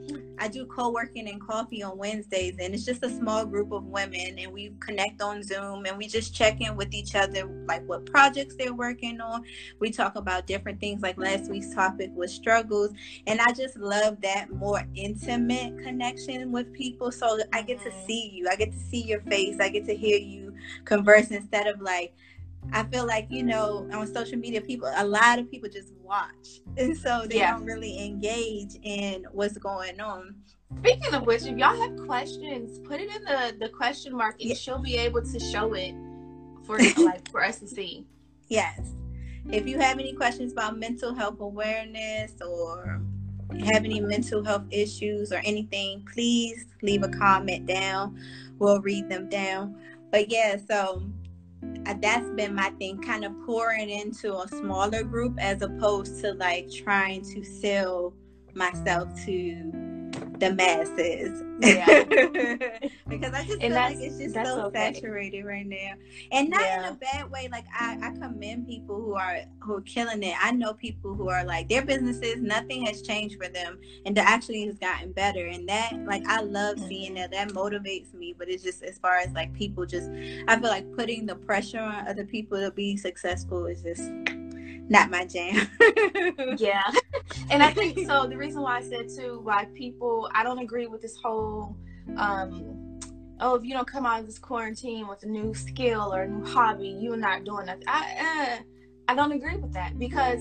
I 0.40 0.49
do 0.49 0.64
co-working 0.64 1.29
and 1.29 1.38
coffee 1.38 1.83
on 1.83 1.99
Wednesdays 1.99 2.57
and 2.59 2.73
it's 2.73 2.87
just 2.87 3.05
a 3.05 3.11
small 3.11 3.44
group 3.44 3.73
of 3.73 3.85
women 3.85 4.38
and 4.38 4.51
we 4.51 4.73
connect 4.81 5.20
on 5.20 5.42
Zoom 5.42 5.85
and 5.85 5.99
we 5.99 6.07
just 6.07 6.35
check 6.35 6.62
in 6.62 6.77
with 6.77 6.94
each 6.94 7.14
other 7.14 7.46
like 7.68 7.87
what 7.87 8.07
projects 8.07 8.57
they're 8.57 8.73
working 8.73 9.20
on. 9.20 9.44
We 9.81 9.90
talk 9.90 10.16
about 10.16 10.46
different 10.46 10.81
things 10.81 11.03
like 11.03 11.18
last 11.18 11.51
week's 11.51 11.75
topic 11.75 12.11
was 12.14 12.33
struggles 12.33 12.90
and 13.27 13.38
I 13.38 13.53
just 13.53 13.77
love 13.77 14.18
that 14.23 14.51
more 14.51 14.83
intimate 14.94 15.79
connection 15.85 16.53
with 16.53 16.73
people 16.73 17.12
so 17.12 17.38
I 17.53 17.61
get 17.61 17.83
to 17.83 17.90
mm-hmm. 17.90 18.07
see 18.07 18.31
you. 18.33 18.49
I 18.51 18.57
get 18.57 18.73
to 18.73 18.79
see 18.79 19.03
your 19.03 19.20
face. 19.23 19.59
I 19.61 19.68
get 19.68 19.85
to 19.87 19.94
hear 19.94 20.18
you 20.18 20.55
converse 20.87 21.31
instead 21.31 21.66
of 21.66 21.83
like 21.83 22.14
I 22.73 22.85
feel 22.85 23.07
like 23.07 23.27
you 23.31 23.42
know 23.42 23.88
on 23.92 24.07
social 24.12 24.38
media, 24.38 24.61
people 24.61 24.90
a 24.96 25.05
lot 25.05 25.38
of 25.38 25.51
people 25.51 25.68
just 25.68 25.92
watch, 26.03 26.61
and 26.77 26.96
so 26.96 27.27
they 27.29 27.38
yeah. 27.38 27.53
don't 27.53 27.64
really 27.64 28.05
engage 28.05 28.77
in 28.83 29.27
what's 29.33 29.59
going 29.59 30.01
on. 30.01 30.37
Speaking 30.79 31.14
of 31.14 31.27
which, 31.27 31.42
if 31.42 31.57
y'all 31.59 31.81
have 31.81 32.07
questions, 32.07 32.79
put 32.87 33.01
it 33.01 33.11
in 33.14 33.25
the 33.25 33.57
the 33.59 33.68
question 33.68 34.16
mark, 34.16 34.40
and 34.40 34.51
yeah. 34.51 34.55
she'll 34.55 34.79
be 34.79 34.96
able 34.96 35.23
to 35.23 35.40
show 35.40 35.75
it 35.75 35.94
for 36.64 36.79
like 37.05 37.29
for 37.31 37.44
us 37.44 37.59
to 37.61 37.66
see. 37.66 38.07
Yes. 38.49 38.92
If 39.51 39.66
you 39.66 39.79
have 39.79 39.99
any 39.99 40.12
questions 40.12 40.53
about 40.53 40.79
mental 40.79 41.14
health 41.14 41.40
awareness 41.40 42.33
or 42.40 43.01
have 43.64 43.85
any 43.85 44.01
mental 44.01 44.44
health 44.44 44.64
issues 44.70 45.33
or 45.33 45.40
anything, 45.44 46.07
please 46.12 46.66
leave 46.83 47.03
a 47.03 47.09
comment 47.09 47.66
down. 47.66 48.20
We'll 48.59 48.81
read 48.81 49.09
them 49.09 49.29
down. 49.29 49.81
But 50.11 50.31
yeah, 50.31 50.57
so 50.68 51.03
Uh, 51.87 51.94
that's 52.01 52.29
been 52.31 52.55
my 52.55 52.70
thing 52.79 53.01
kind 53.03 53.25
of 53.25 53.33
pouring 53.44 53.90
into 53.90 54.35
a 54.35 54.49
smaller 54.49 55.03
group 55.03 55.35
as 55.38 55.61
opposed 55.62 56.20
to 56.23 56.33
like 56.35 56.70
trying 56.70 57.23
to 57.23 57.44
sell 57.44 58.14
myself 58.55 59.09
to 59.25 59.70
the 60.38 60.55
masses. 60.55 61.42
Yeah. 61.61 62.05
because 63.09 63.35
I 63.35 63.44
just 63.44 63.61
feel 63.61 63.73
like 63.73 63.99
it's 63.99 64.18
just 64.18 64.35
so 64.35 64.62
okay. 64.66 64.94
saturated 64.94 65.44
right 65.44 65.66
now. 65.66 65.92
And 66.33 66.49
not 66.49 66.62
yeah. 66.62 66.88
in 66.88 66.92
a 66.92 66.96
bad 66.96 67.31
way. 67.31 67.49
Like 67.53 67.66
I, 67.79 67.99
I 68.03 68.11
commend 68.12 68.66
people 68.66 68.96
who 68.96 69.14
are 69.14 69.40
who 69.61 69.77
are 69.77 69.81
killing 69.83 70.23
it. 70.23 70.35
I 70.40 70.53
know 70.53 70.73
people 70.73 71.14
who 71.14 71.29
are 71.29 71.44
like 71.44 71.68
their 71.68 71.85
businesses, 71.85 72.40
nothing 72.40 72.87
has 72.87 73.03
changed 73.03 73.37
for 73.37 73.49
them 73.49 73.79
and 74.07 74.16
it 74.16 74.25
actually 74.25 74.66
has 74.66 74.79
gotten 74.79 75.12
better. 75.12 75.46
And 75.46 75.68
that 75.68 75.92
like 76.07 76.25
I 76.27 76.40
love 76.40 76.77
mm-hmm. 76.77 76.88
seeing 76.88 77.14
that. 77.14 77.31
That 77.31 77.51
motivates 77.51 78.14
me. 78.14 78.35
But 78.37 78.49
it's 78.49 78.62
just 78.62 78.83
as 78.83 78.99
far 78.99 79.18
as 79.18 79.31
like 79.33 79.53
people 79.53 79.85
just 79.85 80.11
I 80.49 80.59
feel 80.59 80.70
like 80.70 80.90
putting 80.96 81.27
the 81.27 81.37
pressure 81.37 81.81
on 81.81 82.09
other 82.09 82.25
people 82.25 82.59
to 82.59 82.70
be 82.70 82.96
successful 82.96 83.66
is 83.66 83.83
just 83.83 84.11
not 84.90 85.09
my 85.09 85.24
jam. 85.24 85.68
yeah. 86.59 86.90
And 87.48 87.62
I 87.62 87.70
think 87.72 88.07
so 88.07 88.26
the 88.26 88.37
reason 88.37 88.61
why 88.61 88.79
I 88.79 88.83
said 88.83 89.09
too 89.09 89.40
why 89.42 89.66
people 89.74 90.29
I 90.35 90.42
don't 90.42 90.59
agree 90.59 90.87
with 90.87 91.00
this 91.00 91.16
whole 91.22 91.76
um 92.16 92.98
oh 93.40 93.55
if 93.55 93.64
you 93.64 93.72
don't 93.72 93.87
come 93.87 94.05
out 94.05 94.20
of 94.20 94.26
this 94.26 94.38
quarantine 94.38 95.07
with 95.07 95.22
a 95.22 95.26
new 95.26 95.55
skill 95.55 96.12
or 96.12 96.22
a 96.22 96.29
new 96.29 96.44
hobby, 96.44 96.88
you're 97.00 97.16
not 97.16 97.44
doing 97.44 97.66
nothing. 97.66 97.85
I 97.87 98.59
uh, 98.59 98.62
I 99.09 99.14
don't 99.14 99.33
agree 99.33 99.57
with 99.57 99.72
that 99.72 99.98
because 99.98 100.40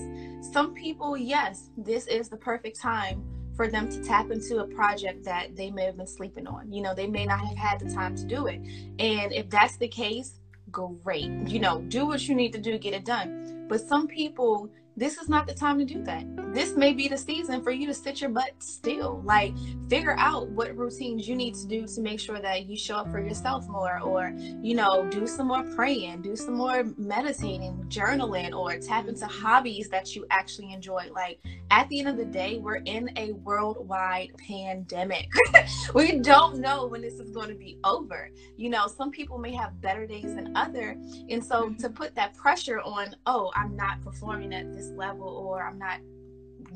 some 0.52 0.74
people, 0.74 1.16
yes, 1.16 1.70
this 1.76 2.06
is 2.06 2.28
the 2.28 2.36
perfect 2.36 2.80
time 2.80 3.24
for 3.56 3.68
them 3.68 3.88
to 3.88 4.02
tap 4.02 4.30
into 4.30 4.58
a 4.58 4.66
project 4.66 5.24
that 5.24 5.54
they 5.54 5.70
may 5.70 5.84
have 5.84 5.96
been 5.96 6.06
sleeping 6.06 6.46
on. 6.46 6.72
You 6.72 6.82
know, 6.82 6.94
they 6.94 7.06
may 7.06 7.26
not 7.26 7.40
have 7.40 7.56
had 7.56 7.80
the 7.80 7.92
time 7.92 8.16
to 8.16 8.24
do 8.24 8.46
it. 8.46 8.60
And 8.98 9.32
if 9.32 9.50
that's 9.50 9.76
the 9.76 9.88
case, 9.88 10.39
great. 10.70 11.30
You 11.46 11.58
know, 11.58 11.80
do 11.82 12.06
what 12.06 12.26
you 12.28 12.34
need 12.34 12.52
to 12.52 12.58
do 12.58 12.78
get 12.78 12.94
it 12.94 13.04
done. 13.04 13.66
But 13.68 13.80
some 13.80 14.08
people 14.08 14.70
this 15.00 15.16
is 15.16 15.30
not 15.30 15.46
the 15.46 15.54
time 15.54 15.78
to 15.78 15.84
do 15.86 16.02
that. 16.02 16.26
This 16.52 16.76
may 16.76 16.92
be 16.92 17.08
the 17.08 17.16
season 17.16 17.62
for 17.62 17.70
you 17.70 17.86
to 17.86 17.94
sit 17.94 18.20
your 18.20 18.28
butt 18.28 18.52
still. 18.58 19.22
Like, 19.24 19.54
figure 19.88 20.14
out 20.18 20.50
what 20.50 20.76
routines 20.76 21.26
you 21.26 21.34
need 21.34 21.54
to 21.54 21.66
do 21.66 21.86
to 21.86 22.00
make 22.02 22.20
sure 22.20 22.38
that 22.38 22.66
you 22.66 22.76
show 22.76 22.96
up 22.96 23.10
for 23.10 23.18
yourself 23.18 23.66
more, 23.66 23.98
or, 24.02 24.34
you 24.60 24.74
know, 24.74 25.08
do 25.08 25.26
some 25.26 25.46
more 25.46 25.62
praying, 25.62 26.20
do 26.20 26.36
some 26.36 26.52
more 26.52 26.84
meditating, 26.98 27.82
journaling, 27.88 28.54
or 28.54 28.76
tap 28.76 29.08
into 29.08 29.26
hobbies 29.26 29.88
that 29.88 30.14
you 30.14 30.26
actually 30.30 30.70
enjoy. 30.74 31.08
Like, 31.14 31.40
at 31.70 31.88
the 31.88 32.00
end 32.00 32.08
of 32.08 32.18
the 32.18 32.26
day, 32.26 32.58
we're 32.58 32.82
in 32.84 33.08
a 33.16 33.32
worldwide 33.32 34.32
pandemic. 34.46 35.28
we 35.94 36.18
don't 36.18 36.58
know 36.58 36.86
when 36.86 37.00
this 37.00 37.14
is 37.14 37.30
going 37.30 37.48
to 37.48 37.54
be 37.54 37.78
over. 37.84 38.28
You 38.58 38.68
know, 38.68 38.86
some 38.86 39.10
people 39.10 39.38
may 39.38 39.54
have 39.54 39.80
better 39.80 40.06
days 40.06 40.34
than 40.34 40.54
other. 40.56 40.98
And 41.30 41.42
so 41.42 41.64
mm-hmm. 41.64 41.76
to 41.76 41.88
put 41.88 42.14
that 42.16 42.34
pressure 42.34 42.80
on, 42.80 43.14
oh, 43.24 43.50
I'm 43.54 43.76
not 43.76 44.02
performing 44.02 44.52
at 44.52 44.74
this 44.74 44.89
level 44.90 45.28
or 45.28 45.62
I'm 45.62 45.78
not 45.78 45.98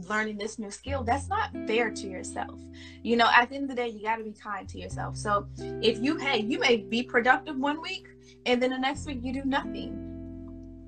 learning 0.09 0.38
this 0.38 0.59
new 0.59 0.70
skill 0.70 1.05
that's 1.05 1.29
not 1.29 1.53
fair 1.66 1.90
to 1.90 2.07
yourself. 2.07 2.59
You 3.03 3.16
know 3.16 3.29
at 3.35 3.48
the 3.50 3.57
end 3.57 3.70
of 3.70 3.77
the 3.77 3.83
day 3.83 3.88
you 3.88 4.03
got 4.03 4.16
to 4.16 4.24
be 4.24 4.33
kind 4.33 4.68
to 4.68 4.79
yourself. 4.79 5.16
So 5.16 5.46
if 5.59 5.98
you 5.98 6.16
hey 6.16 6.40
you 6.40 6.59
may 6.59 6.77
be 6.77 7.03
productive 7.03 7.57
one 7.57 7.81
week 7.81 8.07
and 8.46 8.62
then 8.62 8.70
the 8.70 8.79
next 8.79 9.07
week 9.07 9.20
you 9.22 9.33
do 9.33 9.44
nothing 9.44 10.11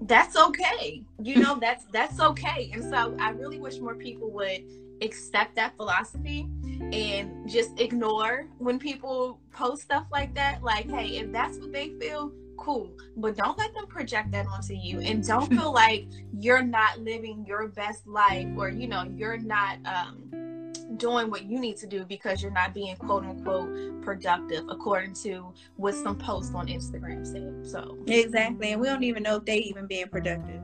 that's 0.03 0.37
okay. 0.37 1.03
You 1.23 1.37
know 1.37 1.57
that's 1.61 1.85
that's 1.93 2.21
okay. 2.21 2.71
And 2.73 2.83
so 2.83 3.17
i 3.21 3.31
really 3.31 3.59
wish 3.59 3.79
more 3.79 3.95
people 3.95 4.31
would 4.31 4.63
accept 5.03 5.55
that 5.57 5.77
philosophy 5.77 6.49
and 6.93 7.49
just 7.49 7.79
ignore 7.79 8.49
when 8.59 8.79
people 8.79 9.41
post 9.53 9.83
stuff 9.83 10.07
like 10.11 10.35
that. 10.35 10.63
Like, 10.63 10.91
hey, 10.91 11.19
if 11.19 11.33
that's 11.33 11.59
what 11.59 11.73
they 11.73 11.91
feel, 12.01 12.33
cool. 12.57 12.91
But 13.17 13.37
don't 13.37 13.57
let 13.59 13.75
them 13.75 13.87
project 13.87 14.31
that 14.33 14.47
onto 14.47 14.75
you 14.75 15.01
and 15.01 15.27
don't 15.27 15.49
feel 15.57 15.73
like 15.73 16.07
you're 16.39 16.63
not 16.63 17.01
living 17.01 17.45
your 17.47 17.69
best 17.69 18.07
life 18.07 18.49
or, 18.57 18.69
you 18.69 18.89
know, 18.89 19.05
you're 19.17 19.39
not 19.39 19.79
um, 19.87 20.73
doing 20.97 21.31
what 21.31 21.45
you 21.45 21.59
need 21.59 21.77
to 21.79 21.87
do 21.87 22.05
because 22.05 22.43
you're 22.43 22.51
not 22.51 22.73
being 22.75 22.97
quote 22.97 23.25
unquote 23.25 24.03
productive 24.03 24.65
according 24.69 25.15
to 25.15 25.53
what 25.77 25.95
some 25.95 26.17
posts 26.17 26.55
on 26.55 26.67
Instagram 26.69 27.27
said. 27.27 27.67
So 27.69 27.99
Exactly. 28.07 28.73
And 28.73 28.81
we 28.81 28.87
don't 28.89 29.03
even 29.03 29.23
know 29.23 29.37
if 29.37 29.45
they 29.45 29.59
even 29.59 29.87
being 29.87 30.09
productive. 30.09 30.61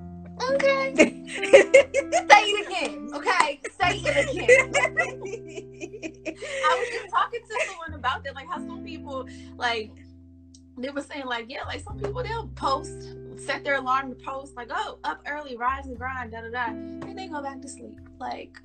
Okay. 0.50 0.94
Say 0.96 2.42
it 2.44 2.66
again. 2.66 3.10
Okay. 3.14 3.60
Say 3.80 4.00
it 4.04 4.30
again. 4.30 4.72
I 6.36 6.78
was 6.78 6.88
just 6.88 7.10
talking 7.12 7.40
to 7.40 7.66
someone 7.66 7.94
about 7.94 8.24
that, 8.24 8.34
like 8.34 8.48
how 8.48 8.58
some 8.58 8.82
people 8.84 9.28
like 9.56 9.92
they 10.78 10.90
were 10.90 11.02
saying 11.02 11.26
like, 11.26 11.46
yeah, 11.48 11.64
like 11.64 11.80
some 11.80 11.98
people 11.98 12.22
they'll 12.22 12.48
post, 12.48 13.14
set 13.36 13.64
their 13.64 13.76
alarm 13.76 14.10
to 14.10 14.24
post, 14.24 14.56
like, 14.56 14.70
oh, 14.70 14.98
up 15.04 15.22
early, 15.26 15.56
rise 15.56 15.86
and 15.86 15.98
grind, 15.98 16.32
da 16.32 16.40
da 16.40 16.50
da. 16.50 16.66
And 16.66 17.18
they 17.18 17.28
go 17.28 17.42
back 17.42 17.60
to 17.62 17.68
sleep. 17.68 18.00
Like 18.18 18.58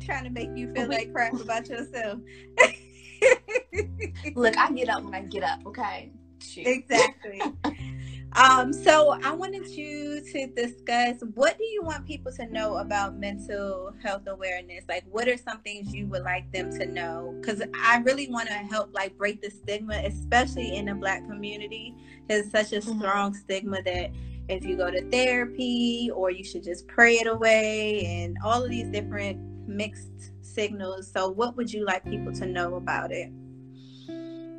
trying 0.00 0.24
to 0.24 0.30
make 0.30 0.50
you 0.56 0.72
feel 0.72 0.88
like 0.88 1.12
crap 1.12 1.34
about 1.34 1.68
yourself. 1.68 2.18
Look, 4.34 4.56
I 4.58 4.72
get 4.72 4.88
up 4.88 5.04
when 5.04 5.14
I 5.14 5.22
get 5.22 5.42
up, 5.42 5.60
okay? 5.66 6.10
Shoot. 6.40 6.66
Exactly. 6.66 7.40
Um, 8.36 8.72
so 8.72 9.18
I 9.24 9.32
wanted 9.32 9.66
you 9.68 10.22
to 10.32 10.46
discuss 10.48 11.16
what 11.34 11.58
do 11.58 11.64
you 11.64 11.82
want 11.82 12.06
people 12.06 12.30
to 12.32 12.46
know 12.46 12.76
about 12.76 13.18
mental 13.18 13.92
health 14.02 14.22
awareness? 14.28 14.84
Like 14.88 15.04
what 15.10 15.28
are 15.28 15.36
some 15.36 15.58
things 15.62 15.92
you 15.92 16.06
would 16.06 16.22
like 16.22 16.50
them 16.52 16.70
to 16.78 16.86
know? 16.86 17.34
Because 17.40 17.60
I 17.82 17.98
really 17.98 18.28
want 18.28 18.48
to 18.48 18.54
help 18.54 18.94
like 18.94 19.18
break 19.18 19.42
the 19.42 19.50
stigma, 19.50 20.00
especially 20.04 20.76
in 20.76 20.86
the 20.86 20.94
black 20.94 21.26
community. 21.26 21.94
There's 22.28 22.50
such 22.50 22.72
a 22.72 22.76
mm-hmm. 22.76 23.00
strong 23.00 23.34
stigma 23.34 23.82
that 23.82 24.12
if 24.48 24.64
you 24.64 24.76
go 24.76 24.90
to 24.90 25.02
therapy 25.10 26.10
or 26.14 26.30
you 26.30 26.44
should 26.44 26.62
just 26.62 26.86
pray 26.86 27.14
it 27.14 27.26
away 27.26 28.06
and 28.06 28.36
all 28.44 28.62
of 28.62 28.70
these 28.70 28.88
different 28.88 29.40
mixed 29.66 30.32
signals. 30.40 31.10
So 31.10 31.30
what 31.30 31.56
would 31.56 31.72
you 31.72 31.84
like 31.84 32.04
people 32.04 32.32
to 32.34 32.46
know 32.46 32.76
about 32.76 33.10
it? 33.10 33.30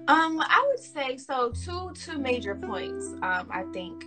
Um, 0.07 0.39
I 0.39 0.65
would 0.67 0.79
say 0.79 1.17
so. 1.17 1.51
Two 1.51 1.91
two 1.93 2.17
major 2.17 2.55
points. 2.55 3.13
Um, 3.21 3.47
I 3.51 3.63
think 3.71 4.05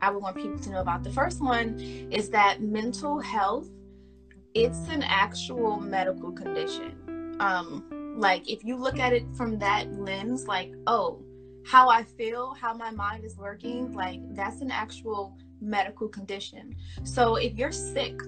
I 0.00 0.10
would 0.10 0.22
want 0.22 0.36
people 0.36 0.58
to 0.58 0.70
know 0.70 0.80
about. 0.80 1.02
The 1.02 1.12
first 1.12 1.40
one 1.40 1.78
is 2.10 2.30
that 2.30 2.60
mental 2.62 3.20
health 3.20 3.68
it's 4.54 4.88
an 4.88 5.02
actual 5.04 5.78
medical 5.78 6.32
condition. 6.32 7.36
Um, 7.38 8.14
like 8.16 8.50
if 8.50 8.64
you 8.64 8.76
look 8.76 8.98
at 8.98 9.12
it 9.12 9.24
from 9.36 9.58
that 9.58 9.92
lens, 9.92 10.46
like 10.46 10.72
oh, 10.86 11.22
how 11.64 11.88
I 11.88 12.02
feel, 12.02 12.54
how 12.54 12.74
my 12.74 12.90
mind 12.90 13.24
is 13.24 13.36
working, 13.36 13.92
like 13.92 14.20
that's 14.34 14.60
an 14.60 14.70
actual 14.70 15.36
medical 15.60 16.08
condition. 16.08 16.74
So 17.04 17.36
if 17.36 17.54
you're 17.56 17.72
sick, 17.72 18.18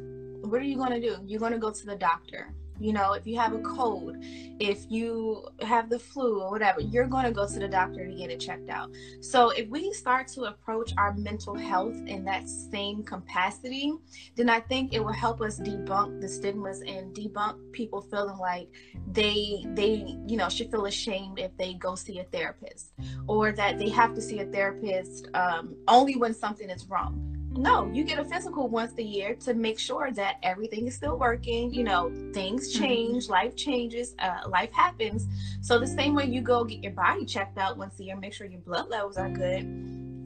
what 0.42 0.60
are 0.60 0.64
you 0.64 0.76
going 0.76 0.92
to 0.92 1.00
do? 1.00 1.16
You're 1.26 1.40
going 1.40 1.52
to 1.52 1.58
go 1.58 1.70
to 1.70 1.86
the 1.86 1.96
doctor 1.96 2.54
you 2.80 2.92
know 2.92 3.12
if 3.12 3.26
you 3.26 3.38
have 3.38 3.52
a 3.52 3.60
cold 3.60 4.16
if 4.58 4.84
you 4.90 5.46
have 5.60 5.88
the 5.88 5.98
flu 5.98 6.40
or 6.40 6.50
whatever 6.50 6.80
you're 6.80 7.06
going 7.06 7.24
to 7.24 7.30
go 7.30 7.46
to 7.46 7.58
the 7.58 7.68
doctor 7.68 8.06
to 8.06 8.14
get 8.14 8.30
it 8.30 8.40
checked 8.40 8.68
out. 8.68 8.90
So 9.20 9.50
if 9.50 9.68
we 9.68 9.92
start 9.92 10.28
to 10.28 10.44
approach 10.44 10.92
our 10.96 11.14
mental 11.14 11.54
health 11.54 11.96
in 12.06 12.24
that 12.24 12.48
same 12.48 13.02
capacity 13.02 13.92
then 14.36 14.48
i 14.48 14.60
think 14.60 14.92
it 14.92 15.00
will 15.00 15.12
help 15.12 15.40
us 15.40 15.58
debunk 15.60 16.20
the 16.20 16.28
stigmas 16.28 16.80
and 16.82 17.14
debunk 17.14 17.56
people 17.72 18.00
feeling 18.00 18.38
like 18.38 18.68
they 19.12 19.64
they 19.74 20.16
you 20.26 20.36
know 20.36 20.48
should 20.48 20.70
feel 20.70 20.86
ashamed 20.86 21.38
if 21.38 21.56
they 21.56 21.74
go 21.74 21.94
see 21.94 22.18
a 22.18 22.24
therapist 22.24 22.92
or 23.26 23.52
that 23.52 23.78
they 23.78 23.88
have 23.88 24.14
to 24.14 24.20
see 24.20 24.40
a 24.40 24.46
therapist 24.46 25.28
um, 25.34 25.76
only 25.88 26.16
when 26.16 26.34
something 26.34 26.70
is 26.70 26.86
wrong 26.88 27.39
no, 27.56 27.90
you 27.92 28.04
get 28.04 28.18
a 28.18 28.24
physical 28.24 28.68
once 28.68 28.92
a 28.98 29.02
year 29.02 29.34
to 29.34 29.54
make 29.54 29.78
sure 29.78 30.12
that 30.12 30.36
everything 30.42 30.86
is 30.86 30.94
still 30.94 31.18
working. 31.18 31.72
You 31.74 31.84
know, 31.84 32.12
things 32.32 32.72
mm-hmm. 32.72 32.84
change, 32.84 33.28
life 33.28 33.56
changes, 33.56 34.14
uh, 34.20 34.48
life 34.48 34.72
happens. 34.72 35.26
So, 35.60 35.78
the 35.78 35.86
same 35.86 36.14
way 36.14 36.26
you 36.26 36.42
go 36.42 36.64
get 36.64 36.82
your 36.82 36.92
body 36.92 37.24
checked 37.24 37.58
out 37.58 37.76
once 37.76 37.98
a 37.98 38.04
year, 38.04 38.16
make 38.16 38.32
sure 38.32 38.46
your 38.46 38.60
blood 38.60 38.88
levels 38.88 39.16
are 39.16 39.28
good, 39.28 39.66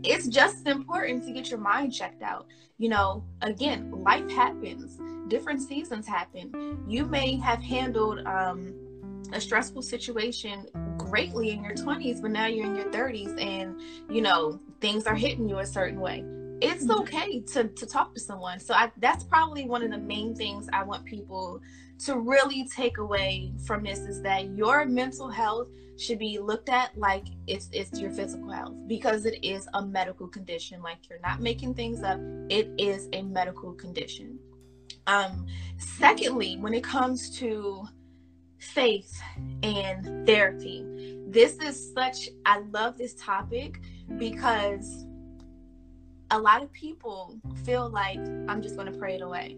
it's 0.04 0.28
just 0.28 0.66
as 0.66 0.74
important 0.74 1.24
to 1.26 1.32
get 1.32 1.50
your 1.50 1.60
mind 1.60 1.94
checked 1.94 2.22
out. 2.22 2.46
You 2.76 2.90
know, 2.90 3.24
again, 3.40 3.90
life 3.90 4.30
happens, 4.30 5.00
different 5.28 5.62
seasons 5.62 6.06
happen. 6.06 6.84
You 6.86 7.06
may 7.06 7.36
have 7.36 7.60
handled, 7.60 8.26
um, 8.26 8.74
a 9.32 9.40
stressful 9.40 9.80
situation 9.80 10.66
greatly 10.98 11.50
in 11.50 11.64
your 11.64 11.72
20s 11.72 12.20
but 12.20 12.30
now 12.30 12.46
you're 12.46 12.66
in 12.66 12.76
your 12.76 12.90
30s 12.92 13.40
and 13.42 13.80
you 14.14 14.20
know 14.20 14.60
things 14.80 15.06
are 15.06 15.14
hitting 15.14 15.48
you 15.48 15.58
a 15.58 15.66
certain 15.66 15.98
way 15.98 16.22
it's 16.64 16.84
mm-hmm. 16.84 17.00
okay 17.00 17.40
to 17.40 17.68
to 17.68 17.86
talk 17.86 18.14
to 18.14 18.20
someone. 18.20 18.58
So 18.58 18.74
I, 18.74 18.90
that's 18.98 19.24
probably 19.24 19.66
one 19.66 19.82
of 19.82 19.90
the 19.90 19.98
main 19.98 20.34
things 20.34 20.68
I 20.72 20.82
want 20.82 21.04
people 21.04 21.60
to 22.00 22.18
really 22.18 22.66
take 22.68 22.98
away 22.98 23.52
from 23.66 23.84
this 23.84 24.00
is 24.00 24.20
that 24.22 24.56
your 24.56 24.84
mental 24.84 25.28
health 25.28 25.68
should 25.96 26.18
be 26.18 26.38
looked 26.38 26.68
at 26.68 26.96
like 26.98 27.26
it's 27.46 27.68
it's 27.72 28.00
your 28.00 28.10
physical 28.10 28.50
health 28.50 28.74
because 28.88 29.26
it 29.26 29.44
is 29.44 29.68
a 29.74 29.84
medical 29.84 30.26
condition. 30.26 30.82
Like 30.82 31.08
you're 31.08 31.20
not 31.20 31.40
making 31.40 31.74
things 31.74 32.02
up. 32.02 32.18
It 32.48 32.70
is 32.78 33.08
a 33.12 33.22
medical 33.22 33.72
condition. 33.72 34.38
Um, 35.06 35.46
secondly, 35.76 36.56
when 36.56 36.72
it 36.72 36.82
comes 36.82 37.30
to 37.38 37.84
faith 38.58 39.20
and 39.62 40.26
therapy, 40.26 40.84
this 41.28 41.58
is 41.58 41.92
such 41.92 42.28
I 42.46 42.60
love 42.72 42.96
this 42.96 43.14
topic 43.14 43.80
because 44.18 45.04
a 46.30 46.38
lot 46.38 46.62
of 46.62 46.72
people 46.72 47.38
feel 47.64 47.88
like 47.88 48.18
I'm 48.48 48.62
just 48.62 48.76
going 48.76 48.92
to 48.92 48.98
pray 48.98 49.16
it 49.16 49.22
away. 49.22 49.56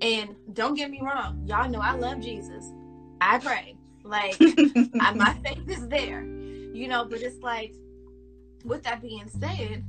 And 0.00 0.34
don't 0.54 0.74
get 0.74 0.90
me 0.90 1.00
wrong, 1.02 1.42
y'all 1.46 1.68
know 1.68 1.80
I 1.80 1.94
love 1.94 2.20
Jesus. 2.20 2.72
I 3.20 3.38
pray. 3.38 3.76
Like, 4.02 4.36
I, 5.00 5.12
my 5.14 5.34
faith 5.44 5.68
is 5.68 5.86
there, 5.88 6.22
you 6.24 6.88
know, 6.88 7.04
but 7.04 7.20
it's 7.20 7.40
like, 7.42 7.74
with 8.64 8.82
that 8.84 9.00
being 9.00 9.28
said, 9.28 9.84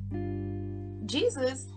Jesus 1.08 1.68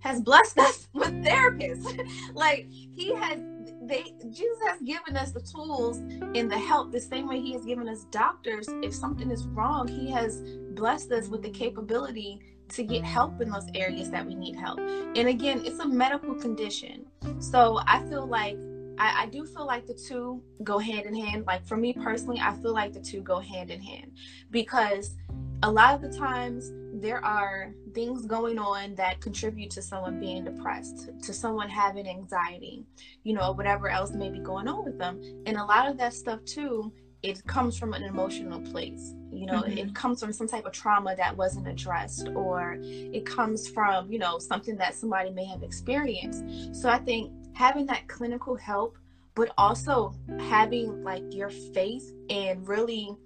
has 0.00 0.20
blessed 0.20 0.58
us 0.60 0.88
with 0.92 1.12
therapists. 1.24 2.08
like, 2.34 2.68
he 2.70 3.14
has 3.14 3.40
they 3.82 4.14
Jesus 4.30 4.58
has 4.66 4.80
given 4.82 5.16
us 5.16 5.32
the 5.32 5.40
tools 5.40 5.98
and 5.98 6.50
the 6.50 6.58
help 6.58 6.92
the 6.92 7.00
same 7.00 7.28
way 7.28 7.40
he 7.40 7.52
has 7.52 7.64
given 7.64 7.88
us 7.88 8.04
doctors 8.10 8.68
if 8.82 8.94
something 8.94 9.30
is 9.30 9.46
wrong 9.48 9.86
he 9.86 10.10
has 10.10 10.42
blessed 10.76 11.10
us 11.12 11.28
with 11.28 11.42
the 11.42 11.50
capability 11.50 12.40
to 12.68 12.82
get 12.82 13.04
help 13.04 13.40
in 13.40 13.50
those 13.50 13.66
areas 13.74 14.10
that 14.10 14.24
we 14.24 14.34
need 14.34 14.56
help. 14.56 14.78
And 14.78 15.28
again, 15.28 15.62
it's 15.64 15.78
a 15.78 15.88
medical 15.88 16.34
condition. 16.34 17.06
So 17.38 17.80
I 17.86 18.04
feel 18.08 18.26
like 18.26 18.56
I, 18.98 19.24
I, 19.24 19.26
do 19.26 19.44
feel 19.44 19.66
like 19.66 19.86
the 19.86 19.94
two 19.94 20.42
go 20.64 20.78
hand 20.78 21.06
in 21.06 21.14
hand. 21.14 21.44
Like 21.46 21.66
for 21.66 21.76
me 21.76 21.92
personally, 21.92 22.40
I 22.40 22.54
feel 22.56 22.72
like 22.72 22.92
the 22.92 23.00
two 23.00 23.20
go 23.20 23.40
hand 23.40 23.70
in 23.70 23.80
hand 23.80 24.12
because 24.50 25.16
a 25.62 25.70
lot 25.70 25.94
of 25.94 26.00
the 26.00 26.16
times 26.16 26.72
there 26.94 27.22
are 27.24 27.74
things 27.94 28.24
going 28.24 28.58
on 28.58 28.94
that 28.94 29.20
contribute 29.20 29.70
to 29.70 29.82
someone 29.82 30.18
being 30.18 30.44
depressed, 30.44 31.10
to 31.22 31.32
someone 31.32 31.68
having 31.68 32.08
anxiety, 32.08 32.84
you 33.22 33.34
know, 33.34 33.52
whatever 33.52 33.88
else 33.88 34.12
may 34.12 34.30
be 34.30 34.38
going 34.38 34.66
on 34.66 34.84
with 34.84 34.98
them. 34.98 35.20
And 35.44 35.56
a 35.56 35.64
lot 35.64 35.88
of 35.88 35.98
that 35.98 36.14
stuff 36.14 36.42
too 36.44 36.92
it 37.26 37.44
comes 37.46 37.76
from 37.76 37.92
an 37.92 38.04
emotional 38.04 38.60
place 38.60 39.14
you 39.32 39.46
know 39.46 39.62
mm-hmm. 39.62 39.78
it 39.78 39.94
comes 39.94 40.20
from 40.20 40.32
some 40.32 40.46
type 40.46 40.64
of 40.64 40.72
trauma 40.72 41.14
that 41.16 41.36
wasn't 41.36 41.66
addressed 41.66 42.28
or 42.28 42.78
it 42.80 43.26
comes 43.26 43.68
from 43.68 44.10
you 44.10 44.18
know 44.18 44.38
something 44.38 44.76
that 44.76 44.94
somebody 44.94 45.30
may 45.30 45.44
have 45.44 45.62
experienced 45.62 46.44
so 46.74 46.88
i 46.88 46.98
think 46.98 47.32
having 47.52 47.84
that 47.86 48.06
clinical 48.06 48.54
help 48.54 48.96
but 49.34 49.52
also 49.58 50.14
having 50.48 51.02
like 51.02 51.22
your 51.34 51.50
faith 51.50 52.12
and 52.30 52.66
really 52.66 53.16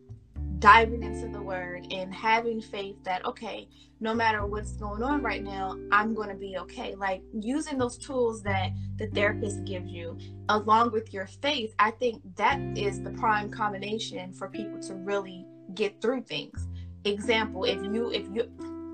diving 0.60 1.02
into 1.02 1.26
the 1.28 1.42
word 1.42 1.86
and 1.90 2.14
having 2.14 2.60
faith 2.60 2.96
that 3.02 3.24
okay 3.24 3.68
no 3.98 4.14
matter 4.14 4.46
what's 4.46 4.72
going 4.72 5.02
on 5.02 5.22
right 5.22 5.42
now 5.42 5.76
i'm 5.90 6.14
going 6.14 6.28
to 6.28 6.34
be 6.34 6.56
okay. 6.58 6.94
Like 6.94 7.22
using 7.32 7.78
those 7.78 7.98
tools 7.98 8.42
that 8.42 8.70
the 8.96 9.08
therapist 9.08 9.64
gives 9.64 9.90
you 9.90 10.16
along 10.48 10.92
with 10.92 11.12
your 11.12 11.26
faith 11.26 11.74
i 11.78 11.90
think 11.90 12.22
that 12.36 12.60
is 12.76 13.02
the 13.02 13.10
prime 13.10 13.50
combination 13.50 14.32
for 14.32 14.48
people 14.48 14.78
to 14.82 14.94
really 14.94 15.46
get 15.74 16.00
through 16.00 16.22
things. 16.22 16.68
Example 17.04 17.64
if 17.64 17.82
you 17.82 18.10
if 18.12 18.26
you 18.32 18.44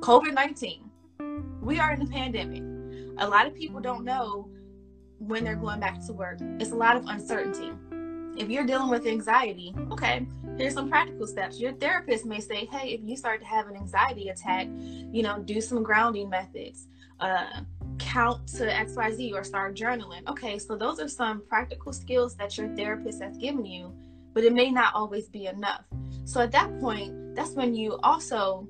covid-19 0.00 0.86
we 1.66 1.80
are 1.80 1.92
in 1.92 1.98
the 1.98 2.06
pandemic. 2.06 2.62
A 3.18 3.28
lot 3.28 3.46
of 3.46 3.54
people 3.54 3.80
don't 3.80 4.04
know 4.04 4.48
when 5.18 5.42
they're 5.42 5.56
going 5.56 5.80
back 5.80 6.04
to 6.06 6.12
work. 6.12 6.38
It's 6.60 6.70
a 6.70 6.76
lot 6.76 6.96
of 6.96 7.04
uncertainty. 7.06 7.72
If 8.40 8.48
you're 8.50 8.64
dealing 8.64 8.88
with 8.88 9.04
anxiety, 9.04 9.74
okay, 9.90 10.26
here's 10.56 10.74
some 10.74 10.88
practical 10.88 11.26
steps. 11.26 11.60
Your 11.60 11.72
therapist 11.72 12.24
may 12.24 12.40
say, 12.40 12.66
hey, 12.66 12.90
if 12.90 13.00
you 13.02 13.16
start 13.16 13.40
to 13.40 13.46
have 13.46 13.68
an 13.68 13.76
anxiety 13.76 14.28
attack, 14.28 14.68
you 14.68 15.22
know, 15.22 15.40
do 15.40 15.60
some 15.60 15.82
grounding 15.82 16.28
methods. 16.28 16.88
Uh, 17.20 17.62
count 17.98 18.46
to 18.46 18.64
xyz 18.66 19.32
or 19.32 19.42
start 19.42 19.74
journaling 19.74 20.20
okay 20.28 20.58
so 20.58 20.76
those 20.76 21.00
are 21.00 21.08
some 21.08 21.42
practical 21.48 21.94
skills 21.94 22.36
that 22.36 22.58
your 22.58 22.68
therapist 22.76 23.22
has 23.22 23.38
given 23.38 23.64
you 23.64 23.90
but 24.34 24.44
it 24.44 24.52
may 24.52 24.70
not 24.70 24.94
always 24.94 25.26
be 25.28 25.46
enough 25.46 25.82
so 26.26 26.42
at 26.42 26.52
that 26.52 26.78
point 26.78 27.34
that's 27.34 27.52
when 27.52 27.74
you 27.74 27.98
also 28.02 28.68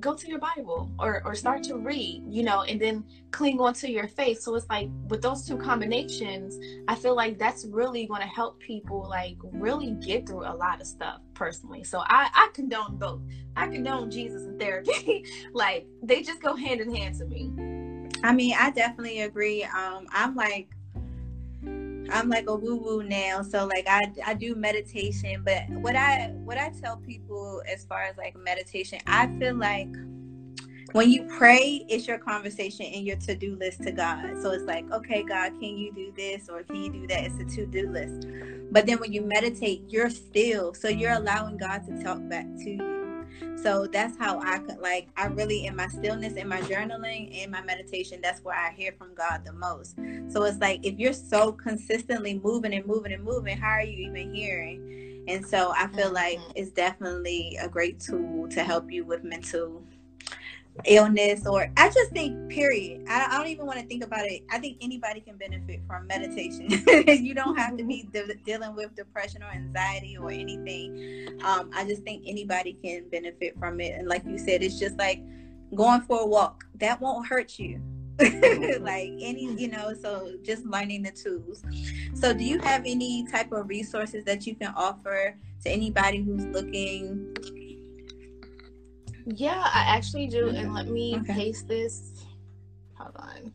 go 0.00 0.14
to 0.14 0.28
your 0.28 0.38
Bible 0.38 0.90
or, 0.98 1.22
or 1.24 1.34
start 1.34 1.62
to 1.62 1.76
read, 1.76 2.22
you 2.28 2.42
know, 2.42 2.62
and 2.62 2.80
then 2.80 3.04
cling 3.30 3.60
onto 3.60 3.86
your 3.86 4.08
faith. 4.08 4.40
So 4.40 4.54
it's 4.54 4.68
like 4.68 4.88
with 5.08 5.22
those 5.22 5.46
two 5.46 5.56
combinations, 5.56 6.58
I 6.88 6.94
feel 6.94 7.14
like 7.14 7.38
that's 7.38 7.64
really 7.64 8.06
going 8.06 8.20
to 8.20 8.26
help 8.26 8.58
people 8.60 9.06
like 9.08 9.36
really 9.42 9.92
get 9.92 10.26
through 10.26 10.44
a 10.44 10.54
lot 10.54 10.80
of 10.80 10.86
stuff 10.86 11.20
personally. 11.34 11.84
So 11.84 11.98
I, 12.00 12.30
I 12.32 12.48
condone 12.54 12.96
both. 12.96 13.20
I 13.56 13.68
condone 13.68 14.10
Jesus 14.10 14.42
and 14.42 14.58
therapy. 14.58 15.24
like 15.52 15.86
they 16.02 16.22
just 16.22 16.40
go 16.40 16.54
hand 16.54 16.80
in 16.80 16.94
hand 16.94 17.18
to 17.18 17.24
me. 17.26 17.52
I 18.22 18.32
mean, 18.32 18.54
I 18.58 18.70
definitely 18.70 19.20
agree. 19.20 19.64
Um, 19.64 20.06
I'm 20.10 20.34
like 20.34 20.68
I'm 22.10 22.28
like 22.28 22.48
a 22.48 22.54
woo 22.54 22.76
woo 22.76 23.02
now. 23.02 23.42
So 23.42 23.66
like 23.66 23.86
I 23.88 24.12
I 24.24 24.34
do 24.34 24.54
meditation, 24.54 25.42
but 25.44 25.68
what 25.70 25.96
I 25.96 26.28
what 26.44 26.58
I 26.58 26.70
tell 26.80 26.96
people 26.98 27.62
as 27.70 27.84
far 27.84 28.02
as 28.02 28.16
like 28.16 28.36
meditation, 28.36 28.98
I 29.06 29.26
feel 29.38 29.54
like 29.54 29.88
when 30.94 31.10
you 31.10 31.24
pray, 31.24 31.84
it's 31.88 32.06
your 32.06 32.18
conversation 32.18 32.86
and 32.86 33.04
your 33.04 33.16
to 33.16 33.34
do 33.34 33.56
list 33.56 33.82
to 33.82 33.90
God. 33.90 34.40
So 34.40 34.52
it's 34.52 34.62
like, 34.62 34.88
okay, 34.92 35.24
God, 35.24 35.50
can 35.58 35.76
you 35.76 35.92
do 35.92 36.12
this 36.16 36.48
or 36.48 36.62
can 36.62 36.76
you 36.76 36.92
do 36.92 37.04
that? 37.08 37.24
It's 37.24 37.40
a 37.40 37.56
to 37.56 37.66
do 37.66 37.90
list. 37.90 38.28
But 38.70 38.86
then 38.86 38.98
when 39.00 39.12
you 39.12 39.22
meditate, 39.22 39.82
you're 39.88 40.08
still. 40.08 40.72
So 40.72 40.86
you're 40.86 41.14
allowing 41.14 41.56
God 41.56 41.84
to 41.88 42.00
talk 42.00 42.20
back 42.28 42.46
to 42.58 42.70
you. 42.70 43.26
So 43.60 43.88
that's 43.88 44.16
how 44.18 44.38
I 44.38 44.58
could 44.58 44.78
like 44.78 45.08
I 45.16 45.26
really 45.26 45.66
in 45.66 45.74
my 45.74 45.88
stillness, 45.88 46.34
in 46.34 46.46
my 46.46 46.60
journaling, 46.60 47.42
in 47.42 47.50
my 47.50 47.62
meditation, 47.62 48.20
that's 48.22 48.44
where 48.44 48.56
I 48.56 48.70
hear 48.70 48.92
from 48.96 49.16
God 49.16 49.44
the 49.44 49.52
most. 49.52 49.96
So 50.28 50.44
it's 50.44 50.58
like 50.58 50.86
if 50.86 50.96
you're 50.96 51.12
so 51.12 51.50
consistently 51.50 52.38
moving 52.38 52.72
and 52.72 52.86
moving 52.86 53.12
and 53.12 53.24
moving, 53.24 53.58
how 53.58 53.70
are 53.70 53.82
you 53.82 54.08
even 54.08 54.32
hearing? 54.32 55.24
And 55.26 55.44
so 55.44 55.72
I 55.76 55.88
feel 55.88 56.12
like 56.12 56.38
mm-hmm. 56.38 56.52
it's 56.54 56.70
definitely 56.70 57.58
a 57.60 57.68
great 57.68 57.98
tool 57.98 58.46
to 58.50 58.62
help 58.62 58.92
you 58.92 59.04
with 59.04 59.24
mental 59.24 59.82
illness 60.84 61.46
or 61.46 61.70
i 61.76 61.88
just 61.88 62.10
think 62.10 62.44
period. 62.54 63.04
I, 63.08 63.26
I 63.30 63.38
don't 63.38 63.48
even 63.48 63.66
want 63.66 63.80
to 63.80 63.86
think 63.86 64.04
about 64.04 64.26
it. 64.26 64.42
I 64.50 64.58
think 64.58 64.78
anybody 64.80 65.20
can 65.20 65.36
benefit 65.36 65.80
from 65.86 66.06
meditation. 66.06 66.68
You 67.24 67.34
don't 67.34 67.56
have 67.56 67.76
to 67.76 67.84
be 67.84 68.08
de- 68.12 68.34
dealing 68.44 68.74
with 68.74 68.94
depression 68.94 69.42
or 69.42 69.50
anxiety 69.50 70.16
or 70.16 70.30
anything. 70.30 71.40
Um, 71.44 71.70
i 71.74 71.84
just 71.84 72.02
think 72.02 72.24
anybody 72.26 72.76
can 72.82 73.08
benefit 73.10 73.58
from 73.58 73.80
it. 73.80 73.98
And 73.98 74.08
like 74.08 74.24
you 74.24 74.38
said 74.38 74.62
it's 74.62 74.78
just 74.78 74.96
like 74.96 75.20
going 75.74 76.02
for 76.02 76.20
a 76.20 76.26
walk. 76.26 76.64
That 76.76 77.00
won't 77.00 77.26
hurt 77.26 77.58
you. 77.58 77.80
Like 78.80 79.10
any 79.20 79.52
you 79.56 79.68
know 79.68 79.92
so 80.00 80.34
just 80.42 80.64
learning 80.64 81.02
the 81.02 81.10
tools. 81.10 81.64
So 82.14 82.32
do 82.32 82.44
you 82.44 82.60
have 82.60 82.82
any 82.86 83.26
type 83.26 83.50
of 83.52 83.68
resources 83.68 84.24
that 84.24 84.46
you 84.46 84.54
can 84.54 84.72
offer 84.76 85.34
to 85.64 85.70
anybody 85.70 86.22
who's 86.22 86.44
looking 86.46 87.34
yeah, 89.26 89.70
I 89.72 89.84
actually 89.86 90.26
do. 90.26 90.48
And 90.48 90.74
let 90.74 90.88
me 90.88 91.16
okay. 91.20 91.34
paste 91.34 91.68
this. 91.68 92.12
Hold 92.98 93.16
on. 93.16 93.52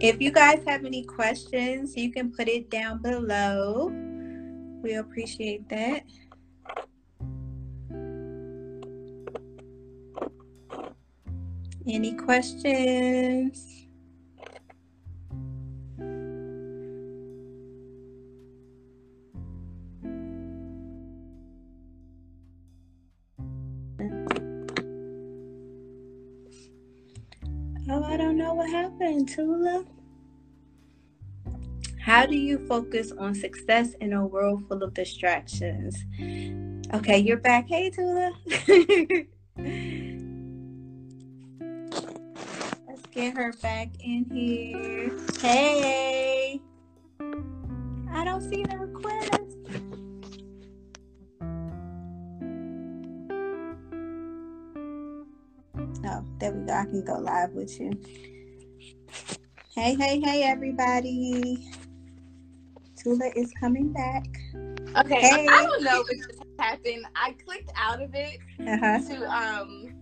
If 0.00 0.20
you 0.20 0.30
guys 0.30 0.62
have 0.68 0.84
any 0.84 1.02
questions, 1.02 1.96
you 1.96 2.12
can 2.12 2.30
put 2.30 2.48
it 2.48 2.70
down 2.70 3.02
below. 3.02 3.90
We 4.80 4.94
appreciate 4.94 5.68
that. 5.70 6.04
Any 11.90 12.12
questions? 12.12 13.86
Oh, 27.90 28.04
I 28.04 28.18
don't 28.18 28.36
know 28.36 28.52
what 28.52 28.68
happened, 28.68 29.30
Tula. 29.30 29.86
How 31.98 32.26
do 32.26 32.36
you 32.36 32.58
focus 32.66 33.12
on 33.18 33.34
success 33.34 33.94
in 34.02 34.12
a 34.12 34.26
world 34.26 34.68
full 34.68 34.82
of 34.82 34.92
distractions? 34.92 35.96
Okay, 36.92 37.18
you're 37.18 37.38
back. 37.38 37.66
Hey, 37.66 37.88
Tula. 37.88 38.32
get 43.18 43.36
her 43.36 43.52
back 43.60 43.88
in 43.98 44.24
here. 44.32 45.10
Hey. 45.40 46.60
I 48.12 48.24
don't 48.24 48.48
see 48.48 48.62
the 48.62 48.78
request. 48.78 49.56
Oh, 56.06 56.24
there 56.38 56.52
we 56.52 56.64
go. 56.64 56.72
I 56.72 56.84
can 56.84 57.04
go 57.04 57.14
live 57.18 57.50
with 57.50 57.80
you. 57.80 57.90
Hey, 59.74 59.96
hey, 59.96 60.20
hey, 60.20 60.44
everybody. 60.44 61.68
Tula 63.02 63.32
is 63.34 63.52
coming 63.58 63.92
back. 63.92 64.26
Okay, 64.96 65.20
hey. 65.20 65.48
I, 65.50 65.64
don't 65.64 65.82
know 65.82 66.02
what 66.02 66.16
just 66.16 66.38
happened. 66.60 67.04
I 67.16 67.34
clicked 67.44 67.72
out 67.74 68.00
of 68.00 68.14
it 68.14 68.38
uh-huh. 68.60 69.00
to 69.08 69.28
um 69.28 69.92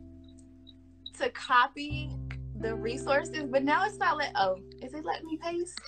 to 1.19 1.31
copy 1.31 2.11
the 2.61 2.75
resources, 2.75 3.45
but 3.49 3.63
now 3.65 3.85
it's 3.85 3.99
not 3.99 4.17
let. 4.17 4.33
Oh, 4.37 4.59
is 4.83 4.95
it 4.95 5.05
letting 5.05 5.27
me 5.27 5.37
paste? 5.37 5.79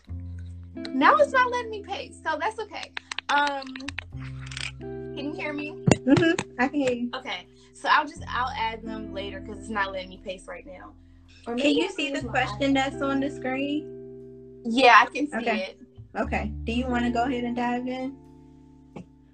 Now 0.74 1.16
it's 1.16 1.32
not 1.32 1.50
letting 1.50 1.70
me 1.70 1.82
paste, 1.82 2.22
so 2.24 2.38
that's 2.40 2.58
okay. 2.58 2.92
Um, 3.30 3.64
can 4.80 5.16
you 5.16 5.32
hear 5.32 5.52
me? 5.52 5.84
Mm-hmm. 5.90 6.50
I 6.58 6.68
can 6.68 6.80
hear 6.80 6.92
you. 6.92 7.10
Okay, 7.14 7.46
so 7.72 7.88
I'll 7.90 8.06
just 8.06 8.22
I'll 8.28 8.52
add 8.56 8.82
them 8.82 9.12
later 9.12 9.40
because 9.40 9.58
it's 9.58 9.68
not 9.68 9.92
letting 9.92 10.10
me 10.10 10.20
paste 10.24 10.46
right 10.46 10.66
now. 10.66 10.92
can 11.56 11.74
you 11.74 11.90
see 11.90 12.12
the 12.12 12.22
question 12.22 12.74
that's 12.74 13.02
on 13.02 13.20
the 13.20 13.30
screen? 13.30 14.62
Yeah, 14.64 14.94
I 15.00 15.06
can 15.06 15.28
see 15.28 15.36
okay. 15.36 15.62
it. 15.70 15.80
Okay. 16.16 16.52
Do 16.64 16.72
you 16.72 16.86
want 16.86 17.04
to 17.04 17.10
go 17.10 17.24
ahead 17.24 17.44
and 17.44 17.56
dive 17.56 17.86
in? 17.86 18.16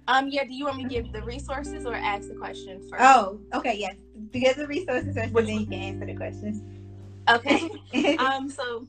Um, 0.07 0.29
yeah, 0.29 0.43
do 0.43 0.53
you 0.53 0.65
want 0.65 0.77
me 0.77 0.83
to 0.83 0.89
give 0.89 1.11
the 1.11 1.23
resources 1.23 1.85
or 1.85 1.95
ask 1.95 2.27
the 2.27 2.35
question 2.35 2.79
first? 2.89 3.01
Oh, 3.03 3.39
okay, 3.55 3.75
yes. 3.75 3.95
Give 4.31 4.55
the 4.55 4.67
resources 4.67 5.15
first, 5.15 5.33
and 5.33 5.47
then 5.47 5.59
you 5.61 5.65
can 5.65 5.73
answer 5.73 6.05
the 6.05 6.15
questions. 6.15 6.61
Okay. 7.29 7.69
um, 8.17 8.49
so 8.49 8.87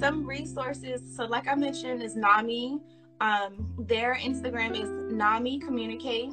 some 0.00 0.26
resources. 0.26 1.00
So 1.16 1.24
like 1.24 1.48
I 1.48 1.54
mentioned, 1.54 2.02
is 2.02 2.16
NAMI. 2.16 2.80
Um, 3.20 3.72
their 3.78 4.16
Instagram 4.16 4.72
is 4.72 4.88
NAMI 5.14 5.60
Communicate. 5.60 6.30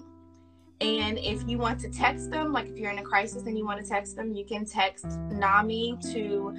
And 0.81 1.17
if 1.19 1.43
you 1.45 1.57
want 1.57 1.79
to 1.81 1.89
text 1.89 2.31
them, 2.31 2.53
like 2.53 2.67
if 2.67 2.77
you're 2.77 2.89
in 2.89 2.99
a 2.99 3.03
crisis 3.03 3.43
and 3.43 3.57
you 3.57 3.65
want 3.65 3.83
to 3.83 3.87
text 3.87 4.15
them, 4.15 4.33
you 4.33 4.45
can 4.45 4.65
text 4.65 5.05
NAMI 5.29 5.97
to 6.13 6.53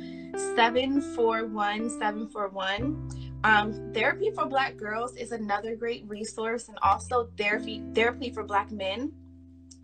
741 0.54 1.88
741. 1.88 3.30
Um, 3.44 3.92
therapy 3.94 4.30
for 4.30 4.44
Black 4.44 4.76
girls 4.76 5.16
is 5.16 5.32
another 5.32 5.74
great 5.74 6.04
resource, 6.06 6.68
and 6.68 6.78
also 6.82 7.30
therapy 7.38 7.82
therapy 7.94 8.30
for 8.30 8.44
Black 8.44 8.70
men. 8.70 9.10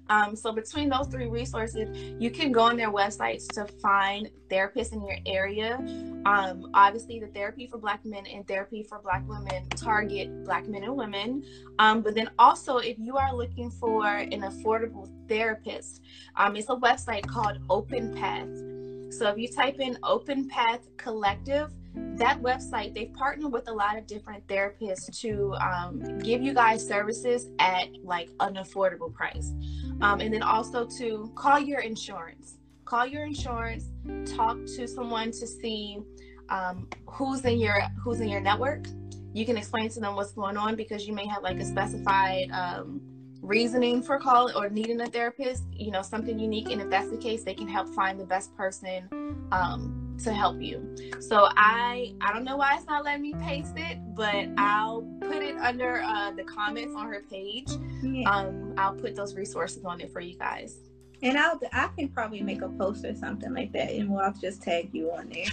Um, 0.08 0.36
so 0.36 0.52
between 0.52 0.88
those 0.88 1.08
three 1.08 1.28
resources, 1.28 1.88
you 2.20 2.30
can 2.30 2.52
go 2.52 2.62
on 2.62 2.76
their 2.76 2.90
websites 2.90 3.48
to 3.54 3.66
find 3.80 4.30
therapists 4.48 4.92
in 4.92 5.04
your 5.04 5.18
area. 5.26 5.76
Um, 6.24 6.70
obviously, 6.74 7.20
the 7.20 7.26
therapy 7.28 7.66
for 7.66 7.78
Black 7.78 8.04
men 8.04 8.26
and 8.26 8.46
therapy 8.46 8.82
for 8.82 8.98
Black 9.00 9.26
women 9.28 9.68
target 9.70 10.44
Black 10.44 10.66
men 10.68 10.84
and 10.84 10.96
women. 10.96 11.44
Um, 11.78 12.02
but 12.02 12.14
then 12.14 12.30
also, 12.38 12.78
if 12.78 12.98
you 12.98 13.16
are 13.16 13.34
looking 13.34 13.70
for 13.70 14.06
an 14.06 14.42
affordable 14.42 15.10
therapist, 15.28 16.02
um, 16.36 16.56
it's 16.56 16.68
a 16.68 16.76
website 16.76 17.26
called 17.26 17.58
Open 17.68 18.14
Path. 18.14 18.48
So 19.12 19.28
if 19.28 19.38
you 19.38 19.48
type 19.48 19.80
in 19.80 19.98
Open 20.02 20.48
Path 20.48 20.80
Collective, 20.96 21.72
that 21.96 22.40
website 22.40 22.94
they've 22.94 23.12
partnered 23.12 23.52
with 23.52 23.68
a 23.68 23.72
lot 23.72 23.96
of 23.96 24.06
different 24.06 24.46
therapists 24.46 25.18
to 25.20 25.54
um, 25.54 26.18
give 26.18 26.42
you 26.42 26.54
guys 26.54 26.86
services 26.86 27.48
at 27.58 27.88
like 28.02 28.30
an 28.40 28.54
affordable 28.54 29.12
price. 29.12 29.52
Um, 30.00 30.20
and 30.20 30.32
then 30.32 30.42
also 30.42 30.86
to 30.98 31.30
call 31.34 31.58
your 31.58 31.80
insurance. 31.80 32.58
Call 32.84 33.06
your 33.06 33.24
insurance 33.24 33.86
talk 34.24 34.56
to 34.76 34.86
someone 34.86 35.30
to 35.32 35.46
see 35.46 35.98
um, 36.48 36.88
who's 37.06 37.44
in 37.44 37.58
your 37.58 37.80
who's 38.02 38.20
in 38.20 38.28
your 38.28 38.40
network. 38.40 38.86
You 39.32 39.44
can 39.44 39.56
explain 39.56 39.90
to 39.90 40.00
them 40.00 40.14
what's 40.14 40.32
going 40.32 40.56
on 40.56 40.76
because 40.76 41.06
you 41.06 41.12
may 41.12 41.26
have 41.26 41.42
like 41.42 41.58
a 41.58 41.64
specified 41.64 42.50
um, 42.52 43.00
reasoning 43.42 44.02
for 44.02 44.18
calling 44.18 44.54
or 44.54 44.70
needing 44.70 45.00
a 45.00 45.06
therapist 45.06 45.64
you 45.72 45.90
know 45.90 46.02
something 46.02 46.38
unique. 46.38 46.70
And 46.70 46.80
if 46.80 46.90
that's 46.90 47.10
the 47.10 47.18
case 47.18 47.42
they 47.42 47.54
can 47.54 47.68
help 47.68 47.88
find 47.88 48.18
the 48.20 48.24
best 48.24 48.54
person 48.56 49.08
um, 49.52 50.05
to 50.24 50.32
help 50.32 50.60
you. 50.60 50.96
So 51.20 51.48
I 51.56 52.14
I 52.20 52.32
don't 52.32 52.44
know 52.44 52.56
why 52.56 52.76
it's 52.76 52.86
not 52.86 53.04
letting 53.04 53.22
me 53.22 53.34
paste 53.34 53.74
it, 53.76 53.98
but 54.14 54.48
I'll 54.56 55.02
put 55.20 55.42
it 55.42 55.56
under 55.56 56.02
uh, 56.02 56.32
the 56.32 56.44
comments 56.44 56.94
on 56.96 57.08
her 57.08 57.22
page. 57.28 57.68
Yeah. 58.02 58.30
Um, 58.30 58.74
I'll 58.76 58.94
put 58.94 59.14
those 59.14 59.34
resources 59.34 59.84
on 59.84 60.00
it 60.00 60.12
for 60.12 60.20
you 60.20 60.36
guys. 60.36 60.78
And 61.22 61.38
I'll 61.38 61.60
I 61.72 61.88
can 61.96 62.08
probably 62.08 62.42
make 62.42 62.62
a 62.62 62.68
post 62.68 63.04
or 63.04 63.14
something 63.14 63.54
like 63.54 63.72
that, 63.72 63.90
and 63.90 64.10
we'll 64.10 64.32
just 64.40 64.62
tag 64.62 64.90
you 64.92 65.10
on 65.12 65.30
there. 65.30 65.46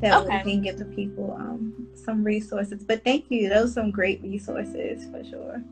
That 0.00 0.24
okay. 0.24 0.42
we 0.44 0.52
can 0.52 0.62
give 0.62 0.78
the 0.78 0.86
people 0.86 1.36
um, 1.38 1.86
some 1.94 2.24
resources. 2.24 2.82
But 2.82 3.04
thank 3.04 3.30
you; 3.30 3.48
those 3.48 3.70
are 3.70 3.74
some 3.74 3.90
great 3.92 4.20
resources 4.22 5.08
for 5.10 5.24
sure. 5.24 5.62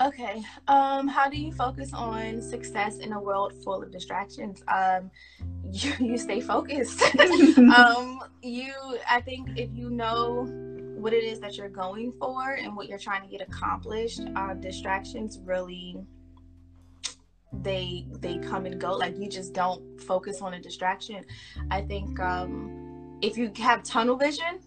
Okay. 0.00 0.42
Um, 0.68 1.08
how 1.08 1.28
do 1.28 1.38
you 1.38 1.52
focus 1.52 1.92
on 1.94 2.42
success 2.42 2.98
in 2.98 3.12
a 3.12 3.20
world 3.20 3.54
full 3.64 3.82
of 3.82 3.90
distractions? 3.90 4.62
Um, 4.68 5.10
you, 5.72 5.92
you 5.98 6.18
stay 6.18 6.40
focused. 6.40 7.02
um, 7.58 8.20
you, 8.42 8.72
I 9.10 9.20
think, 9.20 9.50
if 9.56 9.70
you 9.72 9.90
know 9.90 10.46
what 10.96 11.12
it 11.12 11.24
is 11.24 11.40
that 11.40 11.56
you're 11.56 11.68
going 11.68 12.12
for 12.12 12.52
and 12.54 12.76
what 12.76 12.88
you're 12.88 12.98
trying 12.98 13.22
to 13.22 13.28
get 13.28 13.40
accomplished, 13.40 14.20
uh, 14.34 14.54
distractions 14.54 15.38
really 15.44 15.96
they 17.62 18.06
they 18.20 18.38
come 18.38 18.66
and 18.66 18.80
go. 18.80 18.92
Like 18.96 19.16
you 19.18 19.28
just 19.28 19.52
don't 19.52 20.00
focus 20.00 20.42
on 20.42 20.54
a 20.54 20.60
distraction. 20.60 21.24
I 21.70 21.82
think 21.82 22.18
um, 22.20 23.18
if 23.22 23.36
you 23.36 23.52
have 23.58 23.82
tunnel 23.82 24.16
vision 24.16 24.60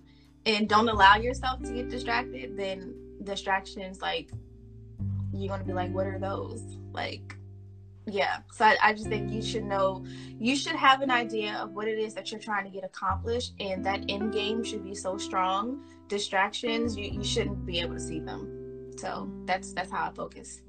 and 0.45 0.67
don't 0.67 0.89
allow 0.89 1.17
yourself 1.17 1.61
to 1.63 1.73
get 1.73 1.89
distracted, 1.89 2.57
then 2.57 2.95
distractions 3.23 4.01
like 4.01 4.31
you're 5.39 5.49
gonna 5.49 5.63
be 5.63 5.73
like, 5.73 5.91
what 5.93 6.05
are 6.05 6.19
those? 6.19 6.63
Like, 6.91 7.35
yeah. 8.05 8.39
So 8.51 8.65
I, 8.65 8.77
I, 8.81 8.93
just 8.93 9.07
think 9.07 9.31
you 9.31 9.41
should 9.41 9.63
know, 9.63 10.05
you 10.39 10.55
should 10.55 10.75
have 10.75 11.01
an 11.01 11.11
idea 11.11 11.53
of 11.55 11.71
what 11.71 11.87
it 11.87 11.99
is 11.99 12.13
that 12.15 12.31
you're 12.31 12.39
trying 12.39 12.63
to 12.65 12.69
get 12.69 12.83
accomplished, 12.83 13.53
and 13.59 13.85
that 13.85 14.03
end 14.09 14.33
game 14.33 14.63
should 14.63 14.83
be 14.83 14.95
so 14.95 15.17
strong. 15.17 15.83
Distractions, 16.07 16.97
you, 16.97 17.05
you 17.05 17.23
shouldn't 17.23 17.65
be 17.65 17.79
able 17.79 17.95
to 17.95 17.99
see 17.99 18.19
them. 18.19 18.91
So 18.97 19.31
that's 19.45 19.73
that's 19.73 19.91
how 19.91 20.09
I 20.09 20.13
focus. 20.13 20.61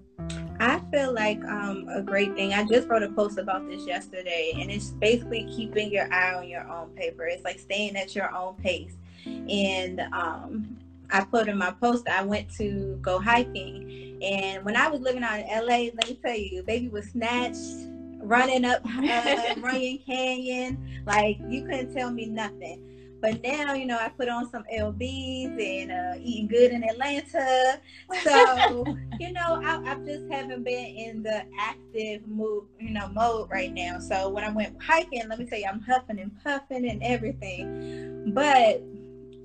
I 0.61 0.79
feel 0.93 1.15
like 1.15 1.43
um, 1.45 1.89
a 1.89 2.03
great 2.03 2.35
thing. 2.35 2.53
I 2.53 2.65
just 2.65 2.89
wrote 2.89 3.03
a 3.03 3.09
post 3.09 3.39
about 3.39 3.67
this 3.67 3.87
yesterday, 3.87 4.53
and 4.57 4.71
it's 4.71 4.91
basically 4.91 5.49
keeping 5.51 5.91
your 5.91 6.13
eye 6.13 6.35
on 6.35 6.49
your 6.49 6.69
own 6.69 6.91
paper. 6.91 7.27
It's 7.27 7.45
like 7.45 7.59
staying 7.59 7.97
at 7.97 8.15
your 8.15 8.35
own 8.35 8.57
pace. 8.57 8.97
And 9.25 10.01
um, 10.13 10.79
I 11.13 11.25
put 11.25 11.49
in 11.49 11.59
my 11.59 11.71
post 11.73 12.09
I 12.09 12.23
went 12.23 12.51
to 12.57 12.99
go 13.03 13.19
hiking, 13.19 14.19
and 14.23 14.65
when 14.65 14.77
I 14.77 14.89
was 14.89 15.01
living 15.01 15.23
out 15.23 15.41
in 15.41 15.47
LA, 15.47 15.91
let 15.95 16.09
me 16.09 16.19
tell 16.23 16.37
you, 16.37 16.63
baby 16.63 16.89
was 16.89 17.07
snatched, 17.07 17.89
running 18.19 18.65
up 18.65 18.83
uh, 18.85 19.55
Runyon 19.61 19.99
Canyon, 20.07 21.03
like 21.07 21.39
you 21.49 21.63
couldn't 21.63 21.95
tell 21.95 22.11
me 22.11 22.27
nothing. 22.27 22.87
But 23.21 23.43
now, 23.43 23.75
you 23.75 23.85
know, 23.85 23.99
I 23.99 24.09
put 24.09 24.29
on 24.29 24.51
some 24.51 24.65
LBs 24.75 25.61
and 25.61 25.93
uh, 25.93 26.19
eating 26.23 26.49
good 26.49 26.73
in 26.73 26.83
Atlanta. 26.83 27.81
So, 28.23 28.85
you 29.21 29.33
know, 29.33 29.61
I, 29.63 29.83
I 29.85 29.95
just 30.07 30.25
haven't 30.31 30.65
been 30.65 30.87
in 30.87 31.23
the 31.23 31.45
active 31.59 32.27
mood, 32.27 32.65
you 32.79 32.91
know, 32.91 33.09
mode 33.09 33.51
right 33.51 33.73
now. 33.73 33.99
So 33.99 34.31
when 34.31 34.45
I 34.45 34.51
went 34.51 34.83
hiking, 34.83 35.29
let 35.29 35.39
me 35.39 35.45
tell 35.45 35.59
you, 35.59 35.67
I'm 35.67 35.81
huffing 35.81 36.19
and 36.19 36.33
puffing 36.43 36.89
and 36.89 37.03
everything. 37.03 38.33
But 38.35 38.83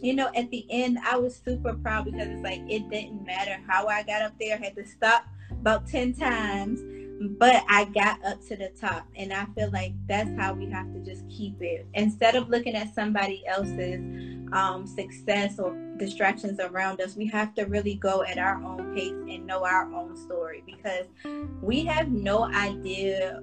you 0.05 0.13
know, 0.13 0.29
at 0.35 0.51
the 0.51 0.67
end, 0.69 0.99
I 1.03 1.17
was 1.17 1.35
super 1.35 1.73
proud 1.73 2.05
because 2.05 2.27
it's 2.27 2.43
like 2.43 2.61
it 2.69 2.87
didn't 2.91 3.25
matter 3.25 3.57
how 3.67 3.87
I 3.87 4.03
got 4.03 4.21
up 4.21 4.33
there. 4.39 4.55
I 4.55 4.63
had 4.63 4.75
to 4.75 4.85
stop 4.85 5.25
about 5.49 5.87
10 5.87 6.13
times, 6.13 6.79
but 7.39 7.63
I 7.67 7.85
got 7.85 8.23
up 8.23 8.39
to 8.49 8.55
the 8.55 8.69
top. 8.79 9.07
And 9.15 9.33
I 9.33 9.45
feel 9.55 9.71
like 9.71 9.93
that's 10.07 10.29
how 10.37 10.53
we 10.53 10.69
have 10.69 10.93
to 10.93 10.99
just 10.99 11.27
keep 11.27 11.59
it. 11.59 11.87
Instead 11.95 12.35
of 12.35 12.49
looking 12.49 12.75
at 12.75 12.93
somebody 12.93 13.43
else's 13.47 13.99
um, 14.53 14.85
success 14.85 15.57
or 15.57 15.75
distractions 15.97 16.59
around 16.59 17.01
us, 17.01 17.15
we 17.15 17.25
have 17.29 17.55
to 17.55 17.63
really 17.63 17.95
go 17.95 18.21
at 18.23 18.37
our 18.37 18.63
own 18.63 18.93
pace 18.93 19.09
and 19.09 19.47
know 19.47 19.65
our 19.65 19.91
own 19.91 20.15
story 20.15 20.61
because 20.67 21.07
we 21.63 21.83
have 21.85 22.11
no 22.11 22.43
idea 22.43 23.41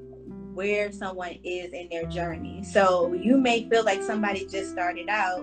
where 0.54 0.92
someone 0.92 1.38
is 1.42 1.72
in 1.72 1.88
their 1.90 2.04
journey. 2.04 2.62
So 2.62 3.14
you 3.14 3.36
may 3.36 3.68
feel 3.68 3.84
like 3.84 4.00
somebody 4.00 4.46
just 4.46 4.70
started 4.70 5.08
out 5.08 5.42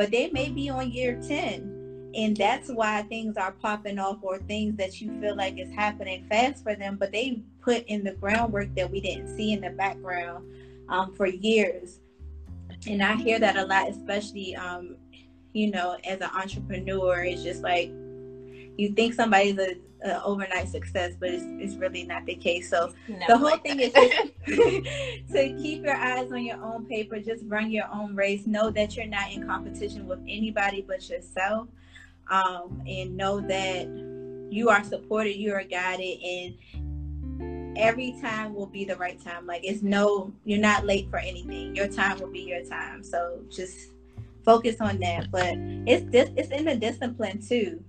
but 0.00 0.10
they 0.10 0.30
may 0.30 0.48
be 0.48 0.70
on 0.70 0.90
year 0.90 1.20
10 1.28 2.12
and 2.14 2.34
that's 2.34 2.70
why 2.70 3.02
things 3.02 3.36
are 3.36 3.52
popping 3.52 3.98
off 3.98 4.16
or 4.22 4.38
things 4.38 4.74
that 4.78 4.98
you 4.98 5.20
feel 5.20 5.36
like 5.36 5.58
is 5.58 5.70
happening 5.74 6.24
fast 6.24 6.64
for 6.64 6.74
them 6.74 6.96
but 6.96 7.12
they 7.12 7.42
put 7.60 7.84
in 7.84 8.02
the 8.02 8.12
groundwork 8.12 8.74
that 8.74 8.90
we 8.90 8.98
didn't 8.98 9.28
see 9.36 9.52
in 9.52 9.60
the 9.60 9.68
background 9.68 10.50
um, 10.88 11.12
for 11.12 11.26
years. 11.26 12.00
And 12.86 13.02
i 13.02 13.14
hear 13.14 13.38
that 13.40 13.58
a 13.58 13.66
lot 13.66 13.90
especially 13.90 14.56
um, 14.56 14.96
you 15.52 15.70
know 15.70 15.98
as 16.04 16.22
an 16.22 16.30
entrepreneur 16.34 17.22
it's 17.22 17.42
just 17.42 17.60
like 17.60 17.92
you 18.76 18.92
think 18.92 19.14
somebody's 19.14 19.58
a 19.58 19.76
uh, 20.04 20.20
overnight 20.24 20.68
success, 20.68 21.14
but 21.18 21.28
it's, 21.30 21.44
it's 21.46 21.74
really 21.76 22.04
not 22.04 22.24
the 22.26 22.34
case. 22.34 22.70
So 22.70 22.92
Never 23.08 23.24
the 23.26 23.38
whole 23.38 23.50
like 23.50 23.62
thing 23.62 23.80
is 23.80 23.92
to 25.32 25.62
keep 25.62 25.84
your 25.84 25.96
eyes 25.96 26.32
on 26.32 26.44
your 26.44 26.62
own 26.62 26.86
paper, 26.86 27.20
just 27.20 27.44
run 27.46 27.70
your 27.70 27.86
own 27.92 28.14
race. 28.14 28.46
Know 28.46 28.70
that 28.70 28.96
you're 28.96 29.06
not 29.06 29.30
in 29.30 29.46
competition 29.46 30.06
with 30.06 30.20
anybody 30.28 30.84
but 30.86 31.08
yourself, 31.08 31.68
um, 32.30 32.82
and 32.86 33.16
know 33.16 33.40
that 33.40 33.86
you 34.50 34.68
are 34.68 34.82
supported, 34.82 35.36
you 35.36 35.52
are 35.52 35.64
guided, 35.64 36.20
and 36.22 37.76
every 37.76 38.16
time 38.20 38.54
will 38.54 38.66
be 38.66 38.84
the 38.84 38.96
right 38.96 39.22
time. 39.22 39.46
Like 39.46 39.64
it's 39.64 39.82
no, 39.82 40.32
you're 40.44 40.58
not 40.58 40.86
late 40.86 41.10
for 41.10 41.18
anything. 41.18 41.74
Your 41.76 41.88
time 41.88 42.18
will 42.18 42.32
be 42.32 42.40
your 42.40 42.64
time. 42.64 43.04
So 43.04 43.40
just 43.50 43.90
focus 44.44 44.76
on 44.80 44.98
that. 45.00 45.30
But 45.30 45.54
it's 45.86 46.10
this, 46.10 46.30
it's 46.36 46.50
in 46.50 46.64
the 46.64 46.76
discipline 46.76 47.42
too 47.46 47.84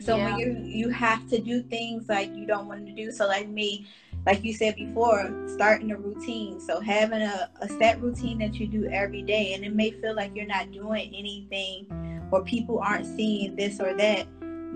so 0.00 0.16
yeah. 0.16 0.24
when 0.24 0.38
you 0.38 0.62
you 0.64 0.88
have 0.90 1.28
to 1.28 1.40
do 1.40 1.62
things 1.62 2.08
like 2.08 2.34
you 2.34 2.46
don't 2.46 2.66
want 2.66 2.86
to 2.86 2.92
do. 2.92 3.10
So 3.10 3.26
like 3.26 3.48
me, 3.48 3.86
like 4.26 4.44
you 4.44 4.52
said 4.52 4.76
before, 4.76 5.32
starting 5.48 5.90
a 5.90 5.96
routine. 5.96 6.60
So 6.60 6.80
having 6.80 7.22
a, 7.22 7.50
a 7.60 7.68
set 7.68 8.00
routine 8.00 8.38
that 8.38 8.54
you 8.54 8.66
do 8.66 8.86
every 8.86 9.22
day, 9.22 9.54
and 9.54 9.64
it 9.64 9.74
may 9.74 9.90
feel 9.90 10.14
like 10.14 10.34
you're 10.34 10.46
not 10.46 10.70
doing 10.70 11.14
anything, 11.14 12.28
or 12.30 12.42
people 12.44 12.78
aren't 12.78 13.06
seeing 13.06 13.56
this 13.56 13.80
or 13.80 13.94
that. 13.94 14.26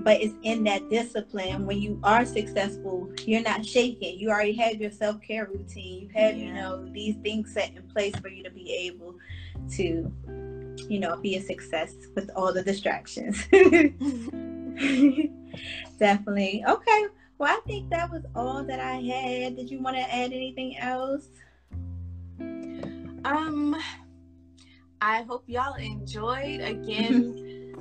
But 0.05 0.21
it's 0.21 0.35
in 0.43 0.65
that 0.65 0.89
discipline. 0.91 1.67
When 1.67 1.81
you 1.81 2.01
are 2.03 2.25
successful, 2.25 3.13
you're 3.25 3.43
not 3.43 3.65
shaking. 3.65 4.19
You 4.19 4.31
already 4.31 4.55
have 4.55 4.81
your 4.81 4.91
self 4.91 5.21
care 5.21 5.47
routine. 5.47 6.03
You 6.03 6.09
have, 6.15 6.37
yeah. 6.37 6.45
you 6.45 6.53
know, 6.55 6.89
these 6.93 7.17
things 7.17 7.53
set 7.53 7.77
in 7.77 7.83
place 7.83 8.17
for 8.17 8.29
you 8.29 8.43
to 8.43 8.51
be 8.51 8.73
able 8.73 9.17
to, 9.73 10.11
you 10.89 10.99
know, 10.99 11.17
be 11.17 11.37
a 11.37 11.43
success 11.43 11.95
with 12.17 12.31
all 12.35 12.53
the 12.53 12.63
distractions. 12.63 13.47
Definitely. 15.99 16.65
Okay. 16.69 17.07
Well, 17.39 17.57
I 17.57 17.61
think 17.67 17.91
that 17.91 18.11
was 18.11 18.23
all 18.35 18.63
that 18.65 18.81
I 18.81 18.97
had. 18.97 19.57
Did 19.57 19.71
you 19.71 19.81
want 19.81 19.97
to 19.97 20.03
add 20.03 20.33
anything 20.33 20.79
else? 20.79 21.27
Um, 23.25 23.77
I 25.01 25.23
hope 25.23 25.45
y'all 25.47 25.75
enjoyed. 25.75 26.61
Again, 26.61 27.75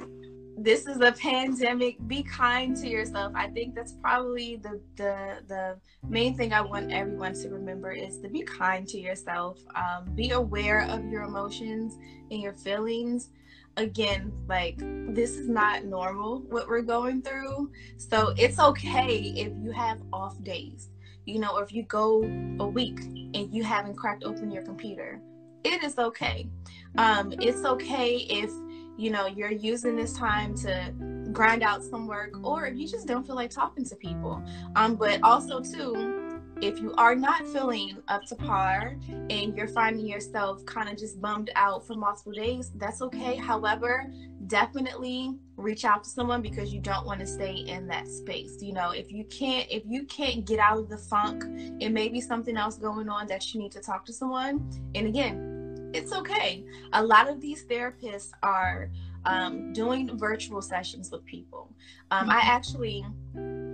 this 0.58 0.88
is 0.88 1.02
a 1.02 1.12
pandemic. 1.12 1.96
Be 2.08 2.24
kind 2.24 2.76
to 2.78 2.88
yourself. 2.88 3.34
I 3.36 3.48
think 3.48 3.76
that's 3.76 3.94
probably 3.94 4.56
the 4.56 4.82
the 4.96 5.44
the 5.48 5.78
main 6.08 6.36
thing 6.36 6.54
I 6.54 6.62
want 6.62 6.92
everyone 6.92 7.34
to 7.36 7.50
remember 7.50 7.92
is 7.92 8.18
to 8.20 8.30
be 8.30 8.42
kind 8.42 8.88
to 8.88 9.00
yourself. 9.00 9.60
Um, 9.76 10.14
be 10.16 10.32
aware 10.32 10.88
of 10.90 11.06
your 11.06 11.24
emotions 11.24 11.98
and 12.32 12.42
your 12.42 12.54
feelings 12.54 13.30
again, 13.78 14.32
like 14.48 14.78
this 15.14 15.38
is 15.38 15.48
not 15.48 15.86
normal 15.86 16.42
what 16.50 16.68
we're 16.68 16.82
going 16.82 17.22
through. 17.22 17.72
So 17.98 18.34
it's 18.38 18.60
okay 18.60 19.34
if 19.36 19.52
you 19.62 19.72
have 19.72 20.02
off 20.12 20.42
days, 20.44 20.90
you 21.26 21.40
know, 21.40 21.56
or 21.56 21.64
if 21.64 21.72
you 21.72 21.84
go 21.84 22.24
a 22.60 22.68
week 22.68 23.00
and 23.00 23.54
you 23.54 23.64
haven't 23.64 23.96
cracked 23.96 24.24
open 24.24 24.52
your 24.52 24.64
computer. 24.64 25.22
It 25.64 25.84
is 25.84 25.98
okay. 25.98 26.50
Um, 26.98 27.34
it's 27.40 27.64
okay 27.64 28.16
if 28.30 28.52
you 28.98 29.10
know 29.10 29.26
you're 29.28 29.52
using 29.52 29.96
this 29.96 30.14
time 30.14 30.56
to 30.58 30.94
grind 31.32 31.64
out 31.64 31.84
some 31.84 32.08
work 32.08 32.32
or 32.44 32.66
if 32.66 32.76
you 32.76 32.88
just 32.88 33.08
don't 33.08 33.26
feel 33.26 33.36
like 33.36 33.52
talking 33.52 33.86
to 33.86 33.96
people. 33.96 34.44
Um, 34.76 34.96
but 34.96 35.20
also 35.24 35.62
too 35.62 36.21
if 36.62 36.80
you 36.80 36.94
are 36.96 37.16
not 37.16 37.46
feeling 37.48 37.98
up 38.08 38.24
to 38.26 38.36
par 38.36 38.96
and 39.10 39.58
you're 39.58 39.68
finding 39.68 40.06
yourself 40.06 40.64
kind 40.66 40.88
of 40.90 40.98
just 40.98 41.20
bummed 41.20 41.50
out 41.56 41.86
for 41.86 41.96
multiple 41.96 42.32
days, 42.32 42.72
that's 42.76 43.02
okay. 43.02 43.36
However, 43.36 44.12
definitely 44.46 45.38
reach 45.58 45.86
out 45.86 46.04
to 46.04 46.10
someone 46.10 46.42
because 46.42 46.72
you 46.72 46.80
don't 46.80 47.06
want 47.06 47.20
to 47.20 47.26
stay 47.26 47.54
in 47.54 47.88
that 47.88 48.08
space. 48.08 48.62
You 48.62 48.74
know, 48.74 48.92
if 48.92 49.12
you 49.12 49.24
can't 49.26 49.68
if 49.72 49.84
you 49.88 50.04
can't 50.06 50.46
get 50.46 50.60
out 50.60 50.78
of 50.78 50.90
the 50.90 50.98
funk, 50.98 51.44
it 51.82 51.90
may 51.90 52.10
be 52.10 52.22
something 52.22 52.56
else 52.56 52.78
going 52.78 53.10
on 53.10 53.26
that 53.28 53.54
you 53.54 53.60
need 53.60 53.72
to 53.72 53.80
talk 53.80 54.06
to 54.06 54.14
someone. 54.14 54.70
And 54.94 55.08
again, 55.08 55.92
it's 55.94 56.14
okay. 56.14 56.64
A 56.94 57.04
lot 57.04 57.28
of 57.28 57.42
these 57.42 57.66
therapists 57.66 58.32
are 58.44 58.90
um, 59.26 59.74
doing 59.74 60.18
virtual 60.18 60.62
sessions 60.62 61.12
with 61.12 61.24
people. 61.26 61.74
Um, 62.10 62.30
I 62.30 62.42
actually 62.44 63.06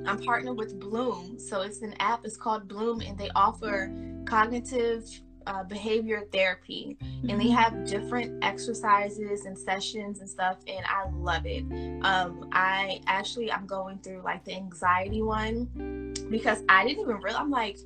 I'm 0.08 0.20
partnered 0.20 0.58
with 0.58 0.80
Bloom. 0.80 1.38
So 1.38 1.62
it's 1.62 1.82
an 1.82 1.94
app, 2.00 2.22
it's 2.24 2.38
called 2.38 2.68
Bloom, 2.68 3.02
and 3.02 3.18
they 3.18 3.30
offer 3.36 3.92
cognitive 4.26 5.04
uh, 5.46 5.64
behavior 5.64 6.24
therapy, 6.32 6.98
mm-hmm. 7.02 7.30
and 7.30 7.40
they 7.40 7.46
mm-hmm. 7.46 7.56
have 7.56 7.86
different 7.86 8.44
exercises 8.44 9.46
and 9.46 9.58
sessions 9.58 10.20
and 10.20 10.30
stuff, 10.30 10.58
and 10.68 10.86
I 10.86 11.10
love 11.14 11.46
it. 11.46 11.64
Um, 12.04 12.50
I 12.52 13.02
actually 13.08 13.52
I'm 13.52 13.66
going 13.66 14.00
through 14.00 14.22
like 14.24 14.44
the 14.44 14.54
anxiety 14.54 15.22
one 15.22 16.14
because 16.30 16.64
I 16.70 16.86
didn't 16.86 17.02
even 17.02 17.18
realize. 17.18 17.42
I'm 17.42 17.50
like, 17.50 17.78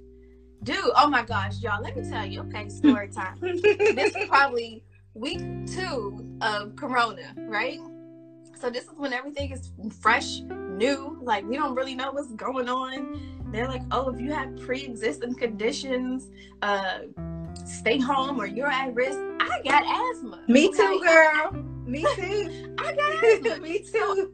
dude, 0.63 0.77
oh 0.95 1.07
my 1.07 1.23
gosh, 1.23 1.61
y'all, 1.61 1.81
let 1.81 1.95
me 1.95 2.07
tell 2.09 2.25
you. 2.25 2.41
Okay, 2.41 2.69
story 2.69 3.09
time. 3.09 3.37
this 3.41 4.15
is 4.15 4.25
probably 4.27 4.83
week 5.13 5.41
two 5.67 6.37
of 6.41 6.75
Corona, 6.75 7.33
right? 7.37 7.79
So 8.59 8.69
this 8.69 8.83
is 8.83 8.91
when 8.95 9.13
everything 9.13 9.51
is 9.51 9.71
fresh, 9.99 10.41
new. 10.41 11.19
Like 11.21 11.45
we 11.45 11.55
don't 11.57 11.75
really 11.75 11.95
know 11.95 12.11
what's 12.11 12.33
going 12.33 12.69
on. 12.69 13.49
They're 13.51 13.67
like, 13.67 13.81
oh, 13.91 14.09
if 14.13 14.19
you 14.19 14.31
have 14.31 14.55
pre-existing 14.61 15.35
conditions, 15.35 16.29
uh, 16.61 16.99
stay 17.65 17.99
home 17.99 18.39
or 18.39 18.45
you're 18.45 18.67
at 18.67 18.93
risk. 18.93 19.19
I 19.39 19.61
got 19.65 19.83
asthma. 19.83 20.43
Me 20.47 20.69
okay? 20.69 20.77
too, 20.77 21.01
girl. 21.03 21.51
Me 21.85 22.05
too. 22.15 22.75
I 22.77 22.93
got 22.93 23.23
asthma. 23.23 23.57
Me 23.61 23.79
too. 23.79 24.33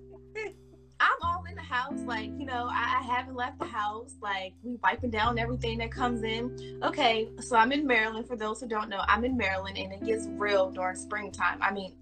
I'm 0.99 1.17
all 1.23 1.36
house, 1.67 1.99
like 2.01 2.31
you 2.37 2.45
know, 2.45 2.69
I, 2.71 2.99
I, 2.99 3.03
haven't 3.03 3.35
left 3.35 3.59
the 3.59 3.65
house. 3.65 4.15
Like 4.21 4.53
we 4.63 4.77
wiping 4.83 5.09
down 5.09 5.37
everything 5.37 5.77
that 5.79 5.91
comes 5.91 6.23
in. 6.23 6.79
Okay, 6.83 7.29
so 7.39 7.55
I'm 7.55 7.71
in 7.71 7.85
Maryland. 7.85 8.27
For 8.27 8.35
those 8.35 8.61
who 8.61 8.67
don't 8.67 8.89
know, 8.89 9.01
I'm 9.07 9.25
in 9.25 9.37
Maryland, 9.37 9.77
and 9.77 9.91
it 9.91 10.03
gets 10.05 10.27
real 10.27 10.71
during 10.71 10.95
springtime. 10.95 11.59
I 11.61 11.71
mean, 11.71 11.93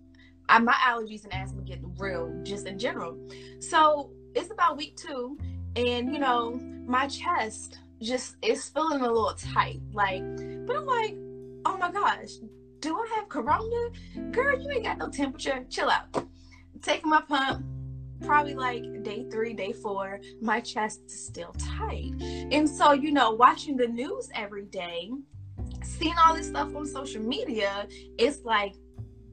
I, 0.49 0.59
my 0.59 0.73
allergies 0.73 1.23
and 1.23 1.33
asthma 1.33 1.63
get 1.63 1.79
real 1.97 2.31
just 2.43 2.67
in 2.67 2.77
general. 2.77 3.17
So 3.59 4.11
it's 4.35 4.51
about 4.51 4.77
week 4.77 4.95
two, 4.95 5.37
and 5.75 6.13
you 6.13 6.19
know, 6.19 6.59
my 6.85 7.07
chest 7.07 7.79
just 8.01 8.35
is 8.41 8.69
feeling 8.69 9.01
a 9.01 9.07
little 9.07 9.33
tight. 9.33 9.81
Like, 9.93 10.23
but 10.67 10.75
I'm 10.75 10.85
like, 10.85 11.15
oh 11.65 11.77
my 11.77 11.91
gosh, 11.91 12.35
do 12.79 12.95
I 12.95 13.15
have 13.15 13.29
corona? 13.29 13.89
Girl, 14.31 14.61
you 14.61 14.69
ain't 14.69 14.83
got 14.83 14.97
no 14.97 15.09
temperature. 15.09 15.65
Chill 15.69 15.89
out. 15.89 16.25
Taking 16.81 17.09
my 17.09 17.21
pump, 17.21 17.65
probably 18.21 18.55
like 18.55 19.03
day 19.03 19.25
three, 19.31 19.53
day 19.53 19.73
four, 19.73 20.19
my 20.41 20.59
chest 20.59 21.01
is 21.07 21.25
still 21.25 21.53
tight. 21.53 22.13
And 22.21 22.69
so, 22.69 22.93
you 22.93 23.11
know, 23.11 23.31
watching 23.31 23.75
the 23.77 23.87
news 23.87 24.29
every 24.35 24.65
day, 24.65 25.11
seeing 25.83 26.15
all 26.25 26.35
this 26.35 26.47
stuff 26.47 26.75
on 26.75 26.85
social 26.85 27.21
media, 27.21 27.87
it's 28.17 28.43
like 28.43 28.75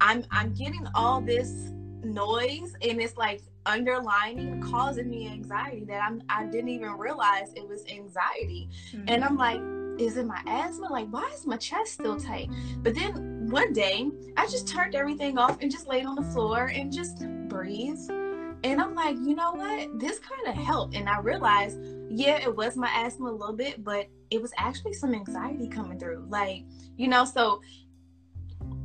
I'm 0.01 0.25
I'm 0.31 0.53
getting 0.55 0.87
all 0.95 1.21
this 1.21 1.73
noise 2.05 2.75
and 2.83 3.01
it's 3.01 3.17
like 3.17 3.41
underlining 3.65 4.61
causing 4.61 5.09
me 5.09 5.29
anxiety 5.29 5.85
that 5.85 6.03
I'm 6.03 6.21
I 6.29 6.47
didn't 6.47 6.71
even 6.71 6.93
realize 6.93 7.53
it 7.55 7.67
was 7.67 7.85
anxiety. 7.87 8.69
Mm-hmm. 8.93 9.05
And 9.09 9.25
I'm 9.25 9.37
like, 9.37 9.61
is 10.01 10.17
it 10.17 10.27
my 10.27 10.43
asthma? 10.47 10.89
Like, 10.91 11.09
why 11.11 11.31
is 11.33 11.47
my 11.47 11.57
chest 11.57 11.93
still 11.93 12.19
tight? 12.19 12.51
But 12.79 12.95
then 12.95 13.47
one 13.51 13.73
day 13.73 14.11
I 14.37 14.47
just 14.47 14.67
turned 14.67 14.95
everything 14.95 15.39
off 15.39 15.59
and 15.61 15.71
just 15.71 15.87
laid 15.87 16.07
on 16.07 16.17
the 16.17 16.23
floor 16.23 16.67
and 16.67 16.93
just 16.93 17.25
breathe. 17.49 18.01
And 18.65 18.81
I'm 18.81 18.95
like, 18.95 19.17
you 19.17 19.35
know 19.35 19.53
what? 19.53 19.99
This 19.99 20.19
kind 20.19 20.47
of 20.47 20.65
helped. 20.65 20.95
And 20.95 21.09
I 21.09 21.19
realized, 21.19 21.79
yeah, 22.09 22.37
it 22.37 22.55
was 22.55 22.77
my 22.77 22.91
asthma 22.95 23.31
a 23.31 23.33
little 23.33 23.57
bit, 23.57 23.83
but 23.83 24.09
it 24.31 24.41
was 24.41 24.53
actually 24.57 24.93
some 24.93 25.15
anxiety 25.15 25.69
coming 25.69 25.99
through. 25.99 26.27
Like, 26.29 26.65
you 26.97 27.09
know, 27.09 27.25
so 27.25 27.61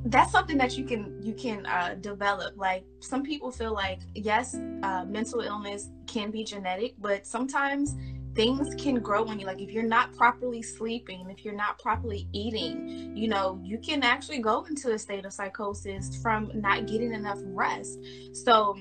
that's 0.06 0.32
something 0.32 0.58
that 0.58 0.78
you 0.78 0.86
can 0.86 1.22
you 1.22 1.34
can 1.34 1.66
uh, 1.66 1.96
develop 2.00 2.56
like 2.56 2.86
some 3.00 3.24
people 3.24 3.52
feel 3.52 3.74
like 3.74 4.00
yes 4.14 4.56
uh, 4.84 5.04
mental 5.06 5.42
illness 5.42 5.90
can 6.06 6.32
be 6.32 6.44
genetic 6.44 6.94
but 7.00 7.26
sometimes 7.26 7.96
things 8.36 8.74
can 8.82 9.00
grow 9.00 9.24
when 9.24 9.40
you 9.40 9.46
like 9.46 9.60
if 9.60 9.72
you're 9.72 9.84
not 9.84 10.16
properly 10.16 10.62
sleeping 10.62 11.28
if 11.30 11.44
you're 11.44 11.56
not 11.56 11.80
properly 11.80 12.28
eating 12.32 13.16
you 13.18 13.28
know 13.28 13.60
you 13.64 13.78
can 13.80 14.04
actually 14.04 14.40
go 14.40 14.64
into 14.66 14.94
a 14.94 15.00
state 15.00 15.26
of 15.26 15.34
psychosis 15.34 16.16
from 16.22 16.52
not 16.54 16.86
getting 16.86 17.12
enough 17.12 17.40
rest 17.44 18.00
so 18.34 18.78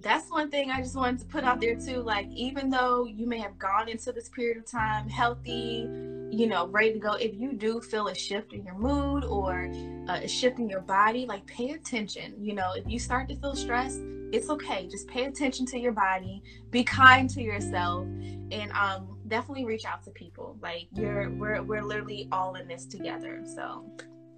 that's 0.00 0.30
one 0.30 0.50
thing 0.50 0.70
I 0.70 0.80
just 0.80 0.96
wanted 0.96 1.20
to 1.20 1.26
put 1.26 1.44
out 1.44 1.60
there 1.60 1.76
too. 1.76 2.02
Like, 2.02 2.28
even 2.30 2.70
though 2.70 3.04
you 3.04 3.26
may 3.26 3.38
have 3.38 3.58
gone 3.58 3.88
into 3.88 4.12
this 4.12 4.28
period 4.28 4.56
of 4.56 4.66
time 4.66 5.08
healthy, 5.08 5.88
you 6.30 6.46
know, 6.46 6.68
ready 6.68 6.92
to 6.92 6.98
go, 6.98 7.14
if 7.14 7.34
you 7.34 7.52
do 7.52 7.80
feel 7.80 8.08
a 8.08 8.14
shift 8.14 8.52
in 8.52 8.64
your 8.64 8.78
mood 8.78 9.24
or 9.24 9.70
uh, 10.08 10.20
a 10.22 10.28
shift 10.28 10.58
in 10.58 10.68
your 10.68 10.80
body, 10.80 11.26
like, 11.26 11.46
pay 11.46 11.70
attention. 11.70 12.34
You 12.40 12.54
know, 12.54 12.72
if 12.74 12.88
you 12.88 12.98
start 12.98 13.28
to 13.28 13.36
feel 13.36 13.54
stressed, 13.54 14.00
it's 14.32 14.48
okay. 14.48 14.86
Just 14.86 15.08
pay 15.08 15.24
attention 15.24 15.66
to 15.66 15.78
your 15.78 15.92
body, 15.92 16.42
be 16.70 16.84
kind 16.84 17.28
to 17.30 17.42
yourself, 17.42 18.06
and 18.06 18.70
um, 18.72 19.18
definitely 19.28 19.64
reach 19.64 19.84
out 19.84 20.04
to 20.04 20.10
people. 20.10 20.56
Like, 20.62 20.88
you're, 20.92 21.30
we're, 21.30 21.62
we're 21.62 21.82
literally 21.82 22.28
all 22.30 22.54
in 22.54 22.68
this 22.68 22.86
together. 22.86 23.42
So, 23.44 23.84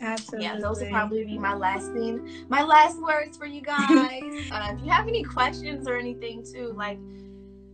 Absolutely. 0.03 0.47
Yeah, 0.47 0.59
those 0.59 0.81
would 0.81 0.91
probably 0.91 1.25
be 1.25 1.39
my 1.39 1.55
last 1.55 1.93
thing, 1.93 2.47
my 2.49 2.63
last 2.63 3.01
words 3.01 3.37
for 3.37 3.47
you 3.47 3.61
guys. 3.61 4.23
uh, 4.53 4.75
if 4.75 4.85
you 4.85 4.91
have 4.91 5.07
any 5.07 5.23
questions 5.23 5.87
or 5.87 5.97
anything 5.97 6.45
too, 6.45 6.75
like 6.77 6.99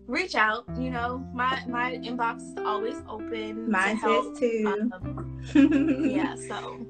reach 0.06 0.34
out. 0.34 0.64
You 0.78 0.90
know, 0.90 1.26
my 1.32 1.62
my 1.66 1.92
inbox 1.92 2.42
is 2.42 2.58
always 2.58 2.96
open. 3.08 3.70
Mine 3.70 3.98
to 4.00 4.08
is 4.08 4.38
too. 4.38 4.90
Um, 4.92 5.40
yeah, 6.10 6.34
so 6.34 6.86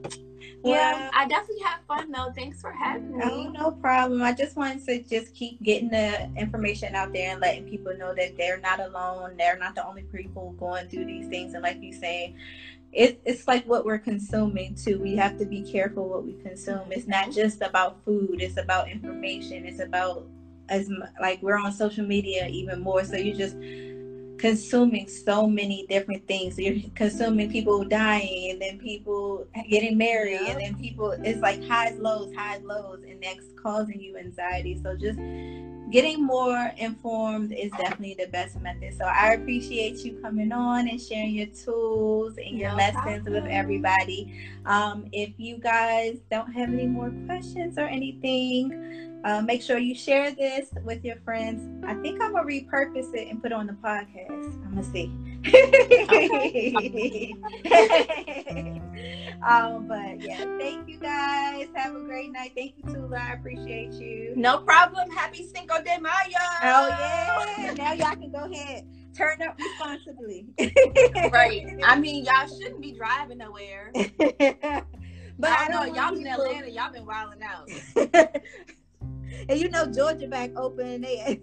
yeah, 0.65 1.11
I 1.15 1.27
definitely 1.29 1.63
have 1.65 1.81
fun 1.87 2.11
though. 2.11 2.33
Thanks 2.35 2.61
for 2.61 2.73
having 2.73 3.17
me. 3.17 3.25
Oh, 3.25 3.51
no 3.51 3.71
problem. 3.71 4.23
I 4.23 4.33
just 4.33 4.57
wanted 4.57 4.85
to 4.87 5.03
just 5.03 5.35
keep 5.35 5.63
getting 5.63 5.89
the 5.89 6.31
information 6.37 6.95
out 6.95 7.13
there 7.13 7.33
and 7.33 7.41
letting 7.41 7.69
people 7.69 7.97
know 7.97 8.15
that 8.15 8.37
they're 8.37 8.61
not 8.61 8.81
alone. 8.81 9.37
They're 9.37 9.59
not 9.59 9.75
the 9.75 9.87
only 9.87 10.03
people 10.03 10.53
going 10.59 10.89
through 10.89 11.07
these 11.07 11.29
things. 11.29 11.55
And 11.55 11.63
like 11.63 11.81
you 11.81 11.93
say, 11.93 12.35
it, 12.93 13.21
it's 13.25 13.47
like 13.47 13.67
what 13.67 13.85
we're 13.85 13.99
consuming 13.99 14.75
too. 14.75 14.99
We 14.99 15.15
have 15.17 15.39
to 15.39 15.45
be 15.45 15.63
careful 15.63 16.09
what 16.09 16.25
we 16.25 16.35
consume. 16.35 16.91
It's 16.91 17.07
not 17.07 17.25
mm-hmm. 17.25 17.33
just 17.33 17.63
about 17.63 18.03
food. 18.05 18.41
It's 18.41 18.57
about 18.57 18.89
information. 18.89 19.67
It's 19.67 19.81
about 19.81 20.27
as 20.69 20.91
like 21.21 21.43
we're 21.43 21.59
on 21.59 21.73
social 21.73 22.07
media 22.07 22.47
even 22.49 22.81
more. 22.81 23.05
So 23.05 23.17
you're 23.17 23.37
just 23.37 23.57
consuming 24.39 25.09
so 25.09 25.47
many 25.47 25.87
different 25.89 26.27
things. 26.27 26.59
You're 26.59 26.81
consuming 26.95 27.51
people 27.51 27.85
dying 27.85 28.53
and 28.53 28.63
then 28.63 28.79
people 28.79 29.47
getting 29.69 29.99
married 29.99 30.41
and 30.41 30.61
then 30.61 30.75
people 30.77 31.11
it's 31.11 31.41
like 31.41 31.63
highs, 31.67 31.99
lows, 31.99 32.35
highs, 32.35 32.63
lows, 32.63 33.03
and 33.09 33.23
that's 33.23 33.47
causing 33.57 34.01
you 34.01 34.17
anxiety. 34.17 34.81
So 34.83 34.97
just 34.97 35.19
getting 35.91 36.23
more 36.23 36.71
informed 36.77 37.53
is 37.53 37.71
definitely 37.73 38.15
the 38.19 38.27
best 38.27 38.61
method. 38.61 38.95
So 38.97 39.05
I 39.05 39.33
appreciate 39.35 40.05
you 40.05 40.19
coming 40.23 40.53
on 40.53 40.89
and 40.89 41.01
sharing 41.01 41.35
your 41.35 41.47
tools 41.47 42.37
and 42.37 42.59
your 42.59 42.71
no 42.71 42.77
lessons 42.77 43.23
problem. 43.23 43.33
with 43.33 43.47
everybody. 43.47 44.35
Um, 44.67 45.07
if 45.13 45.31
you 45.39 45.57
guys 45.59 46.19
don't 46.31 46.53
have 46.53 46.69
any 46.69 46.87
more 46.87 47.13
questions 47.27 47.79
or 47.79 47.87
anything, 47.87 49.08
uh, 49.25 49.43
make 49.43 49.63
sure 49.63 49.79
you 49.79 49.95
share 49.95 50.31
this 50.31 50.69
with 50.85 51.05
your 51.05 51.17
friends. 51.25 51.85
I 51.87 51.95
think 51.95 52.23
I'm 52.23 52.33
gonna 52.33 52.47
repurpose 52.47 53.15
it 53.15 53.29
and 53.29 53.43
put 53.43 53.53
it 53.53 53.55
on 53.55 53.67
the 53.67 53.73
podcast. 53.75 54.55
I'm 54.65 54.75
gonna 54.75 54.85
see. 54.85 55.13
um, 59.47 59.89
but 59.89 60.21
yeah, 60.21 60.45
thank 60.59 60.89
you 60.89 60.99
guys. 60.99 61.69
Have 61.75 61.97
a 61.97 62.01
great 62.01 62.31
night. 62.33 62.53
Thank 62.57 62.75
you, 62.77 62.93
Tula. 62.93 63.17
I 63.17 63.33
appreciate 63.33 63.93
you. 63.95 64.35
No 64.37 64.59
problem. 64.59 65.11
Happy 65.11 65.49
Cinco 65.55 65.83
de 65.83 66.01
Mayo. 66.01 66.39
Oh 66.63 66.89
yeah. 66.89 67.75
now 67.77 67.93
y'all 67.95 68.17
can 68.17 68.31
go 68.31 68.45
ahead. 68.51 68.87
Turn 69.17 69.43
up 69.43 69.59
responsibly. 69.59 70.47
right. 71.33 71.67
I 71.85 71.99
mean, 71.99 72.25
y'all 72.25 72.47
shouldn't 72.47 72.81
be 72.81 72.93
driving 72.93 73.39
nowhere. 73.39 73.91
but 73.95 75.51
I, 75.51 75.65
I 75.65 75.69
know 75.69 75.85
y'all 75.93 76.17
in 76.17 76.25
Atlanta, 76.25 76.71
y'all 76.71 76.93
been 76.93 77.05
wilding 77.05 77.43
out. 77.43 77.69
And 79.49 79.59
you 79.59 79.69
know 79.69 79.87
Georgia 79.87 80.29
back 80.29 80.51
open. 80.57 81.03
They 81.03 81.41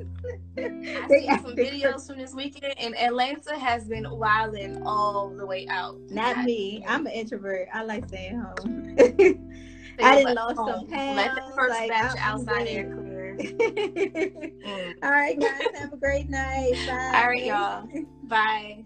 I 0.58 1.08
see 1.08 1.26
some 1.28 1.56
videos 1.56 2.06
from 2.06 2.18
this 2.18 2.34
weekend, 2.34 2.74
and 2.78 2.96
Atlanta 2.96 3.58
has 3.58 3.84
been 3.84 4.08
wilding 4.10 4.82
all 4.86 5.30
the 5.30 5.46
way 5.46 5.66
out. 5.68 5.98
Not 6.10 6.44
me. 6.44 6.84
I'm 6.86 7.06
an 7.06 7.12
introvert. 7.12 7.68
I 7.72 7.82
like 7.84 8.08
staying 8.08 8.38
home. 8.38 8.96
I 10.02 10.16
didn't 10.16 10.34
lost 10.34 10.56
some 10.56 10.86
pounds. 10.86 11.16
Let 11.16 11.34
the 11.34 11.52
first 11.54 11.78
like, 11.78 11.90
batch 11.90 12.16
outside 12.18 12.66
air 12.66 12.94
clear. 12.94 13.36
mm. 13.40 14.94
All 15.02 15.10
right, 15.10 15.38
guys. 15.38 15.62
Have 15.74 15.92
a 15.92 15.96
great 15.96 16.28
night. 16.28 16.72
Bye. 16.86 17.20
All 17.20 17.28
right, 17.28 17.44
y'all. 17.44 17.88
Bye. 18.24 18.84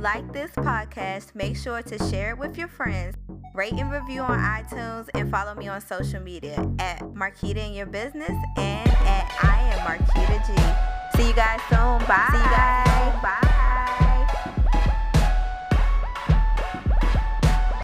Like 0.00 0.32
this 0.32 0.50
podcast, 0.52 1.34
make 1.34 1.56
sure 1.56 1.82
to 1.82 1.98
share 2.10 2.30
it 2.30 2.38
with 2.38 2.56
your 2.56 2.68
friends, 2.68 3.16
rate 3.54 3.74
and 3.74 3.90
review 3.90 4.22
on 4.22 4.38
iTunes, 4.38 5.08
and 5.14 5.30
follow 5.30 5.54
me 5.54 5.68
on 5.68 5.80
social 5.80 6.20
media 6.20 6.54
at 6.78 7.00
Marquita 7.00 7.58
in 7.58 7.74
Your 7.74 7.86
Business 7.86 8.32
and 8.56 8.88
at 8.88 9.30
I 9.42 9.60
am 9.74 9.86
Marquita 9.86 10.46
G. 10.46 11.18
See 11.18 11.28
you 11.28 11.34
guys 11.34 11.60
soon. 11.68 12.06
Bye. 12.08 12.28
See 12.30 12.38
you 12.38 12.44
guys. 12.44 13.22
Bye. 13.22 13.49